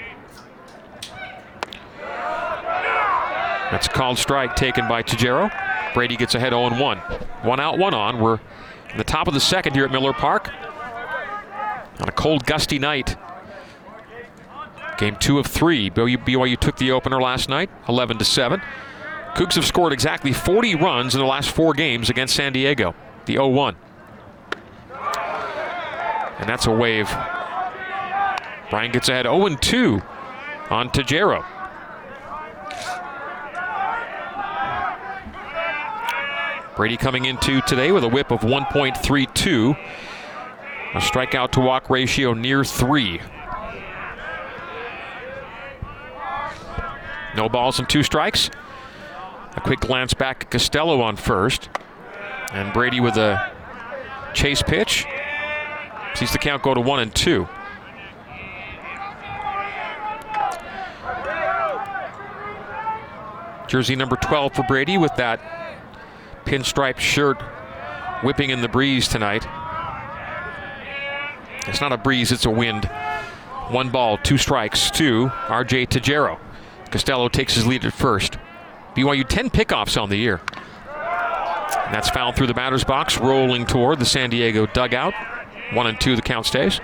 That's 3.71 3.87
a 3.87 3.91
called 3.91 4.19
strike 4.19 4.55
taken 4.55 4.87
by 4.87 5.03
Tajero. 5.03 5.51
Brady 5.95 6.17
gets 6.17 6.35
ahead 6.35 6.53
0 6.53 6.79
1. 6.79 6.99
One 6.99 7.59
out, 7.59 7.79
one 7.79 7.95
on. 7.95 8.21
We're 8.21 8.39
in 8.91 8.99
the 8.99 9.05
top 9.05 9.29
of 9.29 9.35
the 9.35 9.41
second 9.41 9.73
here 9.73 9.87
at 9.87 9.91
Miller 9.91 10.13
Park 10.13 10.51
on 11.99 12.07
a 12.07 12.13
cold, 12.13 12.45
gusty 12.45 12.79
night. 12.79 13.17
Game 14.99 15.17
two 15.17 15.39
of 15.39 15.47
three. 15.47 15.89
BYU 15.89 16.61
took 16.61 16.77
the 16.77 16.93
opener 16.93 17.19
last 17.19 17.49
night, 17.49 17.71
11 17.89 18.19
to 18.19 18.27
7. 18.27 18.61
Cougs 19.37 19.55
have 19.55 19.65
scored 19.65 19.95
exactly 19.95 20.35
40 20.35 20.75
runs 20.75 21.15
in 21.15 21.21
the 21.21 21.27
last 21.27 21.51
four 21.51 21.73
games 21.73 22.11
against 22.11 22.37
San 22.37 22.53
Diego, 22.53 22.95
the 23.25 23.35
0 23.35 23.49
1. 23.49 23.77
And 26.41 26.47
that's 26.47 26.67
a 26.67 26.73
wave 26.73 27.09
Brian 28.71 28.93
gets 28.93 29.09
ahead 29.09 29.25
0 29.25 29.49
2 29.49 30.03
on 30.71 30.91
Tajero. 30.91 31.45
Brady 36.77 36.97
coming 36.97 37.25
into 37.25 37.61
today 37.63 37.91
with 37.91 38.05
a 38.05 38.09
whip 38.09 38.31
of 38.31 38.43
1.32. 38.43 39.77
A 40.95 40.99
strikeout 40.99 41.51
to 41.53 41.61
walk 41.61 41.91
ratio 41.91 42.35
near 42.35 42.63
three. 42.63 43.21
No 47.35 47.49
balls 47.49 47.81
and 47.81 47.89
two 47.89 48.03
strikes. 48.03 48.51
A 49.57 49.61
quick 49.61 49.81
glance 49.81 50.15
back 50.15 50.45
at 50.45 50.51
Costello 50.53 51.01
on 51.01 51.17
first. 51.17 51.69
And 52.53 52.73
Brady 52.73 53.01
with 53.01 53.17
a 53.17 53.53
chase 54.33 54.63
pitch. 54.63 55.05
Sees 56.15 56.33
the 56.33 56.39
count 56.39 56.63
go 56.63 56.75
to 56.75 56.81
one 56.81 57.01
and 57.01 57.15
two. 57.15 57.49
Jersey 63.69 63.95
number 63.95 64.17
12 64.17 64.55
for 64.55 64.63
Brady 64.63 64.97
with 64.97 65.15
that 65.17 65.41
pinstripe 66.47 66.99
shirt 66.99 67.41
whipping 68.25 68.49
in 68.51 68.63
the 68.63 68.69
breeze 68.69 69.07
tonight. 69.07 69.47
It's 71.69 71.81
not 71.81 71.93
a 71.93 71.99
breeze, 71.99 72.33
it's 72.33 72.47
a 72.47 72.51
wind. 72.51 72.87
One 73.69 73.91
ball, 73.91 74.17
two 74.17 74.39
strikes 74.39 74.91
to 74.93 75.27
RJ 75.27 75.89
Tajero. 75.89 76.39
Costello 76.91 77.29
takes 77.29 77.55
his 77.55 77.67
lead 77.67 77.85
at 77.85 77.93
first. 77.93 78.39
BYU 78.97 79.29
10 79.29 79.51
pickoffs 79.51 80.01
on 80.01 80.09
the 80.09 80.17
year. 80.17 80.41
And 81.85 81.95
that's 81.95 82.09
fouled 82.09 82.37
through 82.37 82.47
the 82.47 82.55
batter's 82.55 82.85
box, 82.85 83.19
rolling 83.19 83.67
toward 83.67 83.99
the 83.99 84.07
San 84.07 84.31
Diego 84.31 84.67
dugout. 84.67 85.13
One 85.75 85.87
and 85.87 86.01
two, 86.01 86.17
the 86.17 86.23
count 86.23 86.47
stays. 86.47 86.81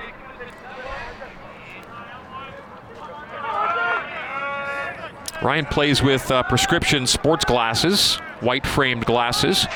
Ryan 5.44 5.66
plays 5.66 6.02
with 6.02 6.30
uh, 6.30 6.42
prescription 6.44 7.06
sports 7.06 7.44
glasses, 7.44 8.16
white 8.40 8.66
framed 8.66 9.04
glasses. 9.04 9.66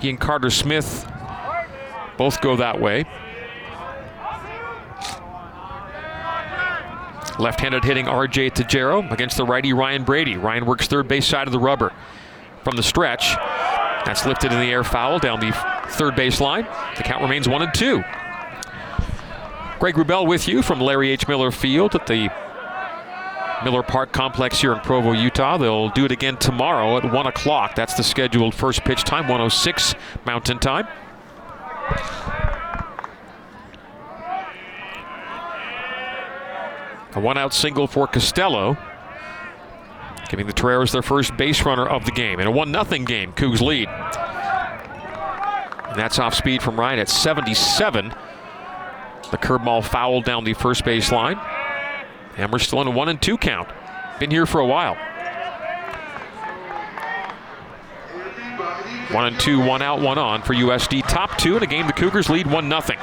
He 0.00 0.10
and 0.10 0.20
Carter 0.20 0.50
Smith 0.50 1.10
both 2.18 2.42
go 2.42 2.56
that 2.56 2.78
way. 2.78 3.06
Left 7.38 7.58
handed 7.58 7.84
hitting 7.84 8.04
RJ 8.04 8.52
Tajero 8.52 9.10
against 9.10 9.38
the 9.38 9.44
righty 9.44 9.72
Ryan 9.72 10.04
Brady. 10.04 10.36
Ryan 10.36 10.66
works 10.66 10.86
third 10.86 11.08
base 11.08 11.26
side 11.26 11.46
of 11.48 11.52
the 11.52 11.58
rubber 11.58 11.90
from 12.62 12.76
the 12.76 12.82
stretch. 12.82 13.34
That's 14.04 14.26
lifted 14.26 14.52
in 14.52 14.60
the 14.60 14.70
air 14.70 14.84
foul 14.84 15.18
down 15.18 15.40
the 15.40 15.52
third 15.88 16.14
base 16.14 16.38
line. 16.38 16.64
The 16.98 17.02
count 17.02 17.22
remains 17.22 17.48
one 17.48 17.62
and 17.62 17.72
two. 17.72 18.04
Greg 19.78 19.94
Wrubell 19.94 20.26
with 20.26 20.48
you 20.48 20.62
from 20.62 20.80
Larry 20.80 21.10
H. 21.10 21.28
Miller 21.28 21.50
Field 21.50 21.94
at 21.94 22.06
the 22.06 22.30
Miller 23.62 23.82
Park 23.82 24.10
Complex 24.12 24.60
here 24.60 24.72
in 24.72 24.80
Provo, 24.80 25.12
Utah. 25.12 25.58
They'll 25.58 25.90
do 25.90 26.06
it 26.06 26.12
again 26.12 26.38
tomorrow 26.38 26.96
at 26.96 27.12
1 27.12 27.26
o'clock. 27.26 27.74
That's 27.74 27.94
the 27.94 28.02
scheduled 28.02 28.54
first 28.54 28.84
pitch 28.84 29.04
time, 29.04 29.24
106 29.24 29.94
Mountain 30.24 30.60
Time. 30.60 30.86
A 37.14 37.20
one 37.20 37.38
out 37.38 37.54
single 37.54 37.86
for 37.86 38.06
Costello, 38.06 38.76
giving 40.28 40.46
the 40.46 40.52
Toreros 40.52 40.92
their 40.92 41.02
first 41.02 41.34
base 41.36 41.64
runner 41.64 41.86
of 41.86 42.04
the 42.04 42.12
game. 42.12 42.40
In 42.40 42.46
a 42.46 42.50
1 42.50 42.72
0 42.72 42.84
game, 43.04 43.32
Cougs 43.32 43.60
lead. 43.60 43.88
And 45.88 45.98
that's 45.98 46.18
off 46.18 46.34
speed 46.34 46.62
from 46.62 46.78
Ryan 46.78 46.98
at 46.98 47.08
77. 47.08 48.14
The 49.30 49.38
curveball 49.38 49.84
fouled 49.84 50.24
down 50.24 50.44
the 50.44 50.54
first 50.54 50.84
base 50.84 51.10
line. 51.10 51.38
And 52.36 52.52
we're 52.52 52.58
still 52.58 52.80
in 52.82 52.86
a 52.86 52.90
one 52.90 53.08
and 53.08 53.20
two 53.20 53.36
count. 53.38 53.68
Been 54.20 54.30
here 54.30 54.46
for 54.46 54.60
a 54.60 54.66
while. 54.66 54.96
One 59.12 59.26
and 59.26 59.38
two, 59.38 59.60
one 59.60 59.82
out, 59.82 60.00
one 60.00 60.18
on 60.18 60.42
for 60.42 60.52
USD. 60.52 61.08
Top 61.08 61.38
two 61.38 61.56
in 61.56 61.62
a 61.62 61.66
game 61.66 61.86
the 61.86 61.92
Cougars 61.92 62.28
lead 62.28 62.46
one 62.46 62.68
nothing. 62.68 62.98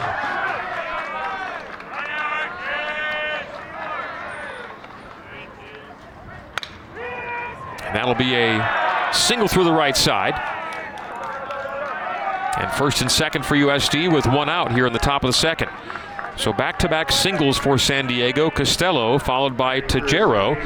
And 7.86 7.96
that'll 7.96 8.16
be 8.16 8.36
a 8.36 9.14
single 9.14 9.48
through 9.48 9.64
the 9.64 9.72
right 9.72 9.96
side. 9.96 10.34
And 12.60 12.72
first 12.72 13.02
and 13.02 13.12
second 13.12 13.46
for 13.46 13.56
USD 13.56 14.14
with 14.14 14.26
one 14.26 14.50
out 14.50 14.72
here 14.72 14.86
in 14.86 14.94
the 14.94 15.00
top 15.00 15.24
of 15.24 15.30
the 15.30 15.34
second. 15.34 15.70
So 16.36 16.52
back 16.52 16.80
to 16.80 16.90
back 16.90 17.12
singles 17.12 17.58
for 17.58 17.78
San 17.78 18.08
Diego. 18.08 18.50
Costello 18.50 19.20
followed 19.20 19.56
by 19.56 19.82
Tajero. 19.82 20.58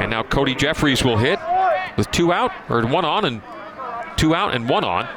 And 0.00 0.10
now 0.10 0.22
Cody 0.22 0.54
Jeffries 0.54 1.04
will 1.04 1.18
hit 1.18 1.38
with 1.96 2.10
two 2.10 2.32
out, 2.32 2.52
or 2.68 2.86
one 2.86 3.04
on 3.04 3.24
and 3.24 3.42
two 4.16 4.34
out 4.34 4.54
and 4.54 4.68
one 4.68 4.84
on. 4.84 5.08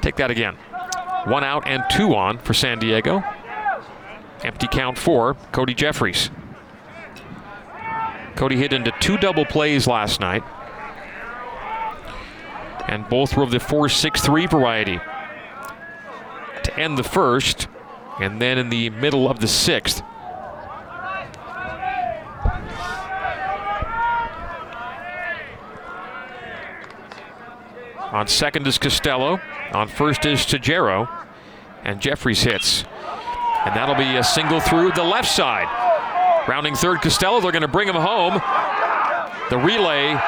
Take 0.00 0.16
that 0.16 0.30
again. 0.30 0.56
One 1.26 1.44
out 1.44 1.66
and 1.66 1.84
two 1.90 2.14
on 2.14 2.38
for 2.38 2.54
San 2.54 2.78
Diego. 2.78 3.22
Empty 4.42 4.68
count 4.68 4.98
for 4.98 5.34
Cody 5.52 5.74
Jeffries. 5.74 6.30
Cody 8.36 8.56
hit 8.56 8.72
into 8.72 8.92
two 9.00 9.16
double 9.16 9.44
plays 9.44 9.86
last 9.86 10.20
night. 10.20 10.42
And 12.88 13.08
both 13.08 13.36
were 13.36 13.42
of 13.42 13.50
the 13.50 13.58
4 13.58 13.88
6 13.88 14.20
3 14.20 14.46
variety. 14.46 15.00
To 16.62 16.78
end 16.78 16.96
the 16.96 17.02
first, 17.02 17.68
and 18.20 18.40
then 18.40 18.58
in 18.58 18.70
the 18.70 18.90
middle 18.90 19.28
of 19.28 19.40
the 19.40 19.48
sixth. 19.48 20.02
On 28.12 28.26
second 28.26 28.66
is 28.66 28.78
Costello. 28.78 29.40
On 29.72 29.88
first 29.88 30.24
is 30.24 30.40
Tajero. 30.40 31.08
And 31.84 32.00
Jeffries 32.00 32.42
hits. 32.42 32.84
And 33.64 33.76
that'll 33.76 33.94
be 33.94 34.16
a 34.16 34.24
single 34.24 34.60
through 34.60 34.92
the 34.92 35.04
left 35.04 35.28
side. 35.28 35.68
Rounding 36.48 36.74
third, 36.74 37.02
Costello. 37.02 37.40
They're 37.40 37.52
going 37.52 37.62
to 37.62 37.68
bring 37.68 37.88
him 37.88 37.96
home. 37.96 38.40
The 39.50 39.58
relay 39.58 40.18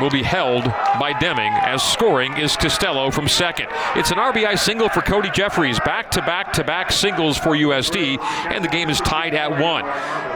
will 0.00 0.10
be 0.10 0.22
held 0.22 0.64
by 0.98 1.16
Deming 1.18 1.52
as 1.62 1.82
scoring 1.82 2.36
is 2.36 2.56
Costello 2.56 3.10
from 3.10 3.28
second. 3.28 3.66
It's 3.94 4.10
an 4.10 4.18
RBI 4.18 4.58
single 4.58 4.88
for 4.88 5.02
Cody 5.02 5.30
Jeffries, 5.30 5.78
back 5.80 6.10
to 6.12 6.22
back 6.22 6.52
to 6.54 6.64
back 6.64 6.90
singles 6.90 7.38
for 7.38 7.50
USD, 7.50 8.18
and 8.20 8.64
the 8.64 8.68
game 8.68 8.88
is 8.90 9.00
tied 9.00 9.34
at 9.34 9.50
one. 9.50 9.84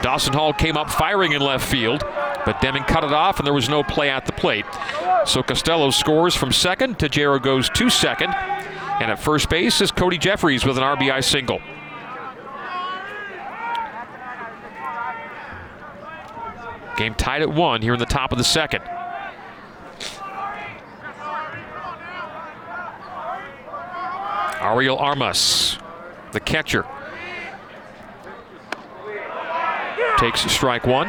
Dawson 0.03 0.33
Hall 0.33 0.53
came 0.53 0.77
up 0.77 0.91
firing 0.91 1.33
in 1.33 1.41
left 1.41 1.67
field, 1.67 2.03
but 2.45 2.61
Deming 2.61 2.85
cut 2.85 3.05
it 3.05 3.13
off 3.13 3.39
and 3.39 3.47
there 3.47 3.55
was 3.55 3.69
no 3.69 3.83
play 3.83 4.11
at 4.11 4.27
the 4.27 4.33
plate. 4.33 4.67
So 5.25 5.43
Costello 5.43 5.91
scores 5.91 6.35
from 6.35 6.53
second, 6.53 6.99
Tajero 6.99 7.43
goes 7.43 7.69
to 7.71 7.91
second, 7.91 8.33
and 9.01 9.11
at 9.11 9.19
first 9.19 9.49
base 9.49 9.81
is 9.81 9.91
Cody 9.91 10.19
Jeffries 10.19 10.65
with 10.65 10.77
an 10.79 10.85
RBI 10.85 11.25
single. 11.25 11.61
Game 16.97 17.15
tied 17.15 17.43
at 17.43 17.51
one 17.51 17.83
here 17.83 17.93
in 17.93 17.99
the 17.99 18.07
top 18.07 18.33
of 18.33 18.39
the 18.39 18.45
second. 18.45 18.83
Ariel 24.61 24.99
Armas, 24.99 25.79
the 26.33 26.41
catcher, 26.41 26.85
takes 30.19 30.41
strike 30.51 30.87
one. 30.87 31.09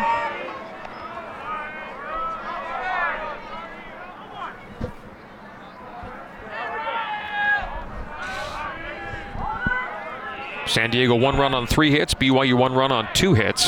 San 10.68 10.92
Diego 10.92 11.16
one 11.16 11.38
run 11.38 11.54
on 11.56 11.66
three 11.66 11.92
hits, 11.92 12.14
BYU 12.14 12.54
one 12.56 12.74
run 12.74 12.92
on 12.92 13.08
two 13.14 13.34
hits. 13.34 13.68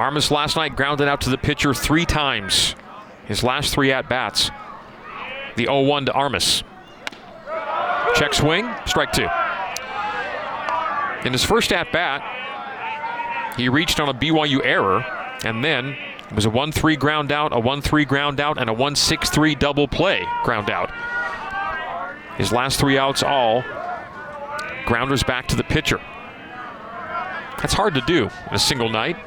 Armas 0.00 0.30
last 0.30 0.56
night 0.56 0.76
grounded 0.76 1.08
out 1.08 1.20
to 1.20 1.30
the 1.30 1.36
pitcher 1.36 1.74
three 1.74 2.06
times. 2.06 2.74
His 3.26 3.44
last 3.44 3.74
three 3.74 3.92
at 3.92 4.08
bats. 4.08 4.50
The 5.56 5.66
0 5.66 5.82
1 5.82 6.06
to 6.06 6.12
Armas. 6.14 6.64
Check 8.14 8.32
swing, 8.32 8.66
strike 8.86 9.12
two. 9.12 9.28
In 11.26 11.32
his 11.32 11.44
first 11.44 11.70
at 11.70 11.92
bat, 11.92 12.22
he 13.58 13.68
reached 13.68 14.00
on 14.00 14.08
a 14.08 14.14
BYU 14.14 14.64
error, 14.64 15.04
and 15.44 15.62
then 15.62 15.88
it 16.30 16.34
was 16.34 16.46
a 16.46 16.50
1 16.50 16.72
3 16.72 16.96
ground 16.96 17.30
out, 17.30 17.52
a 17.52 17.60
1 17.60 17.82
3 17.82 18.06
ground 18.06 18.40
out, 18.40 18.56
and 18.56 18.70
a 18.70 18.72
1 18.72 18.96
6 18.96 19.28
3 19.28 19.54
double 19.54 19.86
play 19.86 20.24
ground 20.44 20.70
out. 20.70 20.90
His 22.38 22.52
last 22.52 22.80
three 22.80 22.96
outs 22.96 23.22
all 23.22 23.62
grounders 24.86 25.22
back 25.22 25.46
to 25.48 25.56
the 25.56 25.64
pitcher. 25.64 26.00
That's 27.58 27.74
hard 27.74 27.92
to 27.96 28.00
do 28.00 28.30
in 28.48 28.54
a 28.54 28.58
single 28.58 28.88
night. 28.88 29.18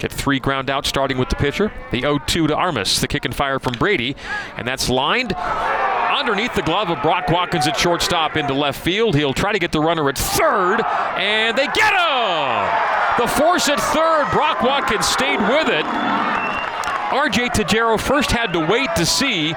Get 0.00 0.10
three 0.10 0.40
ground 0.40 0.70
outs 0.70 0.88
starting 0.88 1.18
with 1.18 1.28
the 1.28 1.36
pitcher. 1.36 1.70
The 1.90 2.00
0 2.00 2.18
2 2.26 2.48
to 2.48 2.56
Armas. 2.56 3.00
The 3.00 3.06
kick 3.06 3.24
and 3.24 3.34
fire 3.34 3.58
from 3.58 3.74
Brady. 3.74 4.16
And 4.56 4.66
that's 4.66 4.88
lined 4.88 5.34
underneath 5.34 6.54
the 6.54 6.62
glove 6.62 6.90
of 6.90 7.00
Brock 7.02 7.28
Watkins 7.28 7.66
at 7.66 7.78
shortstop 7.78 8.36
into 8.36 8.54
left 8.54 8.80
field. 8.82 9.14
He'll 9.14 9.34
try 9.34 9.52
to 9.52 9.58
get 9.58 9.72
the 9.72 9.80
runner 9.80 10.08
at 10.08 10.18
third, 10.18 10.82
and 11.16 11.56
they 11.56 11.66
get 11.66 11.92
him! 11.92 12.90
The 13.18 13.28
force 13.28 13.68
at 13.68 13.78
third. 13.78 14.30
Brock 14.32 14.62
Watkins 14.62 15.06
stayed 15.06 15.40
with 15.40 15.68
it. 15.68 15.84
RJ 17.10 17.50
Tajero 17.50 18.00
first 18.00 18.30
had 18.30 18.52
to 18.52 18.60
wait 18.60 18.88
to 18.96 19.04
see 19.04 19.52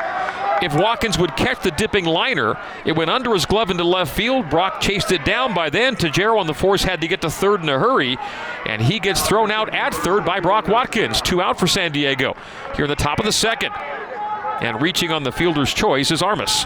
if 0.63 0.73
Watkins 0.73 1.17
would 1.17 1.35
catch 1.35 1.61
the 1.61 1.71
dipping 1.71 2.05
liner. 2.05 2.57
It 2.85 2.93
went 2.93 3.09
under 3.09 3.33
his 3.33 3.45
glove 3.45 3.69
into 3.69 3.83
left 3.83 4.15
field. 4.15 4.49
Brock 4.49 4.79
chased 4.81 5.11
it 5.11 5.25
down 5.25 5.53
by 5.53 5.69
then. 5.69 5.95
Tajero 5.95 6.39
on 6.39 6.47
the 6.47 6.53
force 6.53 6.83
had 6.83 7.01
to 7.01 7.07
get 7.07 7.21
to 7.21 7.29
third 7.29 7.61
in 7.61 7.69
a 7.69 7.77
hurry, 7.77 8.17
and 8.65 8.81
he 8.81 8.99
gets 8.99 9.27
thrown 9.27 9.51
out 9.51 9.73
at 9.73 9.93
third 9.93 10.25
by 10.25 10.39
Brock 10.39 10.67
Watkins. 10.67 11.21
Two 11.21 11.41
out 11.41 11.59
for 11.59 11.67
San 11.67 11.91
Diego 11.91 12.35
here 12.75 12.85
in 12.85 12.89
the 12.89 12.95
top 12.95 13.19
of 13.19 13.25
the 13.25 13.31
second. 13.31 13.73
And 14.61 14.81
reaching 14.81 15.11
on 15.11 15.23
the 15.23 15.31
fielder's 15.31 15.73
choice 15.73 16.11
is 16.11 16.21
Armas. 16.21 16.65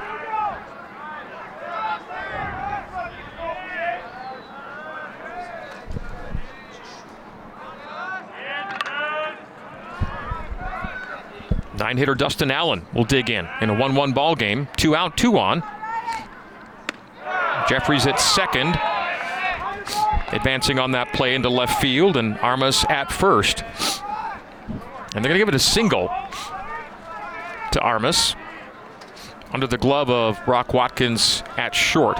Nine 11.77 11.97
hitter 11.97 12.15
Dustin 12.15 12.49
Allen 12.49 12.85
will 12.93 13.03
dig 13.03 13.29
in 13.29 13.47
in 13.61 13.69
a 13.69 13.77
1 13.77 13.93
1 13.95 14.11
ball 14.13 14.35
game. 14.35 14.67
Two 14.77 14.95
out, 14.95 15.15
two 15.15 15.37
on. 15.37 15.63
Jeffries 17.69 18.07
at 18.07 18.19
second, 18.19 18.79
advancing 20.31 20.79
on 20.79 20.91
that 20.91 21.11
play 21.13 21.35
into 21.35 21.49
left 21.49 21.81
field, 21.81 22.15
and 22.15 22.37
Armas 22.39 22.85
at 22.89 23.11
first. 23.11 23.63
And 25.13 25.23
they're 25.23 25.29
going 25.29 25.33
to 25.33 25.39
give 25.39 25.49
it 25.49 25.55
a 25.55 25.59
single 25.59 26.09
to 27.71 27.81
Armas 27.81 28.35
under 29.51 29.67
the 29.67 29.77
glove 29.77 30.09
of 30.09 30.39
Brock 30.45 30.73
Watkins 30.73 31.43
at 31.57 31.75
short. 31.75 32.19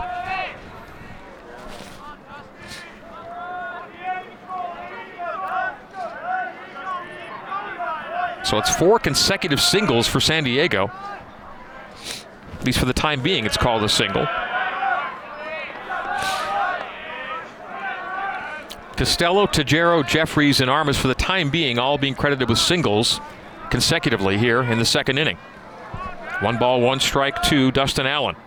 So 8.48 8.58
it's 8.58 8.74
four 8.74 8.98
consecutive 8.98 9.60
singles 9.60 10.08
for 10.08 10.22
San 10.22 10.46
Diego. 10.46 10.90
At 12.54 12.64
least 12.64 12.80
for 12.80 12.86
the 12.86 12.94
time 12.94 13.22
being, 13.22 13.46
it's 13.46 13.58
called 13.58 13.84
a 13.84 13.90
single. 13.90 14.26
Costello, 18.96 19.48
Tajero, 19.48 20.08
Jeffries, 20.08 20.62
and 20.62 20.70
Armas 20.70 20.98
for 20.98 21.10
the 21.10 21.16
time 21.16 21.50
being 21.50 21.78
all 21.78 21.98
being 21.98 22.16
credited 22.16 22.48
with 22.48 22.58
singles 22.58 23.20
consecutively 23.70 24.38
here 24.38 24.64
in 24.64 24.80
the 24.80 24.86
second 24.86 25.18
inning. 25.18 25.38
One 26.40 26.58
ball, 26.58 26.80
one 26.80 27.02
strike 27.02 27.42
to 27.44 27.70
Dustin 27.72 28.08
Allen. 28.08 28.38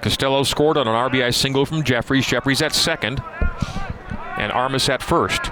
Costello 0.00 0.44
scored 0.44 0.76
on 0.76 0.86
an 0.86 0.94
RBI 0.94 1.34
single 1.34 1.66
from 1.66 1.82
Jeffries. 1.82 2.24
Jeffries 2.24 2.62
at 2.62 2.72
second 2.72 3.20
and 4.36 4.52
Armas 4.52 4.88
at 4.88 5.02
first. 5.02 5.50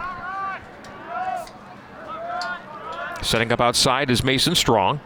Setting 3.25 3.51
up 3.53 3.61
outside 3.61 4.11
is 4.11 4.23
Mason 4.23 4.55
Strong. 4.55 5.01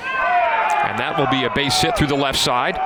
And 0.00 0.98
that 0.98 1.16
will 1.18 1.26
be 1.26 1.44
a 1.44 1.52
base 1.54 1.78
hit 1.82 1.98
through 1.98 2.06
the 2.06 2.16
left 2.16 2.38
side. 2.38 2.78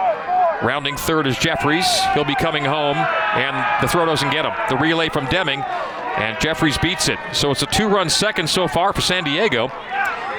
Rounding 0.61 0.97
third 0.97 1.29
is 1.29 1.39
Jeffries. 1.39 1.87
He'll 2.15 2.25
be 2.25 2.35
coming 2.35 2.65
home, 2.65 2.97
and 2.97 3.83
the 3.83 3.89
throw 3.89 4.05
doesn't 4.05 4.31
get 4.31 4.45
him. 4.45 4.53
The 4.69 4.77
relay 4.77 5.09
from 5.09 5.27
Deming, 5.27 5.63
and 5.63 6.39
Jeffries 6.41 6.79
beats 6.79 7.09
it. 7.09 7.19
So 7.33 7.53
it's 7.53 7.63
a 7.63 7.67
two 7.67 7.89
run 7.89 8.11
second 8.11 8.51
so 8.51 8.67
far 8.67 8.93
for 8.93 9.01
San 9.01 9.23
Diego. 9.23 9.69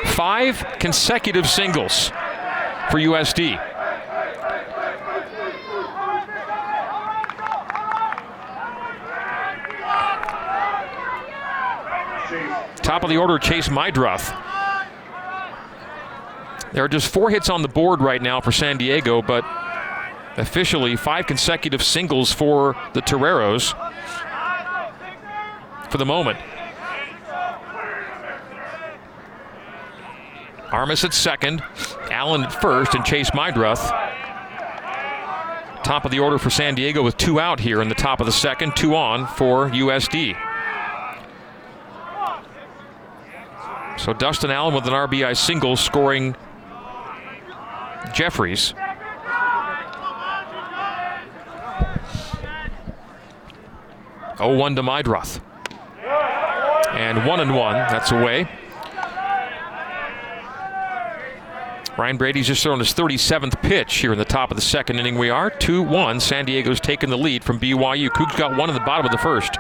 Five 0.08 0.65
consecutive 0.79 1.47
singles 1.47 2.10
for 2.91 2.99
USD. 2.99 3.72
Top 12.84 13.04
of 13.04 13.10
the 13.10 13.17
order, 13.17 13.39
Chase 13.39 13.69
Meidroth. 13.69 14.30
There 16.74 16.84
are 16.84 16.89
just 16.89 17.08
four 17.08 17.30
hits 17.30 17.50
on 17.50 17.62
the 17.62 17.67
board 17.67 18.02
right 18.02 18.22
now 18.22 18.41
for 18.41 18.52
San 18.52 18.78
Diego, 18.78 19.22
but 19.22 19.46
officially 20.38 20.96
five 20.96 21.26
consecutive 21.26 21.82
singles 21.82 22.34
for 22.34 22.76
the 22.93 23.02
Toreros 23.02 23.74
for 25.89 25.98
the 25.98 26.06
moment. 26.06 26.39
Armas 30.72 31.04
at 31.04 31.13
second, 31.13 31.63
Allen 32.10 32.43
at 32.43 32.52
first, 32.52 32.96
and 32.96 33.06
Chase 33.06 33.30
Meidroth. 33.30 33.91
Top 35.84 36.04
of 36.04 36.12
the 36.12 36.19
order 36.19 36.39
for 36.39 36.50
San 36.50 36.76
Diego 36.76 37.04
with 37.04 37.15
two 37.15 37.39
out 37.39 37.60
here 37.60 37.82
in 37.82 37.89
the 37.89 37.96
top 37.96 38.19
of 38.19 38.26
the 38.26 38.32
second, 38.32 38.76
two 38.76 38.96
on 38.96 39.28
for 39.28 39.69
USD. 39.69 40.36
So 43.97 44.13
Dustin 44.13 44.51
Allen 44.51 44.73
with 44.73 44.86
an 44.86 44.93
RBI 44.93 45.38
single 45.38 45.77
scoring 45.77 46.36
Jeffries. 48.13 48.73
Oh, 54.39 54.56
one 54.56 54.75
to 54.75 54.84
Meidroth. 54.84 55.41
And 56.91 57.25
one 57.25 57.39
and 57.39 57.56
one. 57.56 57.73
That's 57.73 58.12
away. 58.12 58.49
Ryan 61.97 62.17
Brady's 62.17 62.47
just 62.47 62.63
thrown 62.63 62.79
his 62.79 62.93
37th 62.93 63.62
pitch 63.62 63.97
here 63.97 64.12
in 64.12 64.17
the 64.17 64.25
top 64.25 64.49
of 64.49 64.58
the 64.58 64.62
second 64.62 64.99
inning. 64.99 65.17
We 65.17 65.29
are 65.29 65.51
2 65.51 65.84
1. 65.84 66.20
San 66.20 66.45
Diego's 66.45 66.80
taken 66.80 67.11
the 67.11 67.18
lead 67.18 67.43
from 67.43 67.59
BYU. 67.59 68.09
Cougs 68.09 68.36
got 68.36 68.57
one 68.57 68.70
in 68.70 68.74
the 68.74 68.82
bottom 68.82 69.05
of 69.05 69.11
the 69.11 69.18
first. 69.20 69.57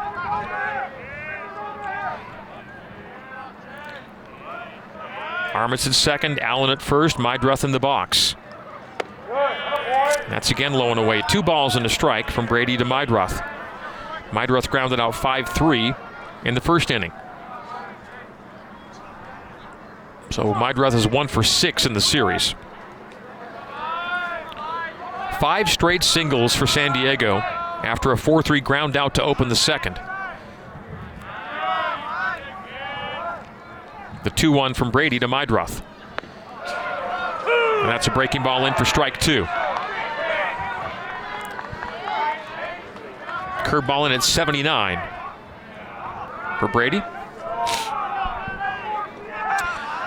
Armas 5.53 5.85
at 5.85 5.93
second, 5.93 6.39
Allen 6.39 6.69
at 6.69 6.81
first, 6.81 7.17
Meidroth 7.17 7.63
in 7.63 7.71
the 7.71 7.79
box. 7.79 8.35
That's 10.29 10.49
again 10.51 10.73
low 10.73 10.89
and 10.89 10.99
away. 10.99 11.21
Two 11.29 11.43
balls 11.43 11.75
and 11.75 11.85
a 11.85 11.89
strike 11.89 12.31
from 12.31 12.45
Brady 12.45 12.77
to 12.77 12.85
Meidroth. 12.85 13.41
Meidroth 14.31 14.69
grounded 14.69 14.99
out 14.99 15.13
5 15.13 15.49
3 15.49 15.93
in 16.45 16.55
the 16.55 16.61
first 16.61 16.89
inning. 16.89 17.11
So 20.31 20.53
Meidroth 20.53 20.95
is 20.95 21.07
one 21.07 21.27
for 21.27 21.43
six 21.43 21.85
in 21.85 21.93
the 21.93 22.01
series. 22.01 22.55
Five 25.39 25.69
straight 25.69 26.03
singles 26.03 26.55
for 26.55 26.65
San 26.65 26.93
Diego 26.93 27.37
after 27.37 28.11
a 28.11 28.17
4 28.17 28.41
3 28.41 28.59
ground 28.61 28.97
out 28.97 29.13
to 29.15 29.23
open 29.23 29.49
the 29.49 29.55
second. 29.55 29.99
The 34.23 34.29
2 34.29 34.51
1 34.51 34.73
from 34.73 34.91
Brady 34.91 35.19
to 35.19 35.27
Meidroth. 35.27 35.81
And 37.83 37.91
that's 37.91 38.07
a 38.07 38.11
breaking 38.11 38.43
ball 38.43 38.65
in 38.65 38.73
for 38.75 38.85
strike 38.85 39.19
two. 39.19 39.43
Curveball 43.65 44.05
in 44.05 44.13
at 44.13 44.23
79 44.23 45.01
for 46.59 46.69
Brady. 46.69 47.01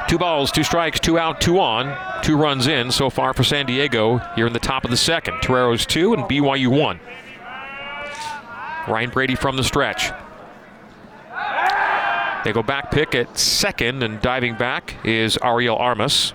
Two 0.08 0.16
balls, 0.18 0.50
two 0.50 0.62
strikes, 0.62 1.00
two 1.00 1.18
out, 1.18 1.40
two 1.40 1.58
on. 1.58 1.94
Two 2.22 2.38
runs 2.38 2.66
in 2.66 2.90
so 2.90 3.10
far 3.10 3.34
for 3.34 3.44
San 3.44 3.66
Diego 3.66 4.18
here 4.36 4.46
in 4.46 4.54
the 4.54 4.58
top 4.58 4.84
of 4.84 4.90
the 4.90 4.96
second. 4.96 5.42
Toreros 5.42 5.84
two 5.84 6.14
and 6.14 6.22
BYU 6.22 6.68
one. 6.68 6.98
Ryan 8.88 9.10
Brady 9.10 9.34
from 9.34 9.56
the 9.56 9.64
stretch. 9.64 10.10
They 12.46 12.52
go 12.52 12.62
back 12.62 12.92
pick 12.92 13.16
at 13.16 13.36
second, 13.36 14.04
and 14.04 14.22
diving 14.22 14.54
back 14.54 15.04
is 15.04 15.36
Ariel 15.42 15.76
Armas. 15.78 16.32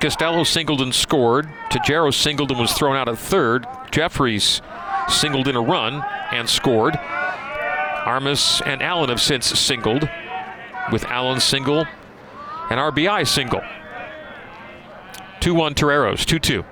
Costello 0.00 0.42
singled 0.42 0.80
and 0.80 0.92
scored. 0.92 1.48
Tajero 1.70 2.12
singled 2.12 2.50
and 2.50 2.58
was 2.58 2.72
thrown 2.72 2.96
out 2.96 3.08
at 3.08 3.16
third. 3.18 3.68
Jeffries 3.92 4.62
singled 5.08 5.46
in 5.46 5.54
a 5.54 5.60
run 5.60 6.02
and 6.32 6.48
scored. 6.48 6.96
Armas 6.96 8.60
and 8.66 8.82
Allen 8.82 9.10
have 9.10 9.20
since 9.20 9.46
singled, 9.46 10.10
with 10.90 11.04
Allen 11.04 11.38
single 11.38 11.86
and 12.68 12.80
RBI 12.80 13.28
single. 13.28 13.62
2 15.38 15.54
1 15.54 15.74
Toreros, 15.74 16.24
2 16.26 16.40
2. 16.40 16.64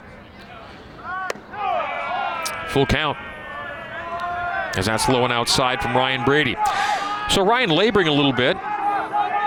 Full 2.66 2.86
count. 2.86 3.16
As 4.78 4.86
that's 4.86 5.08
low 5.08 5.24
and 5.24 5.32
outside 5.32 5.82
from 5.82 5.96
Ryan 5.96 6.24
Brady. 6.24 6.56
So 7.30 7.44
Ryan 7.44 7.70
laboring 7.70 8.06
a 8.06 8.12
little 8.12 8.32
bit. 8.32 8.56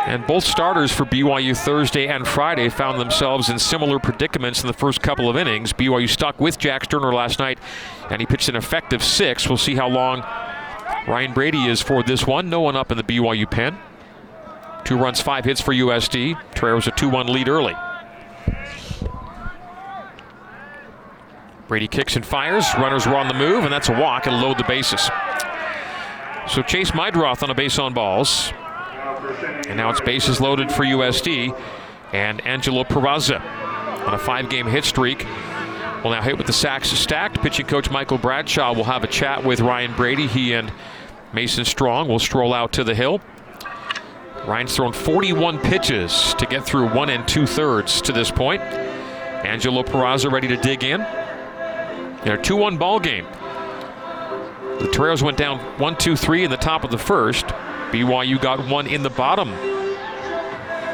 And 0.05 0.27
both 0.27 0.43
starters 0.43 0.91
for 0.91 1.05
BYU 1.05 1.55
Thursday 1.55 2.07
and 2.07 2.27
Friday 2.27 2.67
found 2.67 2.99
themselves 2.99 3.49
in 3.49 3.57
similar 3.59 3.97
predicaments 3.97 4.61
in 4.61 4.67
the 4.67 4.73
first 4.73 5.01
couple 5.01 5.29
of 5.29 5.37
innings. 5.37 5.71
BYU 5.71 6.09
stuck 6.09 6.37
with 6.41 6.57
Jack 6.57 6.83
Sterner 6.83 7.13
last 7.13 7.39
night, 7.39 7.59
and 8.09 8.19
he 8.19 8.25
pitched 8.25 8.49
an 8.49 8.57
effective 8.57 9.01
six. 9.01 9.47
We'll 9.47 9.57
see 9.57 9.75
how 9.75 9.87
long 9.87 10.21
Ryan 11.07 11.33
Brady 11.33 11.65
is 11.65 11.81
for 11.81 12.03
this 12.03 12.27
one. 12.27 12.49
No 12.49 12.59
one 12.59 12.75
up 12.75 12.91
in 12.91 12.97
the 12.97 13.03
BYU 13.03 13.49
pen. 13.49 13.77
Two 14.83 14.97
runs, 14.97 15.21
five 15.21 15.45
hits 15.45 15.61
for 15.61 15.73
USD. 15.73 16.37
Toreros 16.55 16.87
a 16.87 16.91
2 16.91 17.07
1 17.07 17.27
lead 17.27 17.47
early. 17.47 17.75
Brady 21.71 21.87
kicks 21.87 22.17
and 22.17 22.25
fires. 22.25 22.65
Runners 22.75 23.07
were 23.07 23.15
on 23.15 23.29
the 23.29 23.33
move, 23.33 23.63
and 23.63 23.71
that's 23.71 23.87
a 23.87 23.93
walk 23.93 24.27
and 24.27 24.41
load 24.41 24.57
the 24.57 24.65
bases. 24.65 25.09
So 26.49 26.61
Chase 26.61 26.91
Meidroth 26.91 27.43
on 27.43 27.49
a 27.49 27.55
base 27.55 27.79
on 27.79 27.93
balls. 27.93 28.51
And 29.69 29.77
now 29.77 29.89
it's 29.89 30.01
bases 30.01 30.41
loaded 30.41 30.69
for 30.69 30.83
USD. 30.83 31.57
And 32.11 32.45
Angelo 32.45 32.83
Peraza 32.83 33.39
on 34.05 34.13
a 34.13 34.17
five 34.17 34.49
game 34.49 34.67
hit 34.67 34.83
streak 34.83 35.25
will 36.03 36.11
now 36.11 36.21
hit 36.21 36.37
with 36.37 36.45
the 36.45 36.51
sacks 36.51 36.89
stacked. 36.89 37.41
Pitching 37.41 37.67
coach 37.67 37.89
Michael 37.89 38.17
Bradshaw 38.17 38.73
will 38.73 38.83
have 38.83 39.05
a 39.05 39.07
chat 39.07 39.45
with 39.45 39.61
Ryan 39.61 39.95
Brady. 39.95 40.27
He 40.27 40.51
and 40.51 40.73
Mason 41.31 41.63
Strong 41.63 42.09
will 42.09 42.19
stroll 42.19 42.53
out 42.53 42.73
to 42.73 42.83
the 42.83 42.95
hill. 42.95 43.21
Ryan's 44.45 44.75
thrown 44.75 44.91
41 44.91 45.59
pitches 45.59 46.33
to 46.33 46.45
get 46.45 46.65
through 46.65 46.89
one 46.89 47.09
and 47.09 47.25
two 47.29 47.47
thirds 47.47 48.01
to 48.01 48.11
this 48.11 48.29
point. 48.29 48.61
Angelo 48.61 49.83
Peraza 49.83 50.29
ready 50.29 50.49
to 50.49 50.57
dig 50.57 50.83
in. 50.83 51.07
In 52.25 52.33
a 52.33 52.41
2 52.41 52.55
1 52.55 52.77
ball 52.77 52.99
game. 52.99 53.25
The 54.79 54.89
Toreros 54.91 55.21
went 55.21 55.37
down 55.37 55.59
1 55.79 55.97
2 55.97 56.15
3 56.15 56.43
in 56.43 56.51
the 56.51 56.57
top 56.57 56.83
of 56.83 56.91
the 56.91 56.97
first. 56.97 57.45
BYU 57.91 58.41
got 58.41 58.67
one 58.67 58.87
in 58.87 59.03
the 59.03 59.09
bottom 59.09 59.49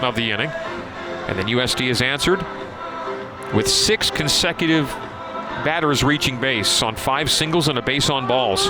of 0.03 0.15
the 0.15 0.31
inning. 0.31 0.49
And 1.27 1.37
then 1.37 1.47
USD 1.47 1.87
has 1.89 2.01
answered 2.01 2.45
with 3.53 3.67
six 3.67 4.09
consecutive 4.09 4.87
batters 5.63 6.03
reaching 6.03 6.39
base 6.39 6.81
on 6.81 6.95
five 6.95 7.29
singles 7.29 7.67
and 7.67 7.77
a 7.77 7.81
base 7.81 8.09
on 8.09 8.27
balls. 8.27 8.69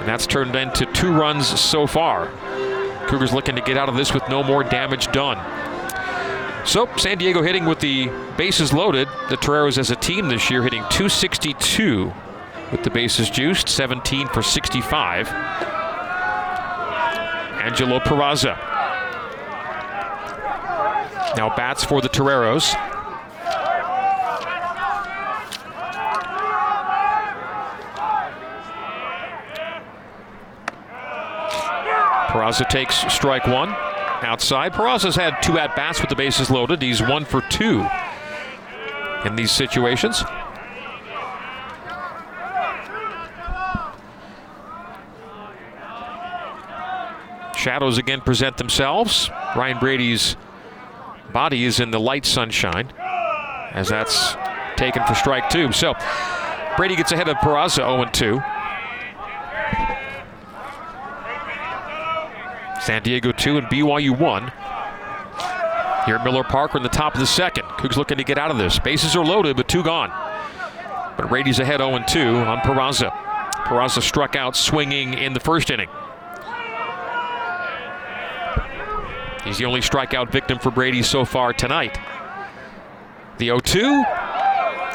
And 0.00 0.08
that's 0.08 0.26
turned 0.26 0.54
into 0.56 0.86
two 0.86 1.12
runs 1.12 1.46
so 1.60 1.86
far. 1.86 2.30
Cougars 3.06 3.32
looking 3.32 3.56
to 3.56 3.62
get 3.62 3.76
out 3.76 3.88
of 3.88 3.96
this 3.96 4.14
with 4.14 4.26
no 4.28 4.42
more 4.42 4.62
damage 4.62 5.10
done. 5.12 5.38
So, 6.64 6.88
San 6.96 7.18
Diego 7.18 7.42
hitting 7.42 7.64
with 7.64 7.80
the 7.80 8.08
bases 8.36 8.72
loaded. 8.72 9.08
The 9.28 9.36
Toreros 9.36 9.78
as 9.78 9.90
a 9.90 9.96
team 9.96 10.28
this 10.28 10.50
year 10.50 10.62
hitting 10.62 10.82
262 10.90 12.12
with 12.70 12.82
the 12.84 12.90
bases 12.90 13.28
juiced, 13.30 13.68
17 13.68 14.28
for 14.28 14.42
65. 14.42 15.28
Angelo 17.62 17.98
Peraza. 17.98 18.56
Now 21.36 21.54
bats 21.56 21.82
for 21.82 22.00
the 22.00 22.08
Toreros. 22.08 22.74
Peraza 32.28 32.68
takes 32.68 32.96
strike 33.12 33.46
one 33.46 33.74
outside. 34.24 34.72
Peraza's 34.72 35.16
had 35.16 35.40
two 35.42 35.58
at 35.58 35.74
bats 35.76 36.00
with 36.00 36.10
the 36.10 36.16
bases 36.16 36.50
loaded. 36.50 36.82
He's 36.82 37.02
one 37.02 37.24
for 37.24 37.40
two 37.42 37.86
in 39.24 39.36
these 39.36 39.52
situations. 39.52 40.22
Shadows 47.56 47.98
again 47.98 48.22
present 48.22 48.56
themselves. 48.56 49.28
Ryan 49.54 49.78
Brady's 49.78 50.36
body 51.32 51.64
is 51.64 51.78
in 51.78 51.90
the 51.90 52.00
light 52.00 52.24
sunshine 52.24 52.90
as 53.72 53.88
that's 53.88 54.34
taken 54.76 55.04
for 55.04 55.14
strike 55.14 55.50
two. 55.50 55.70
So 55.72 55.94
Brady 56.76 56.96
gets 56.96 57.12
ahead 57.12 57.28
of 57.28 57.36
Peraza 57.36 57.76
0 57.76 58.06
2. 58.10 58.59
San 62.80 63.02
Diego 63.02 63.30
2 63.30 63.58
and 63.58 63.66
BYU 63.66 64.18
1. 64.18 64.52
Here 66.06 66.16
at 66.16 66.24
Miller 66.24 66.42
Park, 66.42 66.72
we're 66.72 66.78
in 66.78 66.82
the 66.82 66.88
top 66.88 67.12
of 67.14 67.20
the 67.20 67.26
second. 67.26 67.64
Cougs 67.64 67.96
looking 67.96 68.16
to 68.16 68.24
get 68.24 68.38
out 68.38 68.50
of 68.50 68.56
this. 68.56 68.78
Bases 68.78 69.14
are 69.14 69.24
loaded, 69.24 69.56
but 69.56 69.68
two 69.68 69.82
gone. 69.82 70.10
But 71.16 71.28
Brady's 71.28 71.58
ahead 71.58 71.80
0 71.80 72.02
2 72.08 72.20
on 72.20 72.58
Peraza. 72.58 73.10
Peraza 73.64 74.00
struck 74.00 74.34
out 74.34 74.56
swinging 74.56 75.14
in 75.14 75.34
the 75.34 75.40
first 75.40 75.70
inning. 75.70 75.90
He's 79.44 79.58
the 79.58 79.66
only 79.66 79.80
strikeout 79.80 80.30
victim 80.30 80.58
for 80.58 80.70
Brady 80.70 81.02
so 81.02 81.26
far 81.26 81.52
tonight. 81.52 81.98
The 83.36 83.46
0 83.46 83.60
2. 83.60 84.04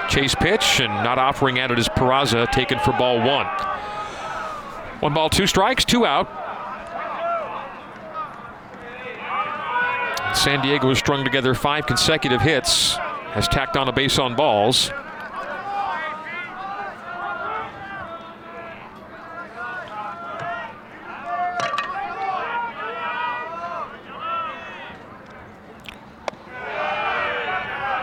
Chase 0.09 0.36
pitch 0.36 0.81
and 0.81 0.91
not 1.03 1.19
offering 1.19 1.59
at 1.59 1.71
it 1.71 1.77
is 1.77 1.88
Peraza, 1.89 2.51
taken 2.51 2.79
for 2.79 2.93
ball 2.93 3.19
one. 3.19 3.45
One 5.01 5.13
ball, 5.13 5.29
two 5.29 5.45
strikes, 5.45 5.86
two 5.86 6.05
out. 6.05 6.44
San 10.36 10.61
Diego 10.61 10.89
has 10.89 10.99
strung 10.99 11.23
together 11.23 11.53
five 11.53 11.88
consecutive 11.88 12.41
hits, 12.41 12.95
has 13.33 13.47
tacked 13.47 13.77
on 13.77 13.88
a 13.88 13.91
base 13.91 14.19
on 14.19 14.36
balls. 14.36 14.91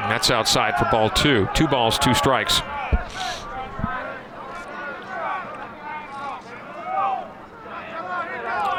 That's 0.08 0.30
outside 0.30 0.76
for 0.78 0.88
ball 0.90 1.10
two. 1.10 1.48
Two 1.54 1.68
balls, 1.68 1.98
two 1.98 2.14
strikes. 2.14 2.60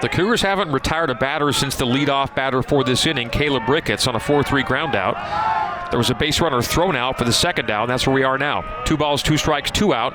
The 0.04 0.10
Cougars 0.10 0.42
haven't 0.42 0.70
retired 0.70 1.12
a 1.12 1.16
batter 1.16 1.54
since 1.54 1.78
the 1.78 1.86
leadoff 1.86 2.36
batter 2.36 2.62
for 2.62 2.84
this 2.84 3.06
inning, 3.06 3.30
Caleb 3.30 3.70
Ricketts, 3.70 4.06
on 4.06 4.18
a 4.18 4.20
4 4.20 4.44
3 4.44 4.62
ground 4.64 4.96
out. 4.96 5.92
There 5.92 5.98
was 5.98 6.10
a 6.10 6.14
base 6.14 6.42
runner 6.42 6.62
thrown 6.62 6.98
out 6.98 7.18
for 7.18 7.24
the 7.24 7.32
second 7.32 7.68
down. 7.68 7.88
That's 7.88 8.06
where 8.06 8.14
we 8.14 8.24
are 8.24 8.38
now. 8.38 8.84
Two 8.84 8.98
balls, 8.98 9.24
two 9.24 9.38
strikes, 9.38 9.72
two 9.72 9.94
out. 9.94 10.14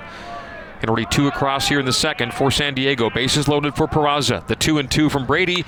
And 0.82 0.90
already 0.90 1.06
two 1.06 1.26
across 1.26 1.68
here 1.68 1.80
in 1.80 1.86
the 1.86 1.94
second 1.94 2.34
for 2.34 2.50
San 2.50 2.74
Diego. 2.74 3.08
Bases 3.08 3.48
loaded 3.48 3.76
for 3.76 3.86
Peraza. 3.86 4.46
The 4.46 4.56
two 4.56 4.76
and 4.76 4.90
two 4.90 5.08
from 5.08 5.24
Brady. 5.24 5.64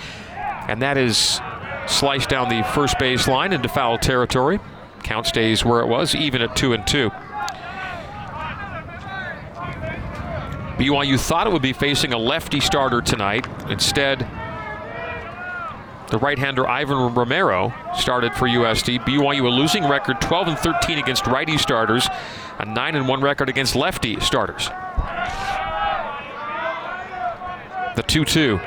And 0.69 0.83
that 0.83 0.99
is 0.99 1.41
sliced 1.87 2.29
down 2.29 2.51
the 2.51 2.63
first 2.75 2.99
base 2.99 3.27
line 3.27 3.55
into 3.55 3.71
foul 3.71 3.97
territory. 3.97 4.61
Count 5.03 5.29
stays 5.29 5.65
where 5.65 5.81
it 5.81 5.87
was, 5.87 6.15
even 6.15 6.43
at 6.43 6.55
two 6.55 6.75
and 6.75 6.87
two. 6.87 7.09
BYU 10.77 11.19
thought 11.19 11.47
it 11.47 11.53
would 11.55 11.63
be 11.63 11.73
facing 11.73 12.13
a 12.13 12.19
lefty 12.19 12.61
starter 12.61 13.01
tonight. 13.01 13.47
Instead, 13.71 14.27
the 16.11 16.19
right-hander 16.19 16.69
Ivan 16.69 17.15
Romero 17.15 17.73
started 17.95 18.35
for 18.35 18.49
USD. 18.49 18.99
BYU 19.05 19.47
a 19.47 19.49
losing 19.49 19.89
record, 19.89 20.21
12 20.21 20.49
and 20.49 20.59
13 20.59 20.99
against 20.99 21.27
righty 21.29 21.57
starters, 21.57 22.09
a 22.59 22.65
9 22.65 22.95
and 22.97 23.07
1 23.07 23.21
record 23.21 23.49
against 23.49 23.77
lefty 23.77 24.19
starters. 24.19 24.67
The 27.95 28.03
2-2. 28.03 28.61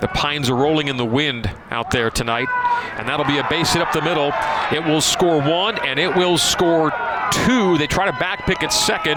The 0.00 0.08
pines 0.08 0.48
are 0.48 0.56
rolling 0.56 0.88
in 0.88 0.96
the 0.96 1.04
wind 1.04 1.50
out 1.70 1.90
there 1.90 2.10
tonight, 2.10 2.48
and 2.96 3.06
that'll 3.06 3.26
be 3.26 3.38
a 3.38 3.46
base 3.48 3.74
hit 3.74 3.82
up 3.82 3.92
the 3.92 4.02
middle. 4.02 4.32
It 4.72 4.84
will 4.84 5.02
score 5.02 5.40
one, 5.40 5.78
and 5.86 5.98
it 5.98 6.16
will 6.16 6.38
score 6.38 6.92
two. 7.30 7.76
They 7.76 7.86
try 7.86 8.06
to 8.06 8.12
backpick 8.12 8.62
at 8.62 8.72
second. 8.72 9.16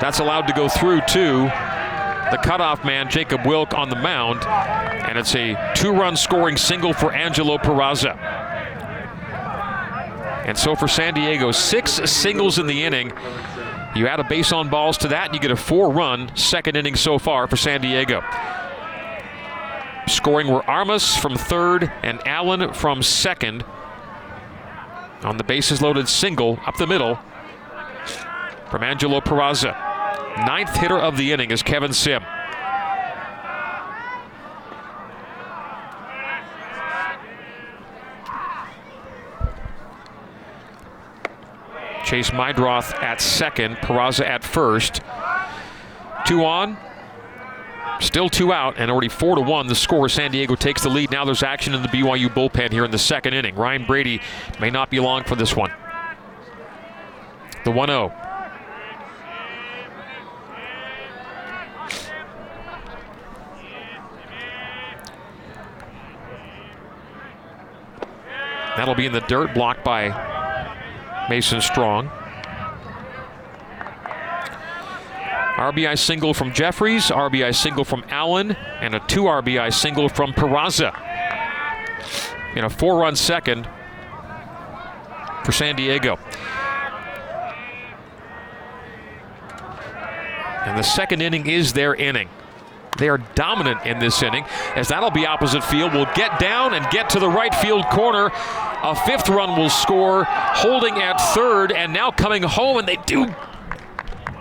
That's 0.00 0.18
allowed 0.18 0.46
to 0.48 0.52
go 0.52 0.68
through 0.68 1.00
two. 1.02 1.50
The 2.34 2.40
cutoff 2.40 2.84
man, 2.84 3.08
Jacob 3.08 3.46
Wilk, 3.46 3.74
on 3.74 3.90
the 3.90 3.94
mound, 3.94 4.42
and 4.42 5.16
it's 5.16 5.36
a 5.36 5.54
two-run 5.76 6.16
scoring 6.16 6.56
single 6.56 6.92
for 6.92 7.12
Angelo 7.12 7.58
Peraza. 7.58 8.16
And 10.44 10.58
so 10.58 10.74
for 10.74 10.88
San 10.88 11.14
Diego, 11.14 11.52
six 11.52 11.92
singles 12.10 12.58
in 12.58 12.66
the 12.66 12.82
inning. 12.82 13.12
You 13.94 14.08
add 14.08 14.18
a 14.18 14.24
base 14.24 14.50
on 14.50 14.68
balls 14.68 14.98
to 14.98 15.08
that, 15.08 15.26
and 15.26 15.34
you 15.34 15.40
get 15.40 15.52
a 15.52 15.56
four-run 15.56 16.36
second 16.36 16.76
inning 16.76 16.96
so 16.96 17.20
far 17.20 17.46
for 17.46 17.54
San 17.54 17.80
Diego. 17.80 18.20
Scoring 20.08 20.48
were 20.48 20.68
Armas 20.68 21.16
from 21.16 21.36
third 21.36 21.92
and 22.02 22.20
Allen 22.26 22.72
from 22.72 23.00
second. 23.04 23.64
On 25.22 25.36
the 25.36 25.44
bases 25.44 25.80
loaded 25.80 26.08
single 26.08 26.58
up 26.66 26.74
the 26.78 26.88
middle 26.88 27.16
from 28.72 28.82
Angelo 28.82 29.20
Peraza. 29.20 29.83
Ninth 30.38 30.76
hitter 30.76 30.98
of 30.98 31.16
the 31.16 31.32
inning 31.32 31.50
is 31.50 31.62
Kevin 31.62 31.92
Sim. 31.92 32.22
Chase 42.04 42.30
Meidroth 42.30 42.94
at 43.02 43.20
second, 43.20 43.76
Peraza 43.76 44.26
at 44.26 44.44
first. 44.44 45.00
Two 46.26 46.44
on, 46.44 46.76
Still 48.00 48.28
two 48.28 48.52
out 48.52 48.74
and 48.76 48.90
already 48.90 49.08
four 49.08 49.36
to 49.36 49.40
one. 49.40 49.66
The 49.66 49.74
score. 49.74 50.08
San 50.08 50.30
Diego 50.30 50.54
takes 50.54 50.82
the 50.82 50.88
lead. 50.88 51.10
Now 51.10 51.24
there's 51.24 51.42
action 51.42 51.74
in 51.74 51.82
the 51.82 51.88
BYU 51.88 52.28
bullpen 52.28 52.70
here 52.70 52.84
in 52.84 52.90
the 52.90 52.98
second 52.98 53.34
inning. 53.34 53.54
Ryan 53.54 53.86
Brady 53.86 54.20
may 54.60 54.70
not 54.70 54.90
be 54.90 55.00
long 55.00 55.24
for 55.24 55.36
this 55.36 55.56
one. 55.56 55.72
The 57.64 57.70
1 57.70 57.88
0. 57.88 58.12
That'll 68.76 68.94
be 68.94 69.06
in 69.06 69.12
the 69.12 69.20
dirt, 69.20 69.54
blocked 69.54 69.84
by 69.84 70.08
Mason 71.28 71.60
Strong. 71.60 72.10
RBI 75.56 75.96
single 75.96 76.34
from 76.34 76.52
Jeffries, 76.52 77.04
RBI 77.06 77.54
single 77.54 77.84
from 77.84 78.04
Allen, 78.08 78.52
and 78.80 78.94
a 78.94 79.00
two 79.00 79.22
RBI 79.22 79.72
single 79.72 80.08
from 80.08 80.32
Peraza. 80.32 80.92
In 82.56 82.64
a 82.64 82.70
four 82.70 82.98
run 82.98 83.14
second 83.14 83.68
for 85.44 85.52
San 85.52 85.76
Diego. 85.76 86.18
And 90.66 90.78
the 90.78 90.82
second 90.82 91.22
inning 91.22 91.46
is 91.46 91.72
their 91.72 91.94
inning. 91.94 92.28
They 93.04 93.10
are 93.10 93.18
dominant 93.34 93.84
in 93.84 93.98
this 93.98 94.22
inning, 94.22 94.46
as 94.74 94.88
that'll 94.88 95.10
be 95.10 95.26
opposite 95.26 95.62
field. 95.62 95.92
Will 95.92 96.08
get 96.14 96.40
down 96.40 96.72
and 96.72 96.90
get 96.90 97.10
to 97.10 97.20
the 97.20 97.28
right 97.28 97.54
field 97.54 97.84
corner. 97.90 98.30
A 98.32 98.94
fifth 98.94 99.28
run 99.28 99.60
will 99.60 99.68
score, 99.68 100.24
holding 100.24 100.94
at 101.02 101.20
third, 101.34 101.70
and 101.70 101.92
now 101.92 102.10
coming 102.10 102.42
home, 102.42 102.78
and 102.78 102.88
they 102.88 102.96
do 103.04 103.26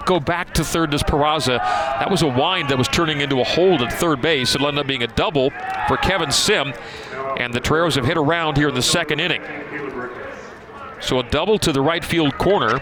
go 0.06 0.22
back 0.22 0.54
to 0.54 0.64
third 0.64 0.94
as 0.94 1.04
Peraza. 1.04 1.58
That 1.58 2.10
was 2.10 2.22
a 2.22 2.28
wind 2.30 2.70
that 2.70 2.78
was 2.78 2.88
turning 2.88 3.20
into 3.20 3.42
a 3.42 3.44
hold 3.44 3.82
at 3.82 3.92
third 3.92 4.22
base. 4.22 4.56
It'll 4.56 4.70
end 4.70 4.80
up 4.80 4.88
being 4.88 5.04
a 5.04 5.08
double 5.08 5.50
for 5.90 5.98
Kevin 5.98 6.32
Sim. 6.32 6.72
And 7.38 7.54
the 7.54 7.60
Toreros 7.60 7.96
have 7.96 8.06
hit 8.06 8.16
around 8.16 8.56
here 8.56 8.70
in 8.70 8.76
the 8.76 8.82
second 8.82 9.20
inning. 9.20 9.42
So 11.02 11.20
a 11.20 11.24
double 11.24 11.60
to 11.60 11.74
the 11.74 11.82
right 11.82 12.06
field 12.06 12.38
corner. 12.38 12.80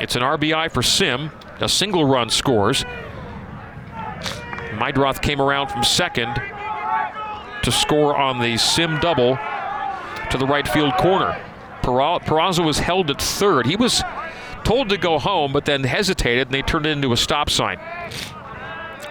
It's 0.00 0.16
an 0.16 0.22
RBI 0.22 0.72
for 0.72 0.82
Sim. 0.82 1.30
A 1.60 1.68
single 1.68 2.04
run 2.04 2.28
scores. 2.28 2.84
Meidroth 4.78 5.22
came 5.22 5.40
around 5.40 5.68
from 5.68 5.82
second 5.82 6.34
to 7.62 7.72
score 7.72 8.16
on 8.16 8.40
the 8.40 8.56
Sim 8.56 8.98
double 9.00 9.38
to 10.30 10.38
the 10.38 10.46
right 10.46 10.66
field 10.68 10.94
corner. 10.94 11.40
Peraza 11.82 12.64
was 12.64 12.78
held 12.78 13.10
at 13.10 13.20
third. 13.22 13.66
He 13.66 13.76
was 13.76 14.02
told 14.64 14.88
to 14.88 14.96
go 14.96 15.18
home, 15.18 15.52
but 15.52 15.64
then 15.64 15.84
hesitated, 15.84 16.48
and 16.48 16.54
they 16.54 16.62
turned 16.62 16.86
it 16.86 16.90
into 16.90 17.12
a 17.12 17.16
stop 17.16 17.48
sign. 17.48 17.78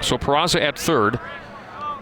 So 0.02 0.18
Peraza 0.18 0.62
at 0.62 0.78
third. 0.78 1.20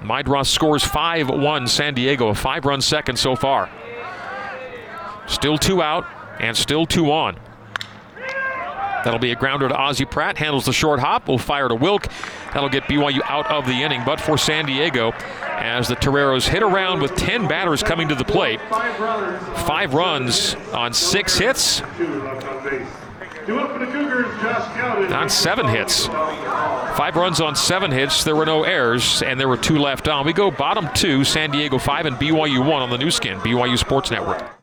Meidroth 0.02 0.48
scores 0.48 0.84
5 0.84 1.30
1 1.30 1.68
San 1.68 1.94
Diego, 1.94 2.28
a 2.28 2.36
five 2.36 2.66
run 2.66 2.82
second 2.82 3.18
so 3.18 3.36
far. 3.36 3.70
Still 5.28 5.58
two 5.58 5.82
out 5.82 6.06
and 6.40 6.58
still 6.58 6.86
two 6.86 7.12
on. 7.12 7.38
That'll 9.04 9.20
be 9.20 9.32
a 9.32 9.36
grounder 9.36 9.68
to 9.68 9.76
Ozzie 9.76 10.06
Pratt. 10.06 10.38
Handles 10.38 10.66
the 10.66 10.74
short 10.74 11.00
hop. 11.00 11.28
Will 11.28 11.38
fire 11.38 11.68
to 11.68 11.76
Wilk. 11.76 12.08
That'll 12.54 12.70
get 12.70 12.84
BYU 12.84 13.22
out 13.26 13.50
of 13.52 13.66
the 13.66 13.84
inning. 13.84 14.02
But 14.06 14.20
for 14.20 14.38
San 14.38 14.66
Diego, 14.66 15.12
as 15.44 15.88
the 15.88 15.96
Toreros 15.96 16.48
hit 16.48 16.64
around 16.64 17.02
with 17.02 17.16
10 17.16 17.48
batters 17.48 17.84
coming 17.84 18.08
to 18.10 18.16
the 18.16 18.26
plate, 18.26 18.60
five 18.70 19.94
runs 19.94 20.56
on 20.74 20.94
six 20.94 21.38
hits. 21.38 21.82
On 25.12 25.30
seven 25.30 25.68
hits. 25.68 26.08
Five 26.08 27.16
runs 27.16 27.42
on 27.42 27.56
seven 27.56 27.92
hits. 27.92 28.24
There 28.24 28.36
were 28.36 28.46
no 28.46 28.64
errors, 28.64 29.22
and 29.22 29.40
there 29.40 29.50
were 29.50 29.58
two 29.58 29.78
left 29.78 30.08
on. 30.08 30.26
We 30.26 30.32
go 30.34 30.50
bottom 30.50 30.88
two, 30.94 31.24
San 31.26 31.52
Diego 31.52 31.78
five 31.78 32.06
and 32.06 32.16
BYU 32.16 32.60
one 32.66 32.82
on 32.82 32.90
the 32.90 32.98
Nu 32.98 33.12
Skin, 33.12 33.40
BYU 33.40 33.78
Sports 33.78 34.12
Network. 34.12 34.63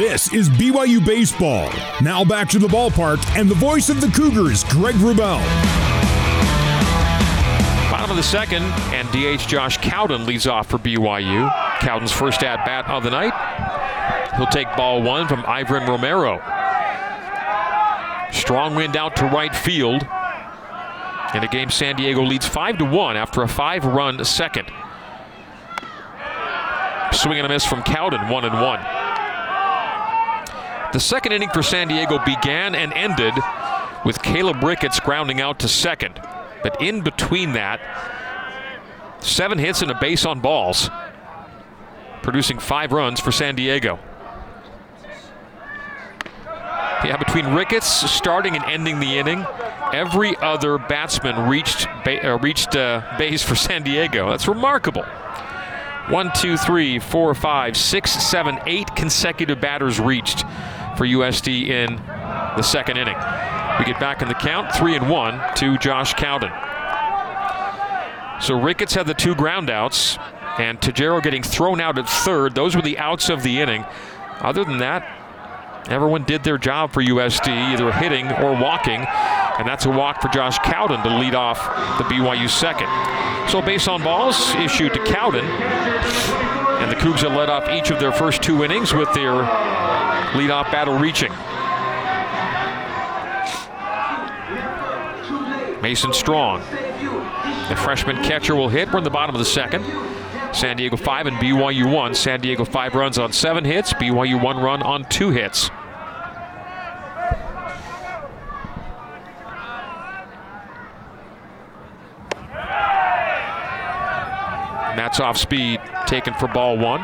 This 0.00 0.32
is 0.32 0.48
BYU 0.48 1.04
Baseball. 1.04 1.70
Now 2.00 2.24
back 2.24 2.48
to 2.48 2.58
the 2.58 2.68
ballpark 2.68 3.22
and 3.38 3.50
the 3.50 3.54
voice 3.54 3.90
of 3.90 4.00
the 4.00 4.06
Cougars, 4.08 4.64
Greg 4.64 4.94
Wrubell. 4.94 5.42
Bottom 7.90 8.10
of 8.10 8.16
the 8.16 8.22
second, 8.22 8.62
and 8.94 9.06
DH 9.10 9.46
Josh 9.46 9.76
Cowden 9.76 10.24
leads 10.24 10.46
off 10.46 10.68
for 10.68 10.78
BYU. 10.78 11.50
Cowden's 11.80 12.12
first 12.12 12.42
at 12.42 12.64
bat 12.64 12.88
of 12.88 13.02
the 13.02 13.10
night. 13.10 13.34
He'll 14.38 14.46
take 14.46 14.74
ball 14.74 15.02
one 15.02 15.28
from 15.28 15.44
Ivan 15.46 15.86
Romero. 15.86 16.36
Strong 18.32 18.76
wind 18.76 18.96
out 18.96 19.16
to 19.16 19.26
right 19.26 19.54
field. 19.54 20.00
In 21.34 21.42
the 21.42 21.48
game, 21.50 21.68
San 21.68 21.96
Diego 21.96 22.22
leads 22.22 22.46
5 22.46 22.78
to 22.78 22.86
1 22.86 23.18
after 23.18 23.42
a 23.42 23.48
five 23.48 23.84
run 23.84 24.24
second. 24.24 24.72
Swing 27.12 27.36
and 27.36 27.44
a 27.44 27.50
miss 27.50 27.66
from 27.66 27.82
Cowden, 27.82 28.30
1 28.30 28.44
and 28.46 28.54
1. 28.54 28.99
The 30.92 31.00
second 31.00 31.32
inning 31.32 31.50
for 31.50 31.62
San 31.62 31.88
Diego 31.88 32.18
began 32.24 32.74
and 32.74 32.92
ended 32.92 33.34
with 34.04 34.22
Caleb 34.22 34.62
Ricketts 34.62 34.98
grounding 34.98 35.40
out 35.40 35.60
to 35.60 35.68
second. 35.68 36.20
But 36.62 36.82
in 36.82 37.02
between 37.02 37.52
that, 37.52 37.80
seven 39.20 39.58
hits 39.58 39.82
and 39.82 39.90
a 39.90 39.98
base 39.98 40.24
on 40.26 40.40
balls, 40.40 40.90
producing 42.22 42.58
five 42.58 42.92
runs 42.92 43.20
for 43.20 43.30
San 43.30 43.54
Diego. 43.54 43.98
Yeah, 47.04 47.16
between 47.16 47.54
Ricketts 47.54 48.10
starting 48.10 48.56
and 48.56 48.64
ending 48.64 49.00
the 49.00 49.18
inning, 49.18 49.46
every 49.92 50.36
other 50.36 50.76
batsman 50.76 51.48
reached 51.48 51.86
ba- 52.04 52.32
uh, 52.34 52.38
reached 52.38 52.76
uh, 52.76 53.14
base 53.16 53.42
for 53.42 53.54
San 53.68 53.82
Diego. 53.82 54.28
That's 54.28 54.48
remarkable. 54.48 55.04
One, 56.08 56.30
two, 56.34 56.56
three, 56.56 56.98
four, 56.98 57.34
five, 57.34 57.76
six, 57.76 58.10
seven, 58.10 58.58
eight 58.66 58.94
consecutive 58.96 59.60
batters 59.60 60.00
reached 60.00 60.44
for 61.00 61.06
USD 61.06 61.68
in 61.68 61.96
the 61.96 62.60
second 62.60 62.98
inning. 62.98 63.16
We 63.78 63.86
get 63.86 63.98
back 63.98 64.20
in 64.20 64.28
the 64.28 64.34
count, 64.34 64.70
three 64.76 64.94
and 64.94 65.08
one 65.08 65.40
to 65.56 65.78
Josh 65.78 66.12
Cowden. 66.12 66.50
So 68.42 68.60
Ricketts 68.60 68.92
had 68.92 69.06
the 69.06 69.14
two 69.14 69.34
groundouts, 69.34 70.18
and 70.58 70.78
Tajero 70.78 71.22
getting 71.22 71.42
thrown 71.42 71.80
out 71.80 71.96
at 71.96 72.06
third. 72.06 72.54
Those 72.54 72.76
were 72.76 72.82
the 72.82 72.98
outs 72.98 73.30
of 73.30 73.42
the 73.42 73.60
inning. 73.60 73.86
Other 74.40 74.62
than 74.62 74.76
that, 74.78 75.16
Everyone 75.88 76.24
did 76.24 76.44
their 76.44 76.58
job 76.58 76.92
for 76.92 77.02
USD, 77.02 77.48
either 77.48 77.90
hitting 77.90 78.30
or 78.30 78.52
walking. 78.52 79.00
And 79.00 79.66
that's 79.66 79.86
a 79.86 79.90
walk 79.90 80.20
for 80.20 80.28
Josh 80.28 80.58
Cowden 80.58 81.02
to 81.02 81.18
lead 81.18 81.34
off 81.34 81.58
the 81.96 82.04
BYU 82.04 82.48
second. 82.50 82.86
So 83.48 83.62
base 83.62 83.88
on 83.88 84.02
balls 84.02 84.54
issued 84.56 84.92
to 84.92 85.04
Cowden. 85.04 85.44
And 85.44 86.90
the 86.90 86.96
Cougs 86.96 87.20
have 87.20 87.32
led 87.32 87.48
off 87.48 87.68
each 87.70 87.90
of 87.90 87.98
their 87.98 88.12
first 88.12 88.42
two 88.42 88.62
innings 88.62 88.92
with 88.92 89.12
their 89.14 89.32
leadoff 90.32 90.70
battle 90.70 90.98
reaching. 90.98 91.32
Mason 95.82 96.12
Strong. 96.12 96.60
The 97.68 97.76
freshman 97.76 98.22
catcher 98.22 98.54
will 98.54 98.68
hit. 98.68 98.92
We're 98.92 98.98
in 98.98 99.04
the 99.04 99.10
bottom 99.10 99.34
of 99.34 99.38
the 99.38 99.44
second. 99.44 99.84
San 100.52 100.76
Diego 100.76 100.96
5 100.96 101.26
and 101.26 101.36
BYU 101.36 101.92
1. 101.92 102.14
San 102.14 102.40
Diego 102.40 102.64
5 102.64 102.94
runs 102.94 103.18
on 103.18 103.32
7 103.32 103.64
hits, 103.64 103.92
BYU 103.94 104.42
1 104.42 104.58
run 104.58 104.82
on 104.82 105.04
2 105.04 105.30
hits. 105.30 105.70
That's 114.96 115.18
off 115.18 115.38
speed, 115.38 115.80
taken 116.06 116.34
for 116.34 116.46
ball 116.48 116.76
one. 116.76 117.00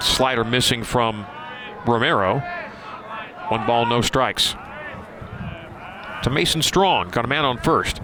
Slider 0.00 0.44
missing 0.44 0.84
from 0.84 1.26
Romero. 1.86 2.40
One 3.48 3.66
ball, 3.66 3.86
no 3.86 4.00
strikes. 4.00 4.54
To 6.22 6.30
Mason 6.30 6.62
Strong, 6.62 7.10
got 7.10 7.24
a 7.24 7.28
man 7.28 7.44
on 7.44 7.58
first. 7.58 8.00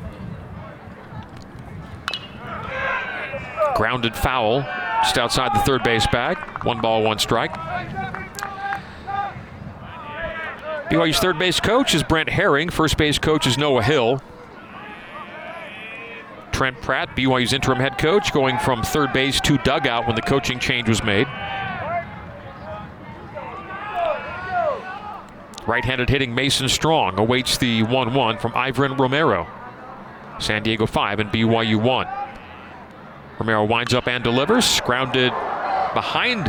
Grounded 3.75 4.15
foul, 4.15 4.61
just 5.03 5.17
outside 5.17 5.55
the 5.55 5.61
third 5.61 5.83
base 5.83 6.07
bag. 6.09 6.37
One 6.65 6.81
ball, 6.81 7.03
one 7.03 7.19
strike. 7.19 7.55
BYU's 10.91 11.19
third 11.19 11.39
base 11.39 11.61
coach 11.61 11.95
is 11.95 12.03
Brent 12.03 12.29
Herring. 12.29 12.69
First 12.69 12.99
base 12.99 13.19
coach 13.19 13.47
is 13.47 13.57
Noah 13.57 13.83
Hill. 13.83 14.21
Trent 16.53 16.83
Pratt, 16.83 17.17
BYU's 17.17 17.55
interim 17.55 17.79
head 17.79 17.97
coach, 17.97 18.33
going 18.33 18.59
from 18.59 18.83
third 18.83 19.13
base 19.15 19.41
to 19.43 19.57
dugout 19.59 20.07
when 20.07 20.17
the 20.17 20.21
coaching 20.21 20.59
change 20.59 20.89
was 20.89 21.03
made. 21.03 21.27
Right-handed 25.67 26.09
hitting 26.09 26.35
Mason 26.35 26.69
Strong 26.69 27.19
awaits 27.19 27.59
the 27.59 27.83
1-1 27.83 28.41
from 28.41 28.53
Ivan 28.55 28.97
Romero. 28.97 29.47
San 30.39 30.63
Diego 30.63 30.87
5 30.87 31.21
and 31.21 31.31
BYU 31.31 31.83
1. 31.83 32.09
Romero 33.39 33.65
winds 33.65 33.95
up 33.95 34.09
and 34.09 34.25
delivers. 34.25 34.81
Grounded 34.81 35.33
behind 35.95 36.47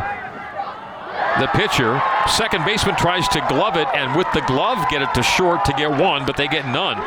the 1.39 1.47
pitcher. 1.53 2.01
Second 2.27 2.65
baseman 2.65 2.95
tries 2.95 3.27
to 3.29 3.45
glove 3.49 3.75
it, 3.75 3.87
and 3.93 4.15
with 4.15 4.27
the 4.33 4.41
glove, 4.41 4.89
get 4.89 5.01
it 5.01 5.13
to 5.13 5.23
short 5.23 5.65
to 5.65 5.73
get 5.73 5.91
one, 5.91 6.25
but 6.25 6.37
they 6.37 6.47
get 6.47 6.65
none. 6.67 6.97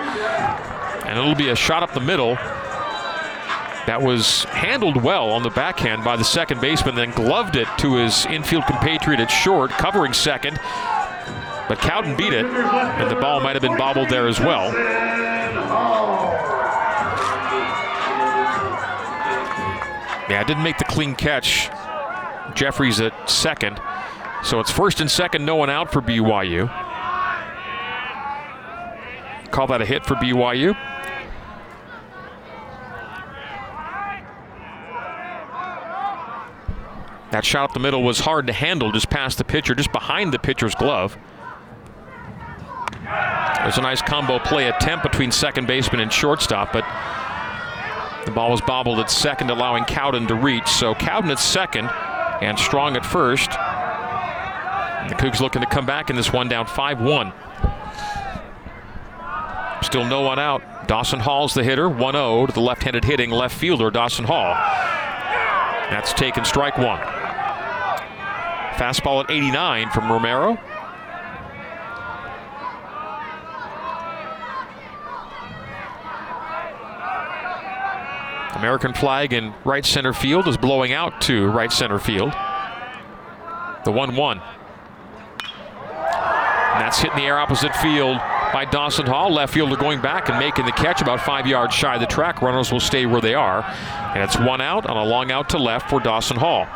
And 1.07 1.19
it'll 1.19 1.35
be 1.35 1.49
a 1.49 1.57
shot 1.57 1.83
up 1.83 1.93
the 1.95 2.01
middle. 2.01 2.35
That 3.87 4.01
was 4.01 4.45
handled 4.45 5.03
well 5.03 5.31
on 5.31 5.43
the 5.43 5.51
backhand 5.51 6.05
by 6.05 6.17
the 6.17 6.25
second 6.25 6.61
baseman, 6.61 6.95
then 6.95 7.11
gloved 7.11 7.57
it 7.57 7.69
to 7.79 7.97
his 7.97 8.25
infield 8.27 8.65
compatriot 8.65 9.21
at 9.21 9.31
short, 9.31 9.71
covering 9.71 10.15
second. 10.15 10.59
But 11.69 11.79
Cowden 11.79 12.17
beat 12.17 12.33
it, 12.33 12.45
and 12.45 13.11
the 13.11 13.17
ball 13.17 13.41
might 13.41 13.55
have 13.55 13.63
been 13.63 13.77
bobbled 13.77 14.11
there 14.11 14.29
as 14.29 14.39
well. 14.39 14.73
Yeah, 20.29 20.41
I 20.41 20.45
didn't 20.47 20.63
make 20.63 20.79
the 20.79 20.85
clean 20.85 21.15
catch. 21.15 21.71
Jeffries 22.55 23.01
at 23.01 23.29
second. 23.29 23.81
So 24.43 24.61
it's 24.61 24.71
first 24.71 25.01
and 25.01 25.11
second, 25.11 25.45
no 25.45 25.57
one 25.57 25.71
out 25.71 25.93
for 25.93 26.01
BYU. 26.01 26.69
Call 29.51 29.67
that 29.69 29.81
a 29.81 29.87
hit 29.87 30.05
for 30.05 30.15
BYU. 30.15 30.77
That 37.31 37.45
shot 37.45 37.65
up 37.65 37.73
the 37.73 37.81
middle 37.81 38.03
was 38.03 38.21
hard 38.21 38.47
to 38.47 38.53
handle, 38.53 38.93
just 38.93 39.11
past 39.11 39.39
the 39.39 39.45
pitcher, 39.45 39.75
just 39.75 39.93
behind 39.93 40.33
the 40.33 40.39
pitcher's 40.39 40.75
glove. 40.75 41.19
There's 43.65 43.79
a 43.79 43.81
nice 43.81 44.03
combo 44.03 44.39
play 44.39 44.69
attempt 44.69 45.03
between 45.03 45.33
second 45.33 45.67
baseman 45.67 46.01
and 46.01 46.13
shortstop, 46.13 46.71
but 46.71 46.85
the 48.27 48.31
ball 48.31 48.51
was 48.51 48.61
bobbled 48.61 49.01
at 49.01 49.11
second, 49.11 49.49
allowing 49.49 49.85
Cowden 49.85 50.27
to 50.27 50.35
reach. 50.35 50.69
So 50.69 50.95
Cowden 50.95 51.31
at 51.31 51.39
second 51.39 51.89
and 52.43 52.59
Strong 52.59 52.97
at 52.97 53.07
first. 53.07 53.49
And 53.51 55.09
the 55.09 55.15
Cougs 55.15 55.41
looking 55.41 55.63
to 55.63 55.67
come 55.67 55.87
back 55.87 56.11
in 56.11 56.17
this 56.17 56.31
one 56.31 56.47
down 56.47 56.67
5 56.67 57.01
1. 57.01 57.33
Still 59.83 60.05
no 60.05 60.21
one 60.21 60.39
out. 60.39 60.87
Dawson 60.87 61.21
Hall's 61.21 61.55
the 61.55 61.65
hitter, 61.65 61.89
1 61.89 62.13
0 62.13 62.47
to 62.47 62.53
the 62.53 62.61
left 62.61 62.83
handed 62.83 63.07
hitting 63.07 63.31
left 63.31 63.57
fielder, 63.57 63.91
Dawson 63.91 64.27
Hall. 64.27 64.53
That's 65.89 66.13
taken 66.13 66.45
strike 66.45 66.77
one. 66.77 67.01
Fastball 68.75 69.25
at 69.25 69.31
89 69.31 69.89
from 69.89 70.13
Romero. 70.13 70.59
American 78.57 78.95
flag 78.95 79.33
in 79.33 79.53
right 79.65 79.85
center 79.85 80.13
field 80.13 80.47
is 80.49 80.57
blowing 80.57 80.93
out 80.93 81.21
to 81.23 81.47
right 81.49 81.73
center 81.73 81.99
field. 81.99 82.33
The 83.85 83.93
1 83.93 84.17
1. 84.17 84.41
And 86.75 86.83
that's 86.83 86.99
hit 87.01 87.13
in 87.13 87.19
the 87.19 87.25
air 87.25 87.39
opposite 87.39 87.75
field 87.77 88.19
by 88.53 88.65
Dawson 88.65 89.07
Hall. 89.07 89.33
Left 89.33 89.53
fielder 89.53 89.77
going 89.77 90.01
back 90.01 90.29
and 90.29 90.39
making 90.39 90.67
the 90.67 90.73
catch 90.73 91.03
about 91.03 91.21
five 91.21 91.47
yards 91.47 91.75
shy 91.75 91.95
of 91.95 92.01
the 92.01 92.07
track. 92.07 92.43
Runners 92.43 92.73
will 92.73 92.81
stay 92.81 93.07
where 93.07 93.21
they 93.21 93.35
are. 93.35 93.63
And 94.15 94.23
it's 94.23 94.39
one 94.39 94.61
out 94.61 94.87
on 94.87 94.97
a 94.97 95.05
long 95.05 95.31
out 95.31 95.49
to 95.51 95.59
left 95.59 95.91
for 95.91 96.01
Dawson 96.01 96.37
Hall. 96.37 96.67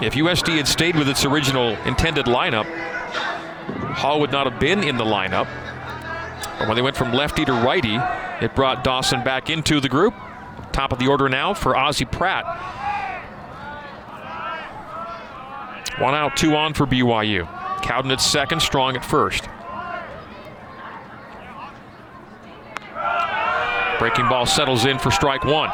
If 0.00 0.14
USD 0.14 0.56
had 0.56 0.68
stayed 0.68 0.94
with 0.94 1.08
its 1.08 1.24
original 1.24 1.70
intended 1.84 2.26
lineup, 2.26 2.66
Hall 3.94 4.20
would 4.20 4.32
not 4.32 4.50
have 4.50 4.60
been 4.60 4.82
in 4.84 4.96
the 4.96 5.04
lineup. 5.04 5.48
But 6.58 6.68
when 6.68 6.76
they 6.76 6.82
went 6.82 6.96
from 6.96 7.12
lefty 7.12 7.44
to 7.44 7.52
righty, 7.52 7.98
it 8.40 8.54
brought 8.54 8.84
Dawson 8.84 9.22
back 9.22 9.50
into 9.50 9.80
the 9.80 9.88
group. 9.88 10.14
Top 10.72 10.92
of 10.92 10.98
the 10.98 11.08
order 11.08 11.28
now 11.28 11.54
for 11.54 11.76
Ozzie 11.76 12.04
Pratt. 12.04 12.44
One 15.98 16.14
out, 16.14 16.36
two 16.36 16.54
on 16.54 16.74
for 16.74 16.86
BYU. 16.86 17.46
Cowden 17.82 18.10
at 18.10 18.20
second, 18.20 18.60
Strong 18.60 18.96
at 18.96 19.04
first. 19.04 19.48
Breaking 23.98 24.28
ball 24.28 24.46
settles 24.46 24.84
in 24.84 24.98
for 24.98 25.10
strike 25.10 25.44
one. 25.44 25.70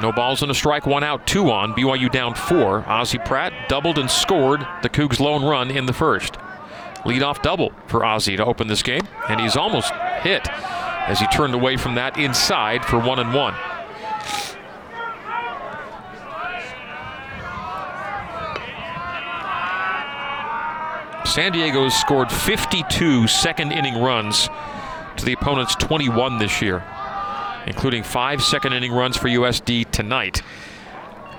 No 0.00 0.10
balls 0.10 0.42
and 0.42 0.50
a 0.50 0.54
strike, 0.54 0.86
one 0.86 1.04
out, 1.04 1.26
two 1.26 1.50
on. 1.50 1.72
BYU 1.72 2.10
down 2.10 2.34
four. 2.34 2.84
Ozzie 2.88 3.18
Pratt 3.18 3.52
doubled 3.68 3.98
and 3.98 4.10
scored 4.10 4.66
the 4.82 4.88
Cougs' 4.88 5.20
lone 5.20 5.44
run 5.44 5.70
in 5.70 5.86
the 5.86 5.92
first. 5.92 6.34
Leadoff 7.04 7.42
double 7.42 7.72
for 7.86 8.04
Ozzie 8.04 8.36
to 8.36 8.44
open 8.44 8.66
this 8.66 8.82
game, 8.82 9.06
and 9.28 9.40
he's 9.40 9.56
almost 9.56 9.92
hit 10.22 10.48
as 11.06 11.20
he 11.20 11.26
turned 11.28 11.54
away 11.54 11.76
from 11.76 11.94
that 11.94 12.18
inside 12.18 12.84
for 12.84 12.98
one 12.98 13.18
and 13.18 13.32
one. 13.32 13.54
San 21.26 21.52
Diego 21.52 21.84
has 21.84 21.94
scored 21.94 22.30
52 22.30 23.26
second 23.26 23.72
inning 23.72 24.00
runs 24.00 24.48
to 25.16 25.24
the 25.24 25.32
opponent's 25.32 25.74
21 25.76 26.38
this 26.38 26.62
year 26.62 26.84
including 27.66 28.02
five 28.02 28.42
second 28.42 28.72
inning 28.72 28.92
runs 28.92 29.16
for 29.16 29.28
USD 29.28 29.90
tonight. 29.90 30.42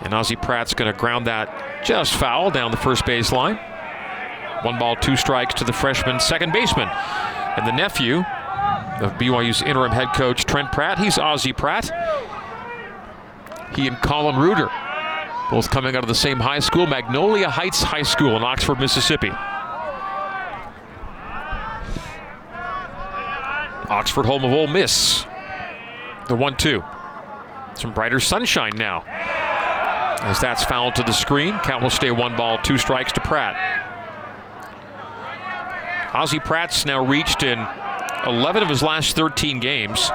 And 0.01 0.13
Ozzie 0.13 0.35
Pratt's 0.35 0.73
going 0.73 0.91
to 0.91 0.97
ground 0.97 1.27
that 1.27 1.83
just 1.85 2.13
foul 2.13 2.51
down 2.51 2.71
the 2.71 2.77
first 2.77 3.05
base 3.05 3.31
line. 3.31 3.57
One 4.63 4.79
ball, 4.79 4.95
two 4.95 5.15
strikes 5.15 5.53
to 5.55 5.63
the 5.63 5.73
freshman 5.73 6.19
second 6.19 6.51
baseman. 6.51 6.89
And 6.89 7.67
the 7.67 7.71
nephew 7.71 8.19
of 8.99 9.13
BYU's 9.13 9.61
interim 9.61 9.91
head 9.91 10.09
coach, 10.13 10.45
Trent 10.45 10.71
Pratt, 10.71 10.99
he's 10.99 11.17
Ozzie 11.17 11.53
Pratt. 11.53 11.91
He 13.75 13.87
and 13.87 13.97
Colin 14.01 14.37
Reuter, 14.37 14.69
both 15.51 15.69
coming 15.69 15.95
out 15.95 16.03
of 16.03 16.07
the 16.07 16.15
same 16.15 16.39
high 16.39 16.59
school, 16.59 16.87
Magnolia 16.87 17.49
Heights 17.49 17.83
High 17.83 18.03
School 18.03 18.35
in 18.37 18.43
Oxford, 18.43 18.79
Mississippi. 18.79 19.31
Oxford, 23.89 24.25
home 24.25 24.43
of 24.43 24.51
Ole 24.51 24.67
Miss. 24.67 25.25
The 26.27 26.35
1 26.35 26.57
2. 26.57 26.83
Some 27.75 27.93
brighter 27.93 28.19
sunshine 28.19 28.73
now. 28.75 29.03
As 30.21 30.39
that's 30.39 30.63
fouled 30.63 30.95
to 30.95 31.03
the 31.03 31.11
screen, 31.11 31.59
count 31.59 31.83
will 31.83 31.89
stay 31.89 32.09
one 32.09 32.35
ball, 32.35 32.57
two 32.57 32.77
strikes 32.77 33.11
to 33.13 33.21
Pratt. 33.21 33.55
Ozzie 36.15 36.39
Pratt's 36.39 36.85
now 36.85 37.05
reached 37.05 37.43
in 37.43 37.59
11 38.25 38.63
of 38.63 38.69
his 38.69 38.81
last 38.81 39.15
13 39.15 39.59
games. 39.59 40.09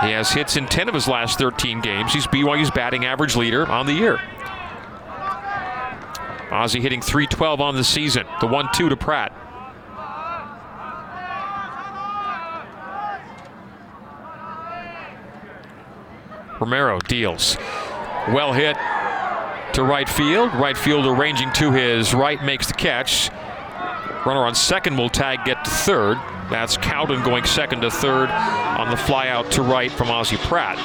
He 0.00 0.12
has 0.12 0.30
hits 0.30 0.56
in 0.56 0.66
10 0.66 0.88
of 0.88 0.94
his 0.94 1.08
last 1.08 1.38
13 1.38 1.80
games. 1.80 2.12
He's 2.12 2.26
BYU's 2.28 2.70
batting 2.70 3.04
average 3.04 3.34
leader 3.34 3.66
on 3.66 3.86
the 3.86 3.92
year. 3.92 4.20
Ozzie 6.50 6.80
hitting 6.80 7.02
312 7.02 7.60
on 7.60 7.74
the 7.74 7.84
season. 7.84 8.24
The 8.40 8.46
1 8.46 8.68
2 8.72 8.88
to 8.88 8.96
Pratt. 8.96 9.32
Romero 16.60 16.98
deals. 17.00 17.56
Well 18.28 18.52
hit 18.52 18.76
to 19.74 19.82
right 19.82 20.08
field. 20.08 20.52
Right 20.54 20.76
fielder 20.76 21.14
ranging 21.14 21.52
to 21.54 21.72
his 21.72 22.14
right 22.14 22.42
makes 22.42 22.66
the 22.66 22.74
catch. 22.74 23.30
Runner 24.26 24.44
on 24.44 24.54
second 24.54 24.96
will 24.96 25.08
tag 25.08 25.44
get 25.44 25.64
to 25.64 25.70
third. 25.70 26.18
That's 26.50 26.76
Cowden 26.76 27.22
going 27.22 27.44
second 27.44 27.82
to 27.82 27.90
third 27.90 28.30
on 28.30 28.90
the 28.90 28.96
fly 28.96 29.28
out 29.28 29.50
to 29.52 29.62
right 29.62 29.92
from 29.92 30.10
Ozzie 30.10 30.38
Pratt. 30.38 30.78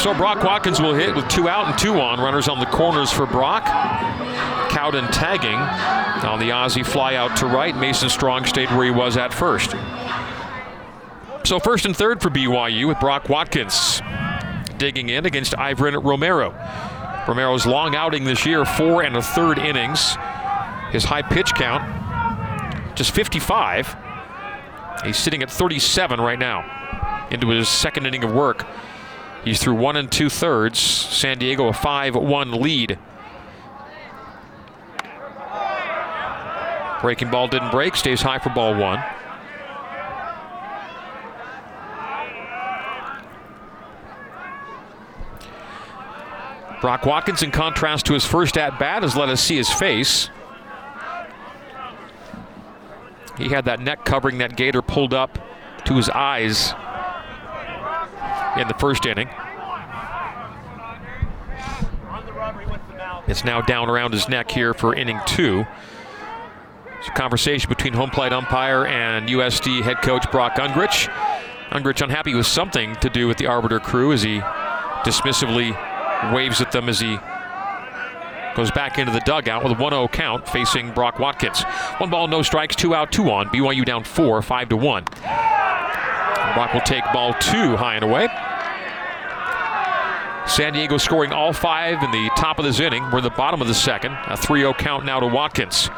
So 0.00 0.14
Brock 0.14 0.42
Watkins 0.42 0.80
will 0.80 0.94
hit 0.94 1.14
with 1.14 1.28
two 1.28 1.48
out 1.48 1.66
and 1.66 1.78
two 1.78 2.00
on. 2.00 2.18
Runners 2.18 2.48
on 2.48 2.58
the 2.58 2.66
corners 2.66 3.12
for 3.12 3.26
Brock. 3.26 3.64
Cowden 4.70 5.04
tagging 5.12 5.58
on 6.26 6.38
the 6.38 6.50
Ozzie 6.50 6.82
fly 6.82 7.14
out 7.14 7.36
to 7.38 7.46
right. 7.46 7.76
Mason 7.76 8.08
Strong 8.08 8.46
stayed 8.46 8.70
where 8.70 8.84
he 8.84 8.90
was 8.90 9.16
at 9.16 9.34
first. 9.34 9.74
So 11.50 11.58
first 11.58 11.84
and 11.84 11.96
third 11.96 12.22
for 12.22 12.30
BYU 12.30 12.86
with 12.86 13.00
Brock 13.00 13.28
Watkins 13.28 14.00
digging 14.78 15.08
in 15.08 15.26
against 15.26 15.52
Ivan 15.58 15.96
Romero. 15.96 16.52
Romero's 17.26 17.66
long 17.66 17.96
outing 17.96 18.22
this 18.22 18.46
year, 18.46 18.64
four 18.64 19.02
and 19.02 19.16
a 19.16 19.20
third 19.20 19.58
innings. 19.58 20.14
His 20.92 21.02
high 21.02 21.22
pitch 21.22 21.52
count, 21.54 22.96
just 22.96 23.10
55. 23.10 23.96
He's 25.04 25.16
sitting 25.16 25.42
at 25.42 25.50
37 25.50 26.20
right 26.20 26.38
now 26.38 27.26
into 27.32 27.48
his 27.48 27.68
second 27.68 28.06
inning 28.06 28.22
of 28.22 28.32
work. 28.32 28.64
He's 29.44 29.60
through 29.60 29.74
one 29.74 29.96
and 29.96 30.08
two 30.08 30.30
thirds. 30.30 30.78
San 30.78 31.38
Diego 31.38 31.66
a 31.66 31.72
5 31.72 32.14
1 32.14 32.52
lead. 32.52 32.96
Breaking 37.00 37.28
ball 37.32 37.48
didn't 37.48 37.72
break, 37.72 37.96
stays 37.96 38.22
high 38.22 38.38
for 38.38 38.50
ball 38.50 38.76
one. 38.76 39.02
Brock 46.80 47.04
Watkins, 47.04 47.42
in 47.42 47.50
contrast 47.50 48.06
to 48.06 48.14
his 48.14 48.24
first 48.24 48.56
at 48.56 48.78
bat, 48.78 49.02
has 49.02 49.14
let 49.14 49.28
us 49.28 49.42
see 49.42 49.56
his 49.56 49.70
face. 49.70 50.30
He 53.36 53.48
had 53.48 53.66
that 53.66 53.80
neck 53.80 54.04
covering 54.04 54.38
that 54.38 54.56
gator 54.56 54.82
pulled 54.82 55.14
up 55.14 55.38
to 55.84 55.94
his 55.94 56.08
eyes 56.10 56.72
in 58.58 58.68
the 58.68 58.74
first 58.78 59.06
inning. 59.06 59.28
It's 63.26 63.44
now 63.44 63.60
down 63.60 63.88
around 63.88 64.12
his 64.12 64.28
neck 64.28 64.50
here 64.50 64.74
for 64.74 64.94
inning 64.94 65.20
two. 65.26 65.66
It's 66.98 67.08
a 67.08 67.12
conversation 67.12 67.68
between 67.68 67.92
home 67.92 68.10
plate 68.10 68.32
umpire 68.32 68.86
and 68.86 69.28
USD 69.28 69.82
head 69.82 70.02
coach 70.02 70.30
Brock 70.30 70.56
Ungricht. 70.56 71.08
Ungricht 71.70 72.02
unhappy 72.02 72.34
with 72.34 72.46
something 72.46 72.96
to 72.96 73.08
do 73.08 73.26
with 73.26 73.38
the 73.38 73.46
arbiter 73.46 73.80
crew 73.80 74.12
as 74.12 74.22
he 74.22 74.40
dismissively 75.04 75.74
waves 76.32 76.60
at 76.60 76.72
them 76.72 76.88
as 76.88 77.00
he 77.00 77.18
goes 78.56 78.70
back 78.70 78.98
into 78.98 79.12
the 79.12 79.20
dugout 79.20 79.62
with 79.62 79.72
a 79.72 79.76
1-0 79.76 80.10
count 80.12 80.48
facing 80.48 80.90
Brock 80.92 81.18
Watkins. 81.18 81.62
One 81.98 82.10
ball, 82.10 82.28
no 82.28 82.42
strikes, 82.42 82.76
two 82.76 82.94
out, 82.94 83.12
two 83.12 83.30
on. 83.30 83.48
BYU 83.48 83.84
down 83.84 84.04
four, 84.04 84.42
five 84.42 84.68
to 84.70 84.76
one. 84.76 85.04
Brock 86.54 86.74
will 86.74 86.80
take 86.80 87.04
ball 87.12 87.32
two 87.34 87.76
high 87.76 87.94
and 87.94 88.04
away. 88.04 88.28
San 90.46 90.72
Diego 90.72 90.96
scoring 90.96 91.32
all 91.32 91.52
five 91.52 92.02
in 92.02 92.10
the 92.10 92.28
top 92.36 92.58
of 92.58 92.64
this 92.64 92.80
inning. 92.80 93.04
We're 93.12 93.18
in 93.18 93.24
the 93.24 93.30
bottom 93.30 93.62
of 93.62 93.68
the 93.68 93.74
second. 93.74 94.12
A 94.12 94.36
3-0 94.36 94.76
count 94.78 95.04
now 95.04 95.20
to 95.20 95.26
Watkins. 95.26 95.88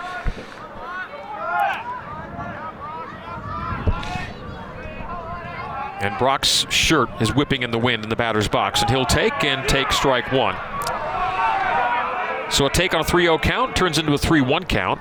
And 6.02 6.18
Brock's 6.18 6.66
shirt 6.68 7.08
is 7.22 7.32
whipping 7.32 7.62
in 7.62 7.70
the 7.70 7.78
wind 7.78 8.02
in 8.02 8.10
the 8.10 8.16
batter's 8.16 8.48
box, 8.48 8.80
and 8.80 8.90
he'll 8.90 9.06
take 9.06 9.44
and 9.44 9.68
take 9.68 9.92
strike 9.92 10.32
one. 10.32 10.56
So 12.50 12.66
a 12.66 12.70
take 12.70 12.92
on 12.92 13.02
a 13.02 13.04
3 13.04 13.22
0 13.22 13.38
count 13.38 13.76
turns 13.76 13.98
into 13.98 14.12
a 14.12 14.18
3 14.18 14.40
1 14.40 14.64
count. 14.64 15.00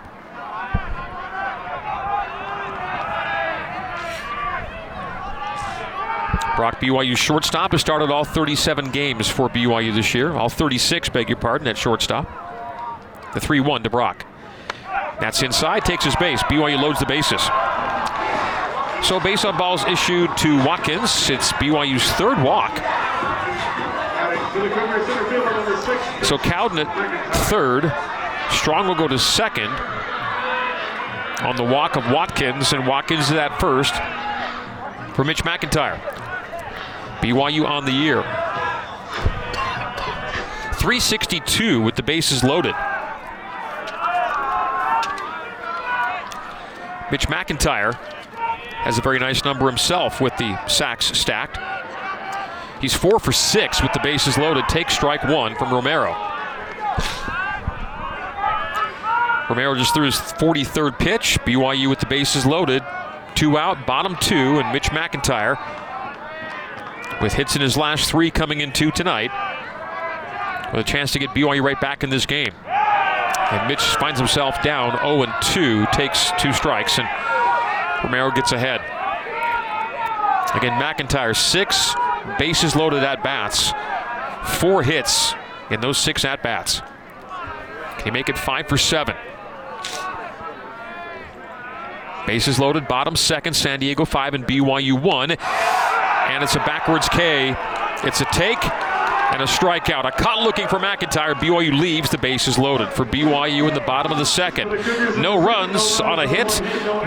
Brock 6.55 6.79
BYU 6.79 7.17
shortstop 7.17 7.71
has 7.71 7.81
started 7.81 8.11
all 8.11 8.23
37 8.23 8.91
games 8.91 9.27
for 9.27 9.49
BYU 9.49 9.95
this 9.95 10.13
year. 10.13 10.33
All 10.33 10.49
36, 10.49 11.09
beg 11.09 11.29
your 11.29 11.39
pardon, 11.39 11.67
at 11.67 11.79
shortstop. 11.79 12.27
The 13.33 13.39
3 13.39 13.59
1 13.59 13.81
to 13.81 13.89
Brock. 13.89 14.27
That's 15.19 15.41
inside, 15.41 15.83
takes 15.83 16.05
his 16.05 16.15
base. 16.17 16.43
BYU 16.43 16.79
loads 16.79 16.99
the 16.99 17.07
bases. 17.07 17.41
So 19.03 19.19
base 19.19 19.43
on 19.45 19.57
balls 19.57 19.83
issued 19.85 20.35
to 20.37 20.57
Watkins. 20.65 21.29
It's 21.29 21.51
BYU's 21.53 22.09
third 22.13 22.41
walk. 22.41 22.77
So 26.23 26.37
Cowden 26.37 26.79
at 26.79 27.35
third. 27.47 27.91
Strong 28.51 28.87
will 28.87 28.95
go 28.95 29.07
to 29.07 29.17
second 29.17 29.69
on 31.41 31.55
the 31.55 31.63
walk 31.63 31.95
of 31.95 32.11
Watkins, 32.11 32.71
and 32.71 32.85
Watkins 32.85 33.25
is 33.25 33.31
at 33.31 33.59
first 33.59 33.93
for 35.15 35.23
Mitch 35.23 35.43
McIntyre. 35.43 35.99
BYU 37.21 37.65
on 37.65 37.85
the 37.85 37.91
year. 37.91 38.21
362 40.81 41.81
with 41.81 41.95
the 41.95 42.03
bases 42.03 42.43
loaded. 42.43 42.75
Mitch 47.11 47.27
McIntyre 47.27 47.97
has 48.81 48.97
a 48.97 49.01
very 49.01 49.19
nice 49.19 49.43
number 49.45 49.67
himself 49.67 50.19
with 50.19 50.35
the 50.37 50.67
sacks 50.67 51.05
stacked. 51.17 51.59
He's 52.81 52.95
four 52.95 53.19
for 53.19 53.31
six 53.31 53.81
with 53.81 53.93
the 53.93 53.99
bases 54.01 54.37
loaded. 54.37 54.67
Takes 54.67 54.95
strike 54.95 55.23
one 55.23 55.55
from 55.55 55.71
Romero. 55.71 56.15
Romero 59.49 59.75
just 59.75 59.93
threw 59.93 60.05
his 60.05 60.15
43rd 60.15 60.97
pitch. 60.97 61.37
BYU 61.45 61.89
with 61.89 61.99
the 61.99 62.07
bases 62.07 62.45
loaded. 62.45 62.83
Two 63.35 63.57
out, 63.57 63.85
bottom 63.85 64.15
two, 64.19 64.59
and 64.59 64.71
Mitch 64.73 64.89
McIntyre 64.89 65.59
with 67.21 67.33
hits 67.33 67.55
in 67.55 67.61
his 67.61 67.77
last 67.77 68.09
three 68.09 68.31
coming 68.31 68.61
in 68.61 68.71
two 68.71 68.89
tonight 68.89 69.29
with 70.71 70.81
a 70.81 70.83
chance 70.83 71.11
to 71.11 71.19
get 71.19 71.29
BYU 71.29 71.61
right 71.61 71.79
back 71.79 72.03
in 72.03 72.09
this 72.09 72.25
game. 72.25 72.53
And 72.65 73.67
Mitch 73.67 73.81
finds 73.81 74.19
himself 74.19 74.61
down 74.63 74.97
0 74.99 75.25
2, 75.53 75.85
takes 75.91 76.31
two 76.39 76.53
strikes, 76.53 76.97
and 76.97 77.07
Romero 78.03 78.31
gets 78.31 78.51
ahead. 78.51 78.81
Again, 80.55 80.79
McIntyre, 80.81 81.35
six 81.35 81.95
bases 82.37 82.75
loaded 82.75 83.03
at 83.03 83.23
bats, 83.23 83.71
four 84.59 84.83
hits 84.83 85.33
in 85.69 85.79
those 85.81 85.97
six 85.97 86.25
at 86.25 86.43
bats. 86.43 86.81
Can 87.97 88.05
he 88.05 88.11
make 88.11 88.29
it 88.29 88.37
five 88.37 88.67
for 88.67 88.77
seven? 88.77 89.15
Bases 92.27 92.59
loaded, 92.59 92.87
bottom 92.87 93.15
second, 93.15 93.53
San 93.53 93.79
Diego 93.79 94.05
five 94.05 94.33
and 94.33 94.45
BYU 94.45 95.01
one. 95.01 95.31
And 95.31 96.43
it's 96.43 96.55
a 96.55 96.59
backwards 96.59 97.09
K. 97.09 97.55
It's 98.03 98.21
a 98.21 98.25
take 98.25 98.59
and 99.31 99.41
a 99.41 99.45
strikeout. 99.45 100.05
A 100.05 100.11
cut 100.11 100.39
looking 100.39 100.67
for 100.67 100.77
McIntyre. 100.77 101.33
BYU 101.33 101.79
leaves. 101.79 102.09
The 102.09 102.17
bases 102.17 102.57
loaded 102.57 102.89
for 102.89 103.05
BYU 103.05 103.67
in 103.67 103.73
the 103.73 103.81
bottom 103.81 104.11
of 104.11 104.17
the 104.17 104.25
second. 104.25 104.69
No 105.21 105.41
runs 105.41 105.99
on 106.01 106.19
a 106.19 106.27
hit. 106.27 106.49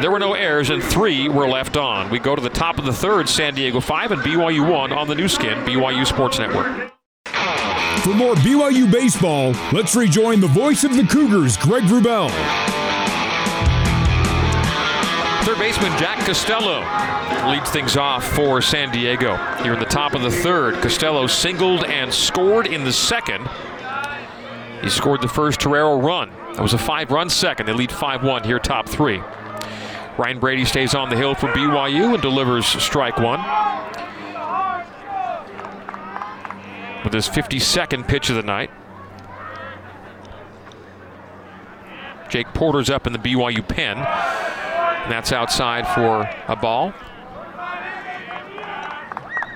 There 0.00 0.10
were 0.10 0.18
no 0.18 0.34
errors, 0.34 0.70
and 0.70 0.82
three 0.82 1.28
were 1.28 1.48
left 1.48 1.76
on. 1.76 2.10
We 2.10 2.18
go 2.18 2.34
to 2.34 2.42
the 2.42 2.50
top 2.50 2.78
of 2.78 2.84
the 2.84 2.92
third. 2.92 3.28
San 3.28 3.54
Diego 3.54 3.80
5 3.80 4.12
and 4.12 4.22
BYU 4.22 4.68
1 4.70 4.92
on 4.92 5.08
the 5.08 5.14
Nu 5.14 5.28
Skin, 5.28 5.58
BYU 5.64 6.06
Sports 6.06 6.38
Network. 6.38 6.90
For 8.02 8.12
more 8.12 8.34
BYU 8.34 8.90
baseball, 8.90 9.52
let's 9.72 9.94
rejoin 9.94 10.40
the 10.40 10.46
voice 10.48 10.84
of 10.84 10.94
the 10.94 11.04
Cougars, 11.04 11.56
Greg 11.56 11.84
Wrubell. 11.84 12.30
Third 15.44 15.58
baseman 15.58 15.92
Jack 15.98 16.24
Costello 16.24 16.80
leads 17.50 17.68
things 17.68 17.98
off 17.98 18.26
for 18.34 18.62
San 18.62 18.90
Diego. 18.90 19.36
Here 19.62 19.74
in 19.74 19.78
the 19.78 19.84
top 19.84 20.14
of 20.14 20.22
the 20.22 20.30
third, 20.30 20.76
Costello 20.76 21.26
singled 21.26 21.84
and 21.84 22.12
scored 22.14 22.66
in 22.66 22.84
the 22.84 22.92
second. 22.92 23.46
He 24.82 24.88
scored 24.88 25.20
the 25.20 25.28
first 25.28 25.60
Torero 25.60 26.00
run. 26.00 26.30
That 26.54 26.62
was 26.62 26.72
a 26.72 26.78
five-run 26.78 27.28
second. 27.28 27.66
They 27.66 27.74
lead 27.74 27.90
5-1 27.90 28.46
here, 28.46 28.58
top 28.58 28.88
three. 28.88 29.18
Ryan 30.16 30.38
Brady 30.38 30.64
stays 30.64 30.94
on 30.94 31.10
the 31.10 31.16
hill 31.16 31.34
for 31.34 31.48
BYU 31.48 32.14
and 32.14 32.22
delivers 32.22 32.64
strike 32.64 33.18
one. 33.18 33.40
With 37.04 37.12
his 37.12 37.28
52nd 37.28 38.08
pitch 38.08 38.30
of 38.30 38.36
the 38.36 38.42
night. 38.42 38.70
Jake 42.30 42.46
Porter's 42.54 42.88
up 42.88 43.06
in 43.06 43.12
the 43.12 43.18
BYU 43.18 43.68
pen. 43.68 43.98
And 45.04 45.12
that's 45.12 45.32
outside 45.32 45.86
for 45.86 46.28
a 46.48 46.56
ball. 46.56 46.90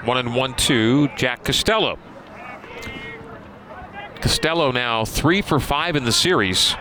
One 0.04 0.18
and 0.18 0.34
one, 0.34 0.54
two, 0.54 1.08
Jack 1.16 1.44
Costello. 1.44 1.98
Costello 4.20 4.72
now 4.72 5.04
three 5.04 5.42
for 5.42 5.58
five 5.58 5.96
in 5.96 6.04
the 6.04 6.12
series 6.12 6.74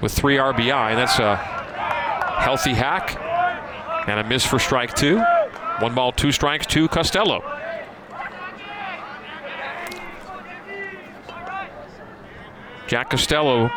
with 0.00 0.12
three 0.12 0.36
RBI. 0.36 0.90
And 0.90 0.98
that's 0.98 1.18
a 1.18 1.36
healthy 1.36 2.74
hack 2.74 3.16
and 4.08 4.18
a 4.18 4.24
miss 4.24 4.44
for 4.44 4.58
strike 4.58 4.94
two. 4.94 5.22
One 5.78 5.94
ball, 5.94 6.12
two 6.12 6.32
strikes 6.32 6.66
to 6.66 6.88
Costello. 6.88 7.42
Jack 12.88 13.10
Costello, 13.10 13.70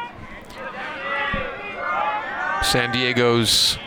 San 2.65 2.91
Diego's 2.91 3.77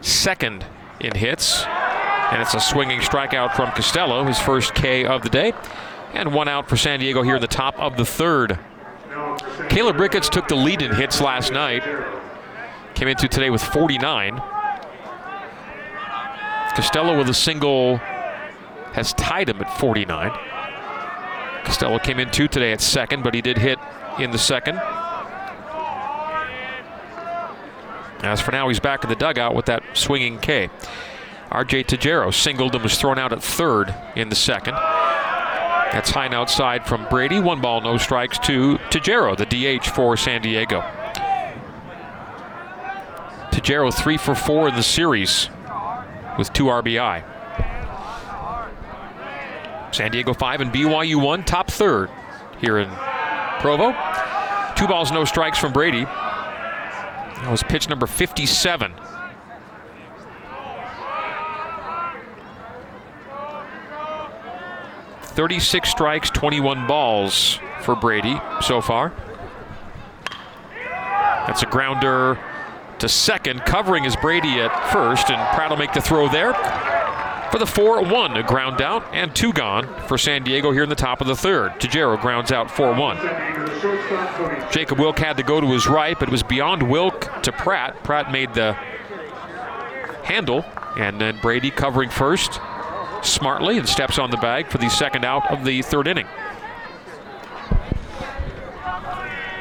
second 0.00 0.66
in 1.00 1.14
hits. 1.14 1.64
And 1.64 2.42
it's 2.42 2.54
a 2.54 2.60
swinging 2.60 3.00
strikeout 3.00 3.54
from 3.54 3.70
Costello, 3.70 4.24
his 4.24 4.38
first 4.38 4.74
K 4.74 5.04
of 5.04 5.22
the 5.22 5.30
day. 5.30 5.52
And 6.12 6.34
one 6.34 6.48
out 6.48 6.68
for 6.68 6.76
San 6.76 7.00
Diego 7.00 7.22
here 7.22 7.36
in 7.36 7.40
the 7.40 7.46
top 7.46 7.78
of 7.78 7.96
the 7.96 8.04
third. 8.04 8.58
Caleb 9.70 9.98
Ricketts 9.98 10.28
took 10.28 10.48
the 10.48 10.54
lead 10.54 10.82
in 10.82 10.94
hits 10.94 11.20
last 11.20 11.52
night. 11.52 11.82
Came 12.94 13.08
into 13.08 13.28
today 13.28 13.50
with 13.50 13.62
49. 13.62 14.42
Costello 16.74 17.16
with 17.16 17.28
a 17.28 17.34
single 17.34 17.98
has 18.92 19.12
tied 19.14 19.48
him 19.48 19.60
at 19.60 19.78
49. 19.78 20.30
Costello 21.64 21.98
came 21.98 22.18
in 22.18 22.30
two 22.30 22.48
today 22.48 22.72
at 22.72 22.80
second, 22.80 23.22
but 23.22 23.34
he 23.34 23.40
did 23.40 23.58
hit 23.58 23.78
in 24.18 24.32
the 24.32 24.38
second. 24.38 24.80
As 28.20 28.40
for 28.40 28.50
now, 28.50 28.68
he's 28.68 28.80
back 28.80 29.04
in 29.04 29.10
the 29.10 29.16
dugout 29.16 29.54
with 29.54 29.66
that 29.66 29.82
swinging 29.94 30.38
K. 30.38 30.70
RJ 31.50 31.86
Tajero 31.86 32.32
singled 32.34 32.74
and 32.74 32.82
was 32.82 32.98
thrown 32.98 33.18
out 33.18 33.32
at 33.32 33.42
third 33.42 33.94
in 34.16 34.28
the 34.28 34.34
second. 34.34 34.74
That's 34.74 36.10
high 36.10 36.26
and 36.26 36.34
outside 36.34 36.86
from 36.86 37.06
Brady. 37.08 37.40
One 37.40 37.60
ball, 37.60 37.80
no 37.80 37.96
strikes 37.96 38.38
to 38.40 38.76
Tajero, 38.90 39.36
the 39.36 39.46
DH 39.46 39.86
for 39.86 40.16
San 40.16 40.42
Diego. 40.42 40.80
Tajero 43.50 43.92
three 43.92 44.18
for 44.18 44.34
four 44.34 44.68
in 44.68 44.74
the 44.74 44.82
series 44.82 45.48
with 46.38 46.52
two 46.52 46.64
RBI. 46.64 47.24
San 49.94 50.10
Diego 50.10 50.34
5 50.34 50.60
and 50.60 50.72
BYU 50.72 51.22
1, 51.22 51.44
top 51.44 51.70
third 51.70 52.10
here 52.60 52.78
in 52.78 52.88
Provo. 53.60 53.92
Two 54.76 54.86
balls, 54.86 55.10
no 55.10 55.24
strikes 55.24 55.58
from 55.58 55.72
Brady. 55.72 56.06
That 57.42 57.50
was 57.50 57.62
pitch 57.62 57.88
number 57.88 58.06
57. 58.06 58.92
Thirty-six 65.22 65.90
strikes, 65.90 66.30
21 66.30 66.86
balls 66.88 67.60
for 67.82 67.94
Brady 67.94 68.40
so 68.60 68.80
far. 68.80 69.12
That's 71.46 71.62
a 71.62 71.66
grounder 71.66 72.38
to 72.98 73.08
second, 73.08 73.60
covering 73.60 74.04
is 74.04 74.16
Brady 74.16 74.60
at 74.60 74.92
first, 74.92 75.30
and 75.30 75.36
Pratt 75.54 75.70
will 75.70 75.76
make 75.76 75.92
the 75.92 76.00
throw 76.00 76.28
there 76.28 76.52
for 77.50 77.58
the 77.58 77.66
4 77.66 78.02
1. 78.02 78.36
A 78.36 78.42
ground 78.42 78.82
out 78.82 79.04
and 79.12 79.34
two 79.34 79.52
gone 79.52 79.86
for 80.06 80.18
San 80.18 80.44
Diego 80.44 80.70
here 80.72 80.82
in 80.82 80.88
the 80.88 80.94
top 80.94 81.20
of 81.20 81.26
the 81.26 81.36
third. 81.36 81.72
Tajero 81.80 82.20
grounds 82.20 82.52
out 82.52 82.70
4 82.70 82.94
1. 82.94 84.70
Jacob 84.70 84.98
Wilk 84.98 85.18
had 85.18 85.36
to 85.36 85.42
go 85.42 85.60
to 85.60 85.66
his 85.68 85.86
right, 85.86 86.18
but 86.18 86.28
it 86.28 86.32
was 86.32 86.42
beyond 86.42 86.82
Wilk 86.82 87.42
to 87.42 87.52
Pratt. 87.52 88.02
Pratt 88.04 88.30
made 88.30 88.54
the 88.54 88.72
handle, 90.24 90.64
and 90.96 91.20
then 91.20 91.38
Brady 91.40 91.70
covering 91.70 92.10
first 92.10 92.60
smartly 93.22 93.78
and 93.78 93.88
steps 93.88 94.18
on 94.18 94.30
the 94.30 94.36
bag 94.36 94.68
for 94.68 94.78
the 94.78 94.88
second 94.88 95.24
out 95.24 95.50
of 95.50 95.64
the 95.64 95.82
third 95.82 96.06
inning. 96.06 96.26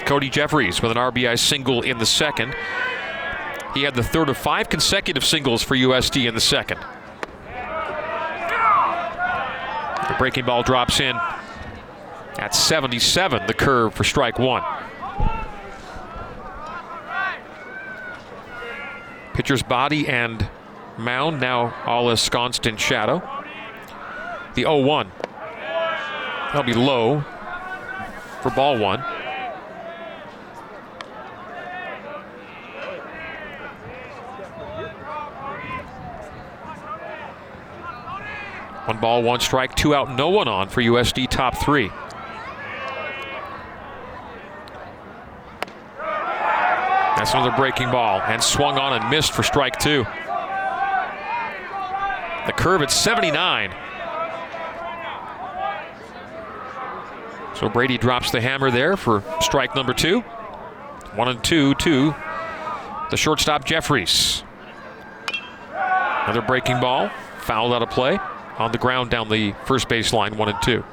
Cody 0.06 0.30
Jeffries 0.30 0.82
with 0.82 0.92
an 0.92 0.98
RBI 0.98 1.38
single 1.38 1.82
in 1.82 1.98
the 1.98 2.06
second. 2.06 2.56
He 3.74 3.84
had 3.84 3.94
the 3.94 4.04
third 4.04 4.30
of 4.30 4.38
five 4.38 4.70
consecutive 4.70 5.26
singles 5.26 5.62
for 5.62 5.76
USD 5.76 6.28
in 6.28 6.34
the 6.34 6.42
second. 6.42 6.80
The 10.08 10.16
breaking 10.18 10.46
ball 10.46 10.64
drops 10.64 11.00
in 11.00 11.16
at 12.38 12.56
77, 12.56 13.48
the 13.48 13.54
curve 13.54 13.94
for 13.94 14.04
strike 14.04 14.40
one. 14.40 14.64
Pitcher's 19.34 19.64
body 19.64 20.08
and 20.08 20.50
mound 20.98 21.40
now 21.40 21.74
all 21.86 22.10
ensconced 22.10 22.66
in 22.66 22.78
shadow. 22.78 23.22
The 24.56 24.64
0 24.64 24.80
1. 24.80 25.12
That'll 26.48 26.64
be 26.64 26.74
low 26.74 27.22
for 28.42 28.50
ball 28.52 28.78
one. 28.78 29.04
One 38.88 39.02
ball, 39.02 39.22
one 39.22 39.42
strike, 39.42 39.76
two 39.76 39.94
out, 39.94 40.16
no 40.16 40.30
one 40.30 40.48
on 40.48 40.70
for 40.70 40.82
USD 40.82 41.30
top 41.30 41.58
three. 41.58 41.92
That's 47.18 47.34
another 47.34 47.52
breaking 47.58 47.92
ball 47.92 48.22
and 48.22 48.42
swung 48.42 48.78
on 48.78 48.94
and 48.94 49.10
missed 49.10 49.34
for 49.34 49.44
strike 49.44 49.78
two. 49.78 50.06
The 52.46 52.54
curve 52.54 52.82
at 52.82 52.90
79. 52.90 53.76
So 57.56 57.68
Brady 57.68 57.98
drops 57.98 58.32
the 58.32 58.40
hammer 58.40 58.72
there 58.72 58.96
for 58.96 59.22
strike 59.42 59.76
number 59.76 59.94
two. 59.94 60.22
One 61.16 61.28
and 61.28 61.44
two 61.44 61.76
to 61.76 62.16
the 63.12 63.18
shortstop 63.18 63.66
Jeffries. 63.66 64.46
Another 65.74 66.42
breaking 66.42 66.80
ball, 66.80 67.10
fouled 67.42 67.74
out 67.74 67.82
of 67.82 67.90
play 67.90 68.18
on 68.58 68.72
the 68.72 68.78
ground 68.78 69.10
down 69.10 69.30
the 69.30 69.54
first 69.66 69.88
baseline, 69.88 70.36
one 70.36 70.50
and 70.50 70.62
two. 70.62 70.84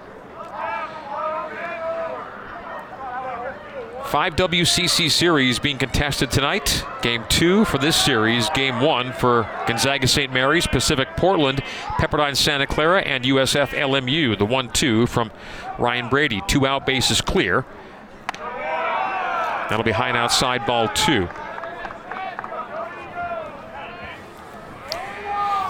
Five 4.06 4.36
WCC 4.36 5.10
series 5.10 5.58
being 5.58 5.76
contested 5.76 6.30
tonight. 6.30 6.84
Game 7.02 7.24
two 7.28 7.64
for 7.64 7.78
this 7.78 7.96
series, 7.96 8.48
game 8.50 8.80
one 8.80 9.12
for 9.12 9.50
Gonzaga 9.66 10.06
St. 10.06 10.32
Mary's, 10.32 10.68
Pacific 10.68 11.08
Portland, 11.16 11.60
Pepperdine 11.98 12.36
Santa 12.36 12.66
Clara, 12.66 13.00
and 13.00 13.24
USF 13.24 13.70
LMU. 13.70 14.38
The 14.38 14.44
one 14.44 14.68
two 14.68 15.08
from 15.08 15.32
Ryan 15.80 16.08
Brady. 16.08 16.42
Two 16.46 16.64
out 16.64 16.86
bases 16.86 17.20
clear. 17.20 17.64
That'll 19.68 19.82
be 19.82 19.90
high 19.90 20.10
and 20.10 20.16
outside 20.16 20.64
ball 20.64 20.88
two. 20.88 21.28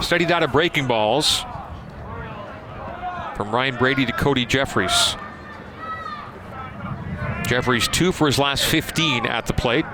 Steady 0.03 0.27
dot 0.27 0.43
of 0.43 0.53
breaking 0.53 0.87
balls 0.87 1.47
from 3.35 3.51
Ryan 3.51 3.77
Brady 3.77 4.07
to 4.07 4.13
Cody 4.13 4.47
Jeffries. 4.47 5.17
Jeffries 7.47 7.89
two 7.89 8.13
for 8.13 8.27
his 8.27 8.39
last 8.39 8.65
15 8.65 9.27
at 9.27 9.47
the 9.47 9.53
plate. 9.53 9.85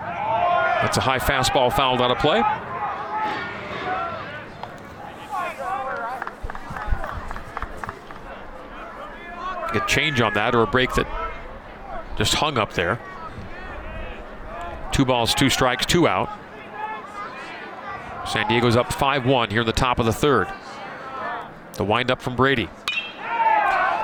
That's 0.00 0.96
a 0.96 1.00
high 1.00 1.18
fastball 1.18 1.72
fouled 1.74 2.00
out 2.00 2.10
of 2.10 2.18
play. 2.18 2.42
Get 9.72 9.88
change 9.88 10.20
on 10.20 10.34
that 10.34 10.54
or 10.54 10.62
a 10.62 10.66
break 10.66 10.94
that 10.94 11.06
just 12.16 12.34
hung 12.34 12.56
up 12.56 12.72
there. 12.74 13.00
Two 14.92 15.04
balls, 15.04 15.34
two 15.34 15.50
strikes, 15.50 15.84
two 15.84 16.08
out. 16.08 16.30
San 18.26 18.48
Diego's 18.48 18.76
up 18.76 18.92
5 18.92 19.26
1 19.26 19.50
here 19.50 19.60
in 19.60 19.66
the 19.66 19.72
top 19.72 19.98
of 19.98 20.06
the 20.06 20.12
third. 20.12 20.48
The 21.76 21.84
windup 21.84 22.22
from 22.22 22.36
Brady. 22.36 22.68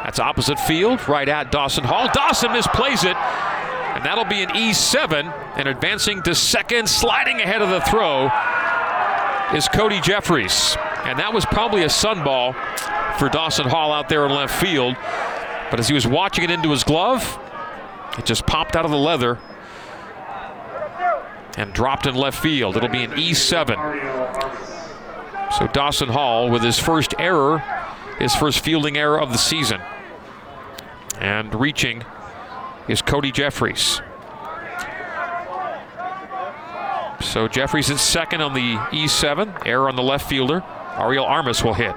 That's 0.05 0.19
opposite 0.19 0.59
field, 0.61 1.09
right 1.09 1.29
at 1.29 1.53
Dawson 1.53 1.85
Hall. 1.85 2.09
Dawson 2.13 2.51
misplays 2.51 3.05
it, 3.05 3.17
and 3.17 4.05
that'll 4.05 4.25
be 4.25 4.43
an 4.43 4.51
E7. 4.51 5.33
And 5.57 5.69
advancing 5.69 6.23
to 6.23 6.35
second, 6.35 6.89
sliding 6.89 7.41
ahead 7.41 7.63
of 7.63 7.71
the 7.71 7.81
throw 7.81 8.31
is 9.57 9.69
Cody 9.69 10.01
Jeffries. 10.01 10.77
And 11.05 11.19
that 11.19 11.33
was 11.33 11.47
probably 11.47 11.83
a 11.83 11.89
sunball 11.89 12.55
for 13.19 13.29
Dawson 13.29 13.69
Hall 13.69 13.93
out 13.93 14.09
there 14.09 14.27
in 14.27 14.33
left 14.33 14.61
field. 14.61 14.97
But 15.71 15.81
as 15.81 15.89
he 15.89 15.95
was 15.95 16.07
watching 16.07 16.45
it 16.45 16.51
into 16.51 16.71
his 16.71 16.85
glove, 16.85 17.39
it 18.19 18.27
just 18.27 18.47
popped 18.47 18.77
out 18.77 18.85
of 18.85 18.91
the 18.91 18.99
leather 18.99 19.39
and 21.57 21.73
dropped 21.73 22.07
in 22.07 22.15
left 22.15 22.43
field. 22.43 22.77
It'll 22.77 22.89
be 22.89 23.05
an 23.05 23.13
E7. 23.13 24.72
So 25.59 25.67
Dawson 25.67 26.09
Hall 26.09 26.49
with 26.49 26.63
his 26.63 26.79
first 26.79 27.15
error, 27.19 27.59
his 28.19 28.35
first 28.35 28.61
fielding 28.61 28.97
error 28.97 29.21
of 29.21 29.33
the 29.33 29.39
season. 29.39 29.83
And 31.21 31.55
reaching 31.55 32.05
is 32.89 33.03
Cody 33.03 33.31
Jeffries. 33.31 34.01
So 37.21 37.49
Jeffries 37.49 37.91
is 37.91 38.01
second 38.01 38.41
on 38.41 38.55
the 38.55 38.77
E7. 38.93 39.67
Error 39.67 39.91
on 39.91 39.97
the 39.97 40.03
left 40.03 40.27
fielder. 40.27 40.65
Ariel 40.97 41.27
Armas 41.27 41.63
will 41.63 41.75
hit. 41.75 41.95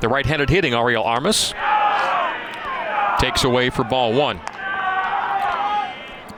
The 0.00 0.08
right-handed 0.08 0.50
hitting 0.50 0.74
Ariel 0.74 1.04
Armas 1.04 1.54
takes 3.24 3.42
away 3.42 3.70
for 3.70 3.84
ball 3.84 4.12
one. 4.12 4.38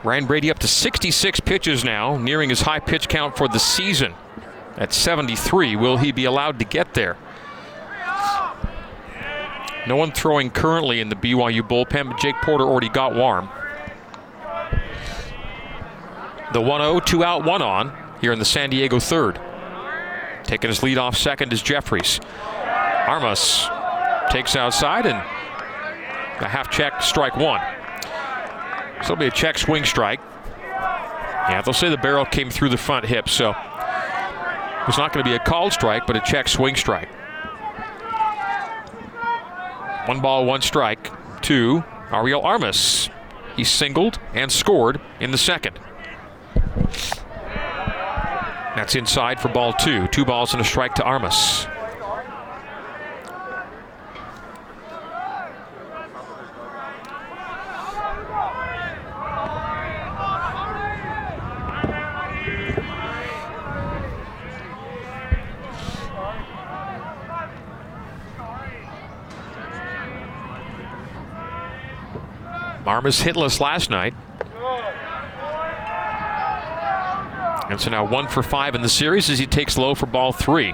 Ryan 0.05 0.25
Brady 0.25 0.53
up 0.53 0.61
to 0.61 0.69
66 0.69 1.41
pitches 1.41 1.83
now, 1.83 2.17
nearing 2.17 2.49
his 2.49 2.61
high 2.61 2.79
pitch 2.79 3.09
count 3.09 3.37
for 3.37 3.49
the 3.49 3.59
season 3.59 4.15
at 4.77 4.93
73. 4.93 5.75
Will 5.75 5.97
he 5.97 6.13
be 6.13 6.27
allowed 6.27 6.61
to 6.61 6.65
get 6.65 6.95
there? 6.95 7.17
No 9.89 9.97
one 9.97 10.13
throwing 10.13 10.49
currently 10.49 11.01
in 11.01 11.09
the 11.09 11.17
BYU 11.17 11.63
bullpen, 11.63 12.09
but 12.09 12.21
Jake 12.21 12.37
Porter 12.37 12.63
already 12.63 12.89
got 12.89 13.17
warm. 13.17 13.49
The 16.53 16.61
1 16.61 16.81
0, 16.81 17.01
two 17.01 17.25
out, 17.25 17.45
one 17.45 17.63
on 17.63 17.93
here 18.21 18.33
in 18.33 18.39
the 18.39 18.45
San 18.45 18.71
Diego 18.71 19.01
third. 19.01 19.41
Taking 20.45 20.69
his 20.69 20.85
lead 20.85 20.99
off 20.99 21.17
second 21.17 21.53
is 21.53 21.63
Jeffries. 21.63 22.21
Armas 23.09 23.67
takes 24.31 24.55
outside 24.55 25.07
and 25.07 25.21
a 26.41 26.49
half 26.49 26.71
check, 26.71 27.03
strike 27.03 27.37
one. 27.37 27.61
So 29.03 29.13
it'll 29.13 29.17
be 29.17 29.27
a 29.27 29.31
check 29.31 29.59
swing 29.59 29.85
strike. 29.85 30.21
Yeah, 31.49 31.63
they'll 31.63 31.75
say 31.75 31.89
the 31.89 31.97
barrel 31.97 32.25
came 32.25 32.51
through 32.51 32.71
the 32.71 32.77
front 32.77 33.07
hip, 33.07 33.29
so 33.29 33.55
it's 34.89 34.99
not 34.99 35.13
going 35.13 35.25
to 35.25 35.31
be 35.31 35.37
a 35.37 35.39
called 35.39 35.73
strike, 35.73 36.07
but 36.07 36.17
a 36.17 36.21
check 36.21 36.49
swing 36.49 36.75
strike. 36.75 37.09
One 40.07 40.21
ball, 40.21 40.45
one 40.45 40.63
strike 40.63 41.11
to 41.43 41.85
Ariel 42.13 42.43
Armas. 42.43 43.11
He 43.57 43.65
singled 43.65 44.19
and 44.35 44.53
scored 44.53 45.01
in 45.21 45.31
the 45.31 45.39
second. 45.39 45.79
That's 48.77 48.95
inside 48.95 49.41
for 49.41 49.49
ball 49.49 49.73
two. 49.73 50.07
Two 50.09 50.25
balls 50.25 50.53
and 50.53 50.61
a 50.61 50.65
strike 50.65 50.95
to 50.97 51.03
Armas. 51.03 51.67
Armas 72.87 73.21
hitless 73.21 73.61
last 73.61 73.91
night. 73.91 74.15
And 77.69 77.81
so 77.81 77.91
now 77.91 78.07
one 78.07 78.29
for 78.29 78.43
five 78.43 78.75
in 78.75 78.83
the 78.83 78.89
series 78.89 79.29
as 79.29 79.39
he 79.39 79.47
takes 79.47 79.77
low 79.77 79.95
for 79.95 80.07
ball 80.07 80.33
three. 80.33 80.73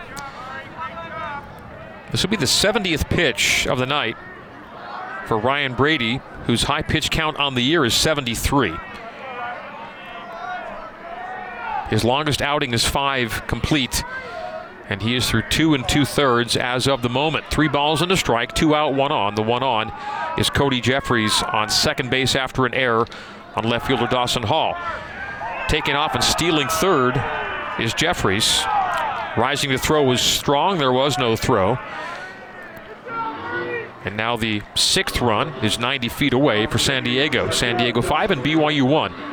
This 2.11 2.23
will 2.23 2.31
be 2.31 2.37
the 2.37 2.45
70th 2.45 3.09
pitch 3.09 3.67
of 3.67 3.79
the 3.79 3.87
night 3.87 4.17
for 5.27 5.39
Ryan 5.39 5.73
Brady, 5.73 6.21
whose 6.45 6.65
high 6.65 6.83
pitch 6.83 7.11
count 7.11 7.39
on 7.39 7.55
the 7.55 7.63
year 7.63 7.87
is 7.87 7.95
73. 7.95 8.75
His 11.89 12.05
longest 12.05 12.43
outing 12.43 12.75
is 12.75 12.87
five 12.87 13.47
complete, 13.47 14.05
and 14.89 15.03
he 15.03 15.15
is 15.15 15.29
through 15.29 15.43
two 15.51 15.75
and 15.75 15.89
two 15.89 16.05
thirds 16.05 16.57
as 16.57 16.87
of 16.87 17.03
the 17.03 17.09
moment. 17.09 17.47
Three 17.51 17.69
balls 17.69 18.03
and 18.03 18.11
a 18.13 18.17
strike, 18.17 18.55
two 18.55 18.75
out, 18.75 18.95
one 18.95 19.13
on. 19.13 19.35
The 19.35 19.43
one 19.43 19.63
on 19.63 19.93
is 20.39 20.51
Cody 20.51 20.81
Jeffries 20.81 21.43
on 21.53 21.69
second 21.69 22.11
base 22.11 22.35
after 22.35 22.67
an 22.67 22.75
error 22.75 23.07
on 23.55 23.65
left 23.65 23.87
fielder 23.87 24.07
Dawson 24.07 24.43
Hall. 24.43 24.77
Taking 25.69 25.95
off 25.95 26.15
and 26.15 26.25
stealing 26.25 26.69
third 26.69 27.15
is 27.79 27.95
Jeffries. 27.95 28.63
Rising 29.37 29.71
to 29.71 29.79
throw 29.79 30.03
was 30.03 30.21
strong. 30.21 30.79
There 30.79 30.93
was 30.93 31.19
no 31.19 31.37
throw. 31.37 31.79
And 34.05 34.17
now 34.17 34.37
the 34.37 34.63
sixth 34.75 35.21
run 35.21 35.49
is 35.65 35.79
90 35.79 36.09
feet 36.09 36.33
away 36.33 36.67
for 36.67 36.79
San 36.79 37.05
Diego. 37.05 37.51
San 37.51 37.77
Diego 37.77 38.03
5 38.03 38.33
and 38.33 38.43
BYU 38.43 38.83
1. 38.83 39.32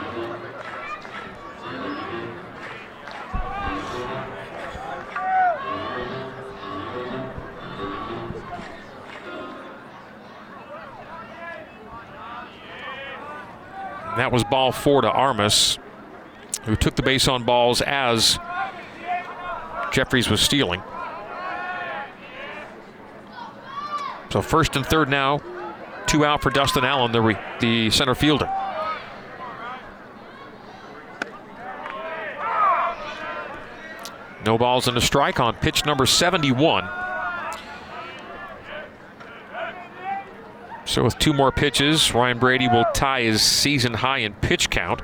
That 14.29 14.33
was 14.33 14.43
ball 14.43 14.71
four 14.71 15.01
to 15.01 15.09
Armas, 15.09 15.79
who 16.65 16.75
took 16.75 16.95
the 16.95 17.01
base 17.01 17.27
on 17.27 17.45
balls 17.45 17.81
as 17.81 18.37
Jeffries 19.91 20.29
was 20.29 20.39
stealing. 20.39 20.83
So 24.29 24.43
first 24.43 24.75
and 24.75 24.85
third 24.85 25.09
now, 25.09 25.41
two 26.05 26.25
out 26.25 26.43
for 26.43 26.51
Dustin 26.51 26.85
Allen, 26.85 27.11
the, 27.11 27.21
re- 27.21 27.39
the 27.59 27.89
center 27.89 28.13
fielder. 28.13 28.45
No 34.45 34.59
balls 34.59 34.87
and 34.87 34.95
a 34.95 35.01
strike 35.01 35.39
on 35.39 35.55
pitch 35.55 35.87
number 35.87 36.05
71. 36.05 36.87
So 40.89 41.03
with 41.03 41.19
two 41.19 41.33
more 41.33 41.51
pitches, 41.51 42.15
Ryan 42.15 42.39
Brady 42.39 42.67
will 42.67 42.85
tie 42.95 43.21
his 43.21 43.43
season 43.43 43.93
high 43.93 44.17
in 44.17 44.33
pitch 44.33 44.71
count. 44.71 45.03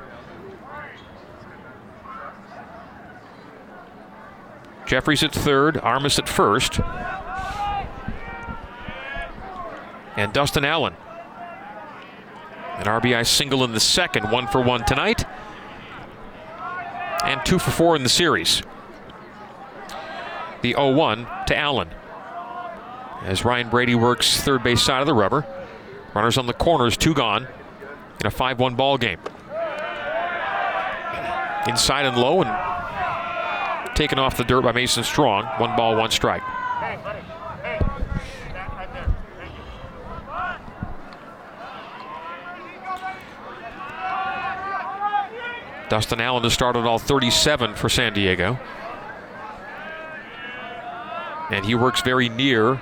Jeffries 4.84 5.22
at 5.22 5.30
third, 5.30 5.76
Armas 5.76 6.18
at 6.18 6.28
first. 6.28 6.80
And 10.16 10.32
Dustin 10.32 10.64
Allen. 10.64 10.96
An 12.78 12.86
RBI 12.86 13.24
single 13.24 13.62
in 13.62 13.70
the 13.70 13.78
second, 13.78 14.32
one 14.32 14.48
for 14.48 14.60
one 14.60 14.84
tonight. 14.86 15.24
And 17.24 17.40
two 17.46 17.60
for 17.60 17.70
four 17.70 17.94
in 17.94 18.02
the 18.02 18.08
series. 18.08 18.60
The 20.62 20.72
0 20.72 20.94
1 20.94 21.28
to 21.46 21.56
Allen. 21.56 21.90
As 23.22 23.44
Ryan 23.44 23.70
Brady 23.70 23.94
works 23.94 24.40
third 24.40 24.64
base 24.64 24.82
side 24.82 25.00
of 25.00 25.06
the 25.06 25.14
rubber. 25.14 25.46
Runners 26.16 26.38
on 26.38 26.46
the 26.46 26.54
corners, 26.54 26.96
two 26.96 27.12
gone 27.12 27.46
in 28.20 28.26
a 28.26 28.30
5 28.30 28.58
1 28.58 28.74
ball 28.74 28.96
game. 28.96 29.18
Inside 31.68 32.06
and 32.06 32.16
low 32.16 32.40
and 32.42 33.94
taken 33.94 34.18
off 34.18 34.38
the 34.38 34.44
dirt 34.44 34.62
by 34.62 34.72
Mason 34.72 35.04
Strong. 35.04 35.44
One 35.58 35.76
ball, 35.76 35.94
one 35.94 36.10
strike. 36.10 36.40
Dustin 45.90 46.22
Allen 46.22 46.44
has 46.44 46.54
started 46.54 46.86
all 46.86 46.98
37 46.98 47.74
for 47.74 47.90
San 47.90 48.14
Diego. 48.14 48.58
And 51.50 51.66
he 51.66 51.74
works 51.74 52.00
very 52.00 52.30
near 52.30 52.80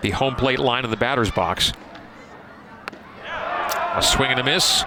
the 0.00 0.10
home 0.10 0.34
plate 0.34 0.58
line 0.58 0.84
of 0.84 0.90
the 0.90 0.96
batter's 0.96 1.30
box. 1.30 1.72
A 3.24 4.02
swing 4.02 4.30
and 4.30 4.40
a 4.40 4.44
miss 4.44 4.82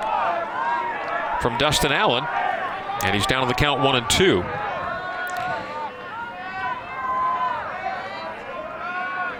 from 1.42 1.58
Dustin 1.58 1.92
Allen, 1.92 2.26
and 3.04 3.16
he's 3.16 3.26
down 3.26 3.42
to 3.42 3.48
the 3.48 3.54
count 3.54 3.82
one 3.82 3.96
and 3.96 4.10
two. 4.10 4.44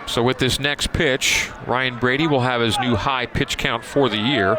So 0.08 0.22
with 0.22 0.40
this 0.40 0.60
next 0.60 0.92
pitch, 0.92 1.50
Ryan 1.66 1.98
Brady 1.98 2.28
will 2.28 2.42
have 2.42 2.60
his 2.60 2.78
new 2.80 2.96
high 2.96 3.26
pitch 3.26 3.58
count 3.58 3.86
for 3.86 4.10
the 4.10 4.18
year 4.18 4.58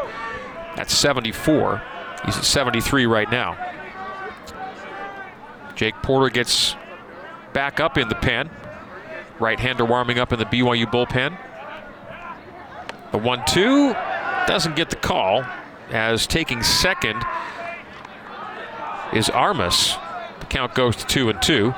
at 0.76 0.88
74. 0.88 1.82
He's 2.24 2.38
at 2.38 2.44
73 2.44 3.04
right 3.04 3.30
now. 3.30 3.58
Jake 5.74 5.94
Porter 5.96 6.30
gets 6.30 6.74
back 7.52 7.80
up 7.80 7.98
in 7.98 8.08
the 8.08 8.14
pen. 8.14 8.48
Right-hander 9.42 9.84
warming 9.84 10.20
up 10.20 10.32
in 10.32 10.38
the 10.38 10.44
BYU 10.44 10.86
bullpen. 10.86 11.36
The 13.10 13.18
one-two 13.18 13.92
doesn't 14.46 14.76
get 14.76 14.88
the 14.88 14.96
call 14.96 15.44
as 15.90 16.28
taking 16.28 16.62
second 16.62 17.24
is 19.12 19.28
Armas. 19.28 19.96
The 20.38 20.46
count 20.46 20.74
goes 20.74 20.94
to 20.94 21.06
two 21.06 21.28
and 21.28 21.42
two. 21.42 21.74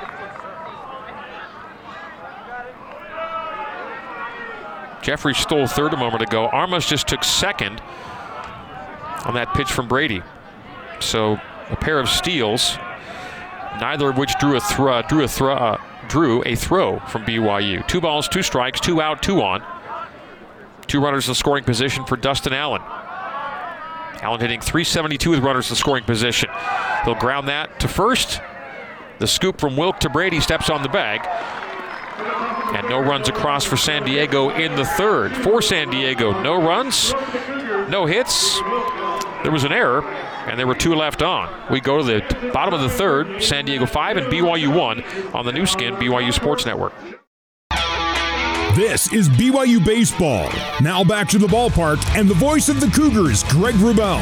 Jeffrey 5.01 5.33
stole 5.33 5.65
third 5.65 5.93
a 5.93 5.97
moment 5.97 6.21
ago. 6.21 6.47
Armas 6.47 6.85
just 6.85 7.07
took 7.07 7.23
second 7.23 7.81
on 9.25 9.33
that 9.33 9.53
pitch 9.55 9.71
from 9.71 9.87
Brady. 9.87 10.21
So 10.99 11.39
a 11.71 11.75
pair 11.75 11.99
of 11.99 12.09
steals, 12.09 12.77
neither 13.79 14.09
of 14.09 14.17
which 14.19 14.33
drew 14.39 14.55
a 14.55 14.59
throw, 14.59 15.01
drew 15.01 15.23
a 15.23 15.27
throw, 15.27 15.55
uh, 15.55 15.77
drew 16.07 16.43
a 16.45 16.55
throw 16.55 16.99
from 16.99 17.23
BYU. 17.23 17.87
Two 17.87 18.01
balls, 18.01 18.27
two 18.27 18.41
strikes, 18.43 18.79
two 18.79 19.01
out, 19.01 19.21
two 19.21 19.41
on. 19.41 19.63
Two 20.87 20.99
runners 20.99 21.27
in 21.27 21.35
scoring 21.35 21.63
position 21.63 22.05
for 22.05 22.15
Dustin 22.15 22.53
Allen. 22.53 22.81
Allen 24.21 24.39
hitting 24.39 24.61
372 24.61 25.29
with 25.29 25.39
runners 25.39 25.69
in 25.69 25.75
scoring 25.75 26.03
position. 26.03 26.49
He'll 27.03 27.15
ground 27.15 27.47
that 27.47 27.79
to 27.81 27.87
first. 27.87 28.41
The 29.19 29.27
scoop 29.27 29.59
from 29.59 29.77
Wilk 29.77 29.99
to 30.01 30.09
Brady 30.09 30.39
steps 30.39 30.69
on 30.69 30.83
the 30.83 30.89
bag. 30.89 31.25
And 32.75 32.89
no 32.89 32.99
runs 32.99 33.29
across 33.29 33.63
for 33.65 33.77
San 33.77 34.03
Diego 34.03 34.49
in 34.49 34.75
the 34.75 34.85
third. 34.85 35.35
For 35.35 35.61
San 35.61 35.89
Diego, 35.89 36.41
no 36.41 36.61
runs, 36.61 37.13
no 37.89 38.05
hits. 38.05 38.59
There 39.45 39.51
was 39.51 39.63
an 39.63 39.71
error, 39.71 40.03
and 40.47 40.57
there 40.57 40.65
were 40.65 40.73
two 40.73 40.95
left 40.95 41.21
on. 41.21 41.71
We 41.71 41.79
go 41.79 41.99
to 41.99 42.03
the 42.03 42.51
bottom 42.51 42.73
of 42.73 42.81
the 42.81 42.89
third, 42.89 43.43
San 43.43 43.65
Diego 43.65 43.85
5 43.85 44.17
and 44.17 44.25
BYU 44.25 44.75
1 44.75 45.03
on 45.35 45.45
the 45.45 45.51
Nu 45.51 45.67
Skin 45.67 45.93
BYU 45.97 46.33
Sports 46.33 46.65
Network. 46.65 46.93
This 48.75 49.13
is 49.13 49.29
BYU 49.29 49.85
Baseball. 49.85 50.49
Now 50.81 51.03
back 51.03 51.27
to 51.27 51.37
the 51.37 51.45
ballpark 51.45 52.03
and 52.17 52.27
the 52.27 52.33
voice 52.33 52.69
of 52.69 52.79
the 52.79 52.87
Cougars, 52.87 53.43
Greg 53.43 53.75
Wrubell. 53.75 54.19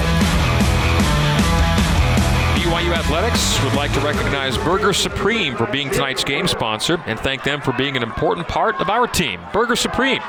BYU 2.58 2.94
Athletics 2.94 3.64
would 3.64 3.76
like 3.76 3.94
to 3.94 4.02
recognize 4.02 4.58
Burger 4.58 4.92
Supreme 4.92 5.56
for 5.56 5.68
being 5.68 5.90
tonight's 5.90 6.26
game 6.26 6.50
sponsor 6.50 7.02
and 7.06 7.18
thank 7.18 7.44
them 7.44 7.62
for 7.62 7.72
being 7.72 7.96
an 7.96 8.04
important 8.04 8.50
part 8.50 8.76
of 8.82 8.90
our 8.90 9.08
team. 9.08 9.40
Burger 9.54 9.78
Supreme, 9.78 10.22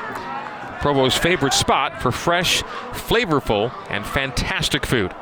Provo's 0.84 1.16
favorite 1.16 1.54
spot 1.54 2.02
for 2.02 2.12
fresh, 2.12 2.62
flavorful, 2.92 3.72
and 3.88 4.04
fantastic 4.04 4.84
food. 4.84 5.14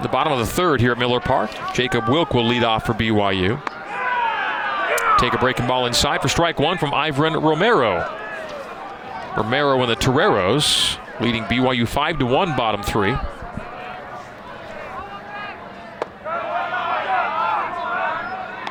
The 0.00 0.08
bottom 0.08 0.32
of 0.32 0.38
the 0.38 0.46
third 0.46 0.80
here 0.80 0.92
at 0.92 0.96
Miller 0.98 1.20
Park, 1.20 1.50
Jacob 1.74 2.08
Wilk 2.08 2.32
will 2.32 2.46
lead 2.46 2.64
off 2.64 2.86
for 2.86 2.94
BYU. 2.94 3.60
Take 5.18 5.34
a 5.34 5.38
breaking 5.38 5.66
ball 5.66 5.84
inside 5.84 6.22
for 6.22 6.28
strike 6.28 6.58
one 6.58 6.78
from 6.78 6.94
Ivan 6.94 7.34
Romero. 7.34 7.98
Romero 9.36 9.78
and 9.82 9.90
the 9.90 9.96
Toreros 9.96 10.96
leading 11.20 11.44
BYU 11.44 11.86
5 11.86 12.20
to 12.20 12.24
1 12.24 12.56
bottom 12.56 12.82
three. 12.82 13.12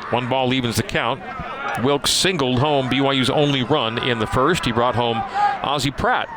One 0.10 0.28
ball 0.28 0.52
evens 0.56 0.78
the 0.78 0.82
count. 0.82 1.22
Wilkes 1.84 2.12
singled 2.12 2.60
home 2.60 2.90
BYU's 2.90 3.30
only 3.30 3.64
run 3.64 3.98
in 3.98 4.20
the 4.20 4.28
first. 4.28 4.66
He 4.66 4.72
brought 4.72 4.96
home 4.96 5.18
Ozzie 5.64 5.92
Pratt, 5.92 6.28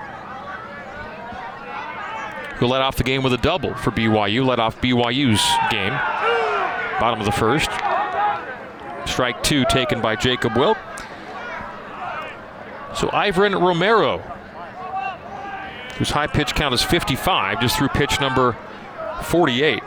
who 2.58 2.66
led 2.66 2.82
off 2.82 2.96
the 2.96 3.04
game 3.04 3.22
with 3.22 3.32
a 3.32 3.38
double 3.38 3.74
for 3.74 3.90
BYU, 3.90 4.44
led 4.46 4.60
off 4.60 4.80
BYU's 4.80 5.42
game. 5.70 5.92
Bottom 7.00 7.20
of 7.20 7.26
the 7.26 7.32
first. 7.32 7.70
Strike 9.06 9.42
two 9.42 9.64
taken 9.66 10.00
by 10.00 10.16
Jacob 10.16 10.56
Wilk. 10.56 10.78
So 12.94 13.10
Ivan 13.12 13.54
Romero, 13.54 14.18
whose 15.98 16.10
high 16.10 16.28
pitch 16.28 16.54
count 16.54 16.74
is 16.74 16.82
55, 16.82 17.60
just 17.60 17.76
threw 17.76 17.88
pitch 17.88 18.20
number 18.20 18.56
48 19.24 19.82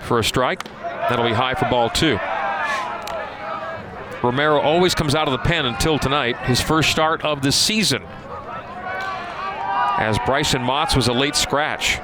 for 0.00 0.18
a 0.18 0.24
strike. 0.24 0.64
That'll 0.82 1.26
be 1.26 1.34
high 1.34 1.54
for 1.54 1.68
ball 1.68 1.90
two. 1.90 2.18
Romero 4.22 4.60
always 4.60 4.94
comes 4.94 5.14
out 5.14 5.28
of 5.28 5.32
the 5.32 5.38
pen 5.38 5.66
until 5.66 5.98
tonight, 5.98 6.36
his 6.46 6.60
first 6.60 6.90
start 6.90 7.22
of 7.22 7.42
the 7.42 7.52
season. 7.52 8.02
As 9.98 10.18
Bryson 10.26 10.62
Motts 10.62 10.96
was 10.96 11.08
a 11.08 11.12
late 11.12 11.36
scratch. 11.36 11.98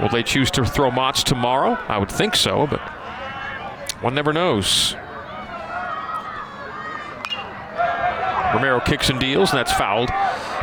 Will 0.00 0.08
they 0.08 0.22
choose 0.22 0.50
to 0.52 0.64
throw 0.64 0.90
Motts 0.90 1.22
tomorrow? 1.22 1.78
I 1.88 1.98
would 1.98 2.10
think 2.10 2.34
so, 2.34 2.66
but 2.66 2.80
one 4.00 4.14
never 4.14 4.32
knows. 4.32 4.94
Romero 8.54 8.80
kicks 8.80 9.10
and 9.10 9.20
deals, 9.20 9.50
and 9.50 9.58
that's 9.58 9.72
fouled 9.72 10.10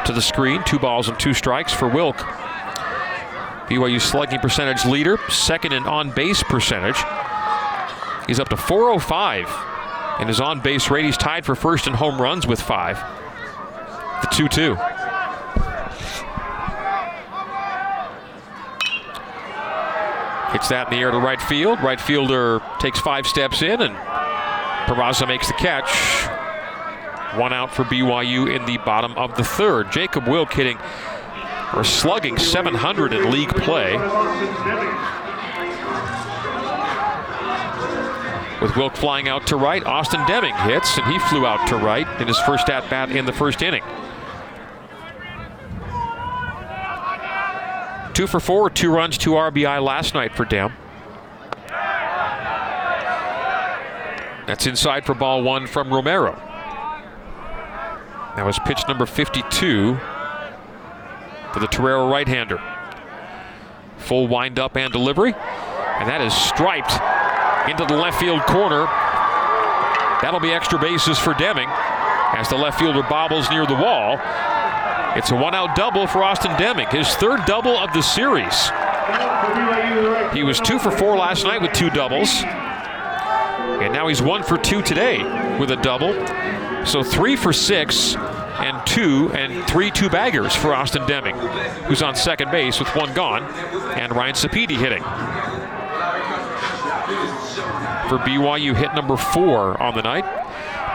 to 0.05 0.13
the 0.13 0.21
screen. 0.21 0.63
Two 0.65 0.79
balls 0.79 1.07
and 1.07 1.19
two 1.19 1.33
strikes 1.33 1.73
for 1.73 1.87
Wilk. 1.87 2.17
BYU 3.67 3.99
slugging 3.99 4.39
percentage 4.39 4.85
leader, 4.85 5.17
second 5.29 5.73
in 5.73 5.83
on 5.83 6.11
base 6.11 6.41
percentage. 6.43 6.97
He's 8.27 8.39
up 8.39 8.49
to 8.49 8.57
405 8.57 9.74
and 10.19 10.27
his 10.29 10.39
on 10.39 10.61
base 10.61 10.89
rate. 10.89 11.05
He's 11.05 11.17
tied 11.17 11.45
for 11.45 11.55
first 11.55 11.87
in 11.87 11.93
home 11.93 12.21
runs 12.21 12.47
with 12.47 12.61
five. 12.61 12.97
The 14.21 14.27
2 14.31 14.47
2. 14.47 14.75
Hits 20.51 20.69
that 20.69 20.87
in 20.87 20.97
the 20.97 21.01
air 21.03 21.11
to 21.11 21.17
right 21.17 21.41
field. 21.41 21.81
Right 21.81 21.99
fielder 21.99 22.61
takes 22.79 22.99
five 22.99 23.27
steps 23.27 23.61
in, 23.61 23.81
and 23.81 23.95
Peraza 24.87 25.27
makes 25.27 25.47
the 25.47 25.53
catch. 25.53 25.91
One 27.37 27.51
out 27.51 27.73
for 27.73 27.83
BYU 27.83 28.55
in 28.55 28.65
the 28.65 28.77
bottom 28.77 29.11
of 29.17 29.35
the 29.35 29.43
third. 29.43 29.91
Jacob 29.91 30.27
Wilk 30.27 30.53
hitting 30.53 30.77
or 31.75 31.83
slugging 31.83 32.37
700 32.37 33.11
in 33.11 33.31
league 33.31 33.49
play. 33.49 33.97
With 38.65 38.75
Wilk 38.75 38.95
flying 38.95 39.27
out 39.27 39.45
to 39.45 39.57
right, 39.57 39.85
Austin 39.85 40.25
Deming 40.25 40.55
hits, 40.55 40.97
and 40.97 41.05
he 41.05 41.19
flew 41.19 41.45
out 41.45 41.67
to 41.67 41.77
right 41.77 42.07
in 42.19 42.27
his 42.27 42.39
first 42.39 42.67
at 42.67 42.89
bat 42.89 43.11
in 43.11 43.27
the 43.27 43.31
first 43.31 43.61
inning. 43.61 43.83
Two 48.15 48.25
for 48.25 48.39
four, 48.39 48.71
two 48.71 48.91
runs, 48.91 49.19
two 49.19 49.33
RBI 49.33 49.83
last 49.83 50.15
night 50.15 50.33
for 50.33 50.45
Dem. 50.45 50.73
That's 54.47 54.65
inside 54.65 55.05
for 55.05 55.13
ball 55.13 55.43
one 55.43 55.67
from 55.67 55.93
Romero. 55.93 56.33
That 58.35 58.47
was 58.47 58.57
pitch 58.65 58.81
number 58.87 59.05
52 59.05 59.95
for 61.53 61.59
the 61.59 61.67
Torero 61.67 62.09
right 62.09 62.27
hander. 62.27 62.59
Full 63.99 64.27
windup 64.27 64.75
and 64.75 64.91
delivery. 64.91 65.35
And 65.35 66.09
that 66.09 66.21
is 66.21 66.33
striped 66.33 66.99
into 67.69 67.85
the 67.85 67.95
left 67.95 68.19
field 68.19 68.41
corner. 68.43 68.85
That'll 70.21 70.39
be 70.39 70.51
extra 70.51 70.79
bases 70.79 71.19
for 71.19 71.33
Deming 71.33 71.69
as 71.69 72.49
the 72.49 72.55
left 72.55 72.79
fielder 72.79 73.03
bobbles 73.03 73.49
near 73.49 73.65
the 73.65 73.75
wall. 73.75 74.19
It's 75.15 75.31
a 75.31 75.35
one 75.35 75.55
out 75.55 75.75
double 75.75 76.07
for 76.07 76.23
Austin 76.23 76.51
Deming, 76.57 76.87
his 76.87 77.07
third 77.15 77.45
double 77.45 77.77
of 77.77 77.93
the 77.93 78.01
series. 78.01 78.69
He 80.33 80.43
was 80.43 80.59
two 80.59 80.79
for 80.79 80.91
four 80.91 81.17
last 81.17 81.45
night 81.45 81.61
with 81.61 81.71
two 81.73 81.89
doubles. 81.89 82.43
And 82.43 83.93
now 83.93 84.07
he's 84.07 84.21
one 84.21 84.43
for 84.43 84.57
two 84.57 84.81
today 84.81 85.23
with 85.57 85.71
a 85.71 85.77
double. 85.77 86.13
So 86.85 87.03
three 87.03 87.35
for 87.35 87.53
six 87.53 88.15
and 88.15 88.85
two 88.85 89.31
and 89.33 89.65
three 89.67 89.91
two 89.91 90.09
baggers 90.09 90.55
for 90.55 90.73
Austin 90.73 91.05
Deming, 91.07 91.35
who's 91.85 92.01
on 92.01 92.15
second 92.15 92.51
base 92.51 92.79
with 92.79 92.93
one 92.95 93.13
gone, 93.13 93.43
and 93.97 94.13
Ryan 94.13 94.35
Sapedi 94.35 94.77
hitting. 94.77 95.03
For 98.09 98.19
BYU, 98.19 98.75
hit 98.75 98.93
number 98.93 99.17
four 99.17 99.81
on 99.81 99.95
the 99.95 100.03
night. 100.03 100.25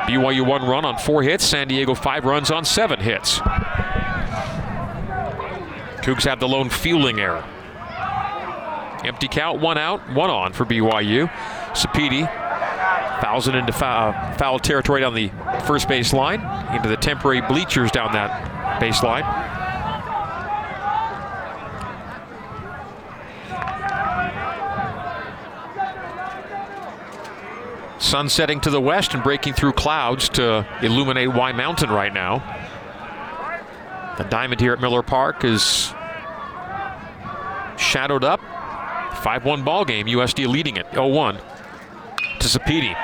BYU 0.07 0.47
one 0.47 0.63
run 0.67 0.85
on 0.85 0.97
four 0.97 1.23
hits, 1.23 1.45
San 1.45 1.69
Diego 1.69 1.95
five 1.95 2.25
runs 2.25 2.51
on 2.51 2.65
seven 2.65 3.01
hits. 3.01 3.41
Cougs 6.01 6.25
have 6.25 6.41
the 6.41 6.49
lone 6.49 6.71
fielding 6.71 7.21
error. 7.21 7.45
Empty 9.05 9.29
count, 9.29 9.61
one 9.61 9.79
out, 9.79 10.01
one 10.13 10.31
on 10.31 10.53
for 10.53 10.65
BYU. 10.65 11.31
Sapedi 11.73 12.27
fouls 13.21 13.49
it 13.49 13.55
into 13.55 13.73
foul, 13.73 14.11
uh, 14.11 14.32
foul 14.37 14.59
territory 14.59 15.01
down 15.01 15.15
the 15.15 15.31
first 15.66 15.89
base 15.89 16.12
line, 16.12 16.41
into 16.74 16.89
the 16.89 16.97
temporary 16.97 17.41
bleachers 17.41 17.91
down 17.91 18.12
that 18.12 18.81
baseline. 18.81 19.24
Sun 28.11 28.28
setting 28.28 28.61
to 28.62 28.70
the 28.70 28.81
west 28.81 29.15
and 29.15 29.23
breaking 29.23 29.53
through 29.53 29.70
clouds 29.70 30.28
to 30.31 30.66
illuminate 30.82 31.32
Y 31.32 31.53
Mountain 31.53 31.91
right 31.91 32.12
now. 32.12 32.39
The 34.19 34.24
diamond 34.24 34.61
here 34.61 34.73
at 34.73 34.81
Miller 34.81 35.05
Park 35.05 35.45
is 35.45 35.95
shadowed 37.78 38.24
up. 38.24 38.41
5-1 38.41 39.65
ball 39.65 39.85
game. 39.85 40.07
USD 40.09 40.49
leading 40.49 40.77
it 40.77 40.91
0-1 40.91 41.41
to 42.41 42.49
Sapedi. 42.49 42.97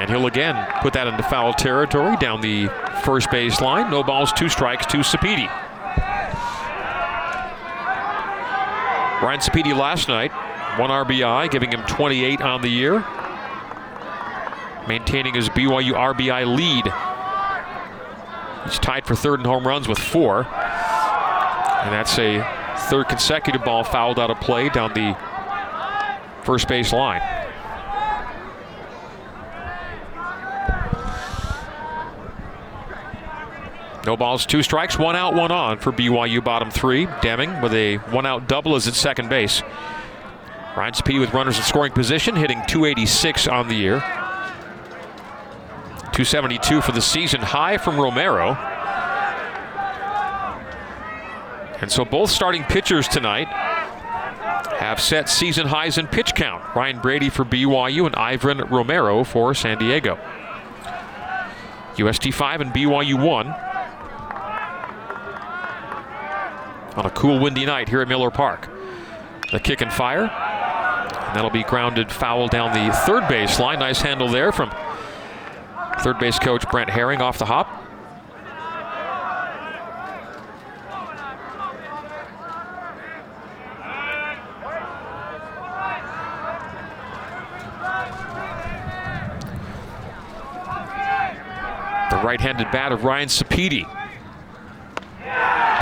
And 0.00 0.10
he'll 0.10 0.26
again 0.26 0.56
put 0.80 0.94
that 0.94 1.06
into 1.06 1.22
foul 1.22 1.54
territory 1.54 2.16
down 2.16 2.40
the 2.40 2.66
first 3.04 3.30
base 3.30 3.60
line. 3.60 3.88
No 3.88 4.02
balls, 4.02 4.32
two 4.32 4.48
strikes 4.48 4.84
to 4.86 4.96
Sapedi. 4.96 5.46
Ryan 9.22 9.38
Sapedi 9.38 9.78
last 9.78 10.08
night, 10.08 10.32
one 10.76 10.90
RBI, 10.90 11.52
giving 11.52 11.70
him 11.70 11.82
28 11.86 12.40
on 12.42 12.62
the 12.62 12.68
year. 12.68 13.04
Maintaining 14.88 15.34
his 15.34 15.48
BYU 15.48 15.92
RBI 15.92 16.56
lead. 16.56 16.92
He's 18.64 18.78
tied 18.78 19.06
for 19.06 19.14
third 19.14 19.40
in 19.40 19.46
home 19.46 19.66
runs 19.66 19.88
with 19.88 19.98
four. 19.98 20.38
And 20.38 21.92
that's 21.92 22.18
a 22.18 22.42
third 22.88 23.08
consecutive 23.08 23.64
ball 23.64 23.84
fouled 23.84 24.18
out 24.18 24.30
of 24.30 24.40
play 24.40 24.68
down 24.68 24.92
the 24.94 25.16
first 26.44 26.68
base 26.68 26.92
line. 26.92 27.22
No 34.04 34.16
balls, 34.16 34.46
two 34.46 34.64
strikes, 34.64 34.98
one 34.98 35.14
out, 35.14 35.34
one 35.34 35.52
on 35.52 35.78
for 35.78 35.92
BYU 35.92 36.42
bottom 36.42 36.70
three. 36.70 37.06
Deming 37.20 37.60
with 37.60 37.72
a 37.72 37.96
one 37.96 38.26
out 38.26 38.48
double 38.48 38.74
is 38.74 38.88
at 38.88 38.94
second 38.94 39.28
base. 39.28 39.62
Ryan 40.76 40.94
Sapedi 40.94 41.20
with 41.20 41.32
runners 41.34 41.56
in 41.56 41.62
scoring 41.62 41.92
position, 41.92 42.34
hitting 42.34 42.62
286 42.66 43.46
on 43.46 43.68
the 43.68 43.74
year. 43.74 44.21
272 46.12 46.82
for 46.82 46.92
the 46.92 47.00
season 47.00 47.40
high 47.40 47.78
from 47.78 47.98
Romero. 47.98 48.52
And 51.80 51.90
so 51.90 52.04
both 52.04 52.30
starting 52.30 52.62
pitchers 52.64 53.08
tonight 53.08 53.48
have 53.48 55.00
set 55.00 55.28
season 55.28 55.66
highs 55.66 55.96
in 55.96 56.06
pitch 56.06 56.34
count. 56.34 56.62
Ryan 56.76 57.00
Brady 57.00 57.28
for 57.28 57.44
BYU 57.44 58.04
and 58.06 58.14
Ivan 58.14 58.58
Romero 58.58 59.24
for 59.24 59.54
San 59.54 59.78
Diego. 59.78 60.18
USD 61.94 62.32
5 62.32 62.60
and 62.60 62.72
BYU 62.72 63.14
1. 63.14 63.46
On 66.94 67.06
a 67.06 67.10
cool 67.10 67.40
windy 67.40 67.64
night 67.64 67.88
here 67.88 68.02
at 68.02 68.08
Miller 68.08 68.30
Park. 68.30 68.68
The 69.50 69.58
kick 69.58 69.80
and 69.80 69.92
fire. 69.92 70.24
And 70.24 71.36
that'll 71.36 71.50
be 71.50 71.62
grounded 71.62 72.12
foul 72.12 72.48
down 72.48 72.72
the 72.74 72.94
third 73.06 73.26
base 73.28 73.58
line. 73.58 73.78
Nice 73.78 74.02
handle 74.02 74.28
there 74.28 74.52
from 74.52 74.70
third 76.02 76.18
base 76.18 76.38
coach 76.38 76.68
Brent 76.68 76.90
Herring 76.90 77.20
off 77.20 77.38
the 77.38 77.44
hop. 77.44 77.68
The 92.10 92.26
right-handed 92.26 92.70
bat 92.72 92.90
of 92.90 93.04
Ryan 93.04 93.28
Sapedi. 93.28 93.86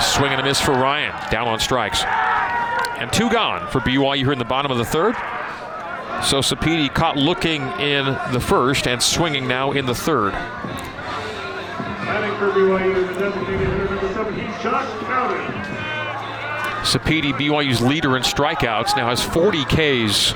Swing 0.01 0.31
and 0.31 0.39
a 0.39 0.43
miss 0.43 0.61
for 0.61 0.73
Ryan. 0.73 1.13
Down 1.31 1.47
on 1.47 1.59
strikes. 1.59 2.03
And 2.03 3.11
two 3.11 3.31
gone 3.31 3.67
for 3.71 3.79
BYU 3.79 4.17
here 4.17 4.33
in 4.33 4.39
the 4.39 4.45
bottom 4.45 4.71
of 4.71 4.77
the 4.77 4.85
third. 4.85 5.15
So 6.23 6.39
Sapedi 6.39 6.93
caught 6.93 7.17
looking 7.17 7.63
in 7.79 8.05
the 8.31 8.39
first 8.39 8.87
and 8.87 9.01
swinging 9.01 9.47
now 9.47 9.71
in 9.71 9.85
the 9.85 9.95
third. 9.95 10.33
Sapedi, 16.83 17.33
BYU's 17.33 17.81
leader 17.81 18.17
in 18.17 18.23
strikeouts, 18.23 18.95
now 18.95 19.09
has 19.09 19.23
40 19.23 19.65
Ks 19.65 20.33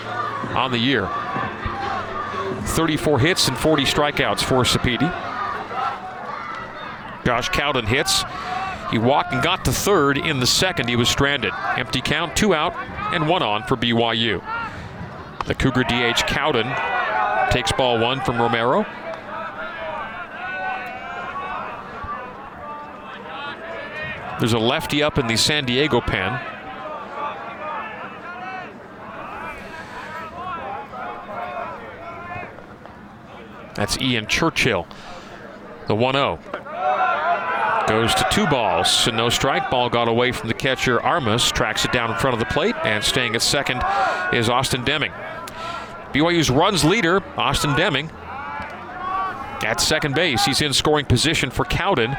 on 0.56 0.72
the 0.72 0.80
year. 0.80 1.08
34 2.76 3.20
hits 3.20 3.48
and 3.48 3.58
40 3.58 3.84
strikeouts 3.84 4.44
for 4.44 4.64
Sapedi. 4.64 5.12
Josh 7.26 7.50
Cowden 7.50 7.86
hits. 7.86 8.24
He 8.92 8.98
walked 8.98 9.34
and 9.34 9.44
got 9.44 9.66
to 9.66 9.72
third 9.72 10.18
in 10.18 10.40
the 10.40 10.48
second. 10.48 10.90
He 10.90 10.96
was 10.96 11.10
stranded. 11.10 11.54
Empty 11.78 12.02
count, 12.02 12.36
two 12.36 12.54
out, 12.54 12.76
and 13.14 13.28
one 13.28 13.44
on 13.44 13.64
for 13.64 13.76
BYU. 13.76 14.42
The 15.46 15.54
Cougar 15.54 15.84
DH 15.84 16.26
Cowden 16.26 16.66
takes 17.52 17.72
ball 17.72 18.00
one 18.00 18.20
from 18.22 18.42
Romero. 18.42 18.84
There's 24.40 24.54
a 24.54 24.60
lefty 24.60 25.04
up 25.04 25.18
in 25.18 25.28
the 25.28 25.38
San 25.38 25.66
Diego 25.66 26.02
pen. 26.02 26.40
That's 33.76 33.98
Ian 34.00 34.26
Churchill, 34.28 34.88
the 35.88 35.96
1 35.96 36.14
0. 36.16 36.40
Goes 37.88 38.16
to 38.16 38.28
two 38.32 38.48
balls 38.48 39.08
and 39.08 39.16
no 39.16 39.30
strike. 39.30 39.70
Ball 39.70 39.90
got 39.90 40.08
away 40.08 40.32
from 40.32 40.48
the 40.48 40.56
catcher 40.56 41.00
Armas. 41.02 41.52
Tracks 41.52 41.86
it 41.86 41.92
down 41.92 42.10
in 42.10 42.18
front 42.18 42.34
of 42.34 42.40
the 42.40 42.52
plate. 42.52 42.74
And 42.84 43.04
staying 43.04 43.36
at 43.36 43.44
second 43.44 43.84
is 44.34 44.50
Austin 44.50 44.84
Deming. 44.84 45.12
BYU's 46.16 46.50
runs 46.50 46.86
leader, 46.86 47.22
Austin 47.38 47.76
Deming. 47.76 48.10
At 49.66 49.82
second 49.82 50.16
base, 50.16 50.46
he's 50.46 50.62
in 50.62 50.72
scoring 50.72 51.06
position 51.06 51.50
for 51.50 51.66
Cowden. 51.66 52.16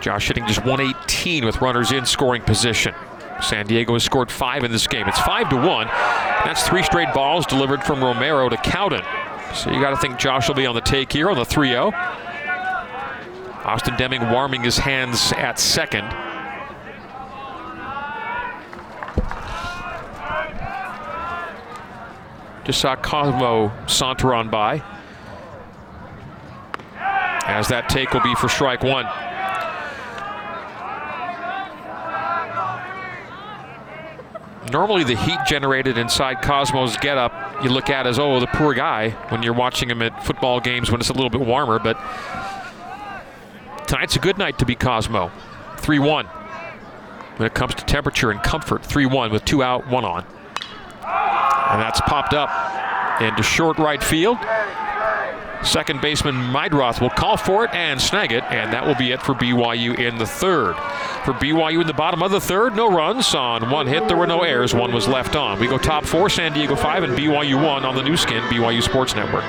Josh 0.00 0.26
hitting 0.26 0.44
just 0.48 0.64
118 0.64 1.44
with 1.44 1.60
runners 1.60 1.92
in 1.92 2.04
scoring 2.04 2.42
position. 2.42 2.94
San 3.40 3.66
Diego 3.66 3.92
has 3.92 4.02
scored 4.02 4.32
five 4.32 4.64
in 4.64 4.72
this 4.72 4.88
game. 4.88 5.06
It's 5.06 5.20
five 5.20 5.48
to 5.50 5.56
one. 5.56 5.86
That's 5.86 6.66
three 6.66 6.82
straight 6.82 7.14
balls 7.14 7.46
delivered 7.46 7.84
from 7.84 8.02
Romero 8.02 8.48
to 8.48 8.56
Cowden. 8.56 9.04
So 9.54 9.70
you 9.70 9.80
got 9.80 9.90
to 9.90 9.96
think 9.98 10.18
Josh 10.18 10.48
will 10.48 10.56
be 10.56 10.66
on 10.66 10.74
the 10.74 10.80
take 10.80 11.12
here 11.12 11.30
on 11.30 11.36
the 11.36 11.44
3 11.44 11.68
0. 11.68 11.92
Austin 13.64 13.94
Deming 13.96 14.30
warming 14.30 14.64
his 14.64 14.78
hands 14.78 15.32
at 15.36 15.60
second. 15.60 16.08
Just 22.68 22.82
saw 22.82 22.96
Cosmo 22.96 23.72
saunter 23.86 24.34
on 24.34 24.50
by. 24.50 24.82
As 27.46 27.68
that 27.68 27.88
take 27.88 28.12
will 28.12 28.20
be 28.20 28.34
for 28.34 28.50
strike 28.50 28.82
one. 28.82 29.06
normally 34.70 35.02
the 35.02 35.16
heat 35.16 35.38
generated 35.46 35.96
inside 35.96 36.42
Cosmo's 36.42 36.98
getup 36.98 37.32
you 37.64 37.70
look 37.70 37.88
at 37.88 38.06
as 38.06 38.18
oh 38.18 38.38
the 38.38 38.46
poor 38.48 38.74
guy 38.74 39.08
when 39.30 39.42
you're 39.42 39.54
watching 39.54 39.88
him 39.88 40.02
at 40.02 40.22
football 40.22 40.60
games 40.60 40.90
when 40.90 41.00
it's 41.00 41.08
a 41.08 41.14
little 41.14 41.30
bit 41.30 41.40
warmer, 41.40 41.78
but 41.78 41.98
tonight's 43.86 44.14
a 44.14 44.18
good 44.18 44.36
night 44.36 44.58
to 44.58 44.66
be 44.66 44.74
Cosmo. 44.74 45.30
3-1 45.76 46.26
when 47.38 47.46
it 47.46 47.54
comes 47.54 47.74
to 47.76 47.84
temperature 47.86 48.30
and 48.30 48.42
comfort. 48.42 48.82
3-1 48.82 49.32
with 49.32 49.46
two 49.46 49.62
out, 49.62 49.86
one 49.86 50.04
on. 50.04 50.26
And 51.08 51.80
that's 51.80 52.00
popped 52.02 52.34
up 52.34 52.50
into 53.20 53.42
short 53.42 53.78
right 53.78 54.02
field. 54.02 54.38
Second 55.62 56.00
baseman 56.00 56.36
Meidroth 56.36 57.00
will 57.00 57.10
call 57.10 57.36
for 57.36 57.64
it 57.64 57.74
and 57.74 58.00
snag 58.00 58.30
it, 58.30 58.44
and 58.44 58.72
that 58.72 58.86
will 58.86 58.94
be 58.94 59.10
it 59.10 59.20
for 59.20 59.34
BYU 59.34 59.98
in 59.98 60.16
the 60.16 60.26
third. 60.26 60.76
For 61.24 61.32
BYU 61.34 61.80
in 61.80 61.86
the 61.86 61.92
bottom 61.92 62.22
of 62.22 62.30
the 62.30 62.40
third, 62.40 62.76
no 62.76 62.88
runs 62.90 63.34
on 63.34 63.68
one 63.68 63.88
hit. 63.88 64.06
There 64.06 64.16
were 64.16 64.26
no 64.26 64.42
errors. 64.42 64.72
One 64.72 64.92
was 64.92 65.08
left 65.08 65.34
on. 65.34 65.58
We 65.58 65.66
go 65.66 65.76
top 65.76 66.04
four, 66.04 66.30
San 66.30 66.52
Diego 66.52 66.76
five, 66.76 67.02
and 67.02 67.12
BYU 67.18 67.62
one 67.62 67.84
on 67.84 67.96
the 67.96 68.02
Nu 68.02 68.16
Skin 68.16 68.42
BYU 68.44 68.82
Sports 68.82 69.16
Network. 69.16 69.44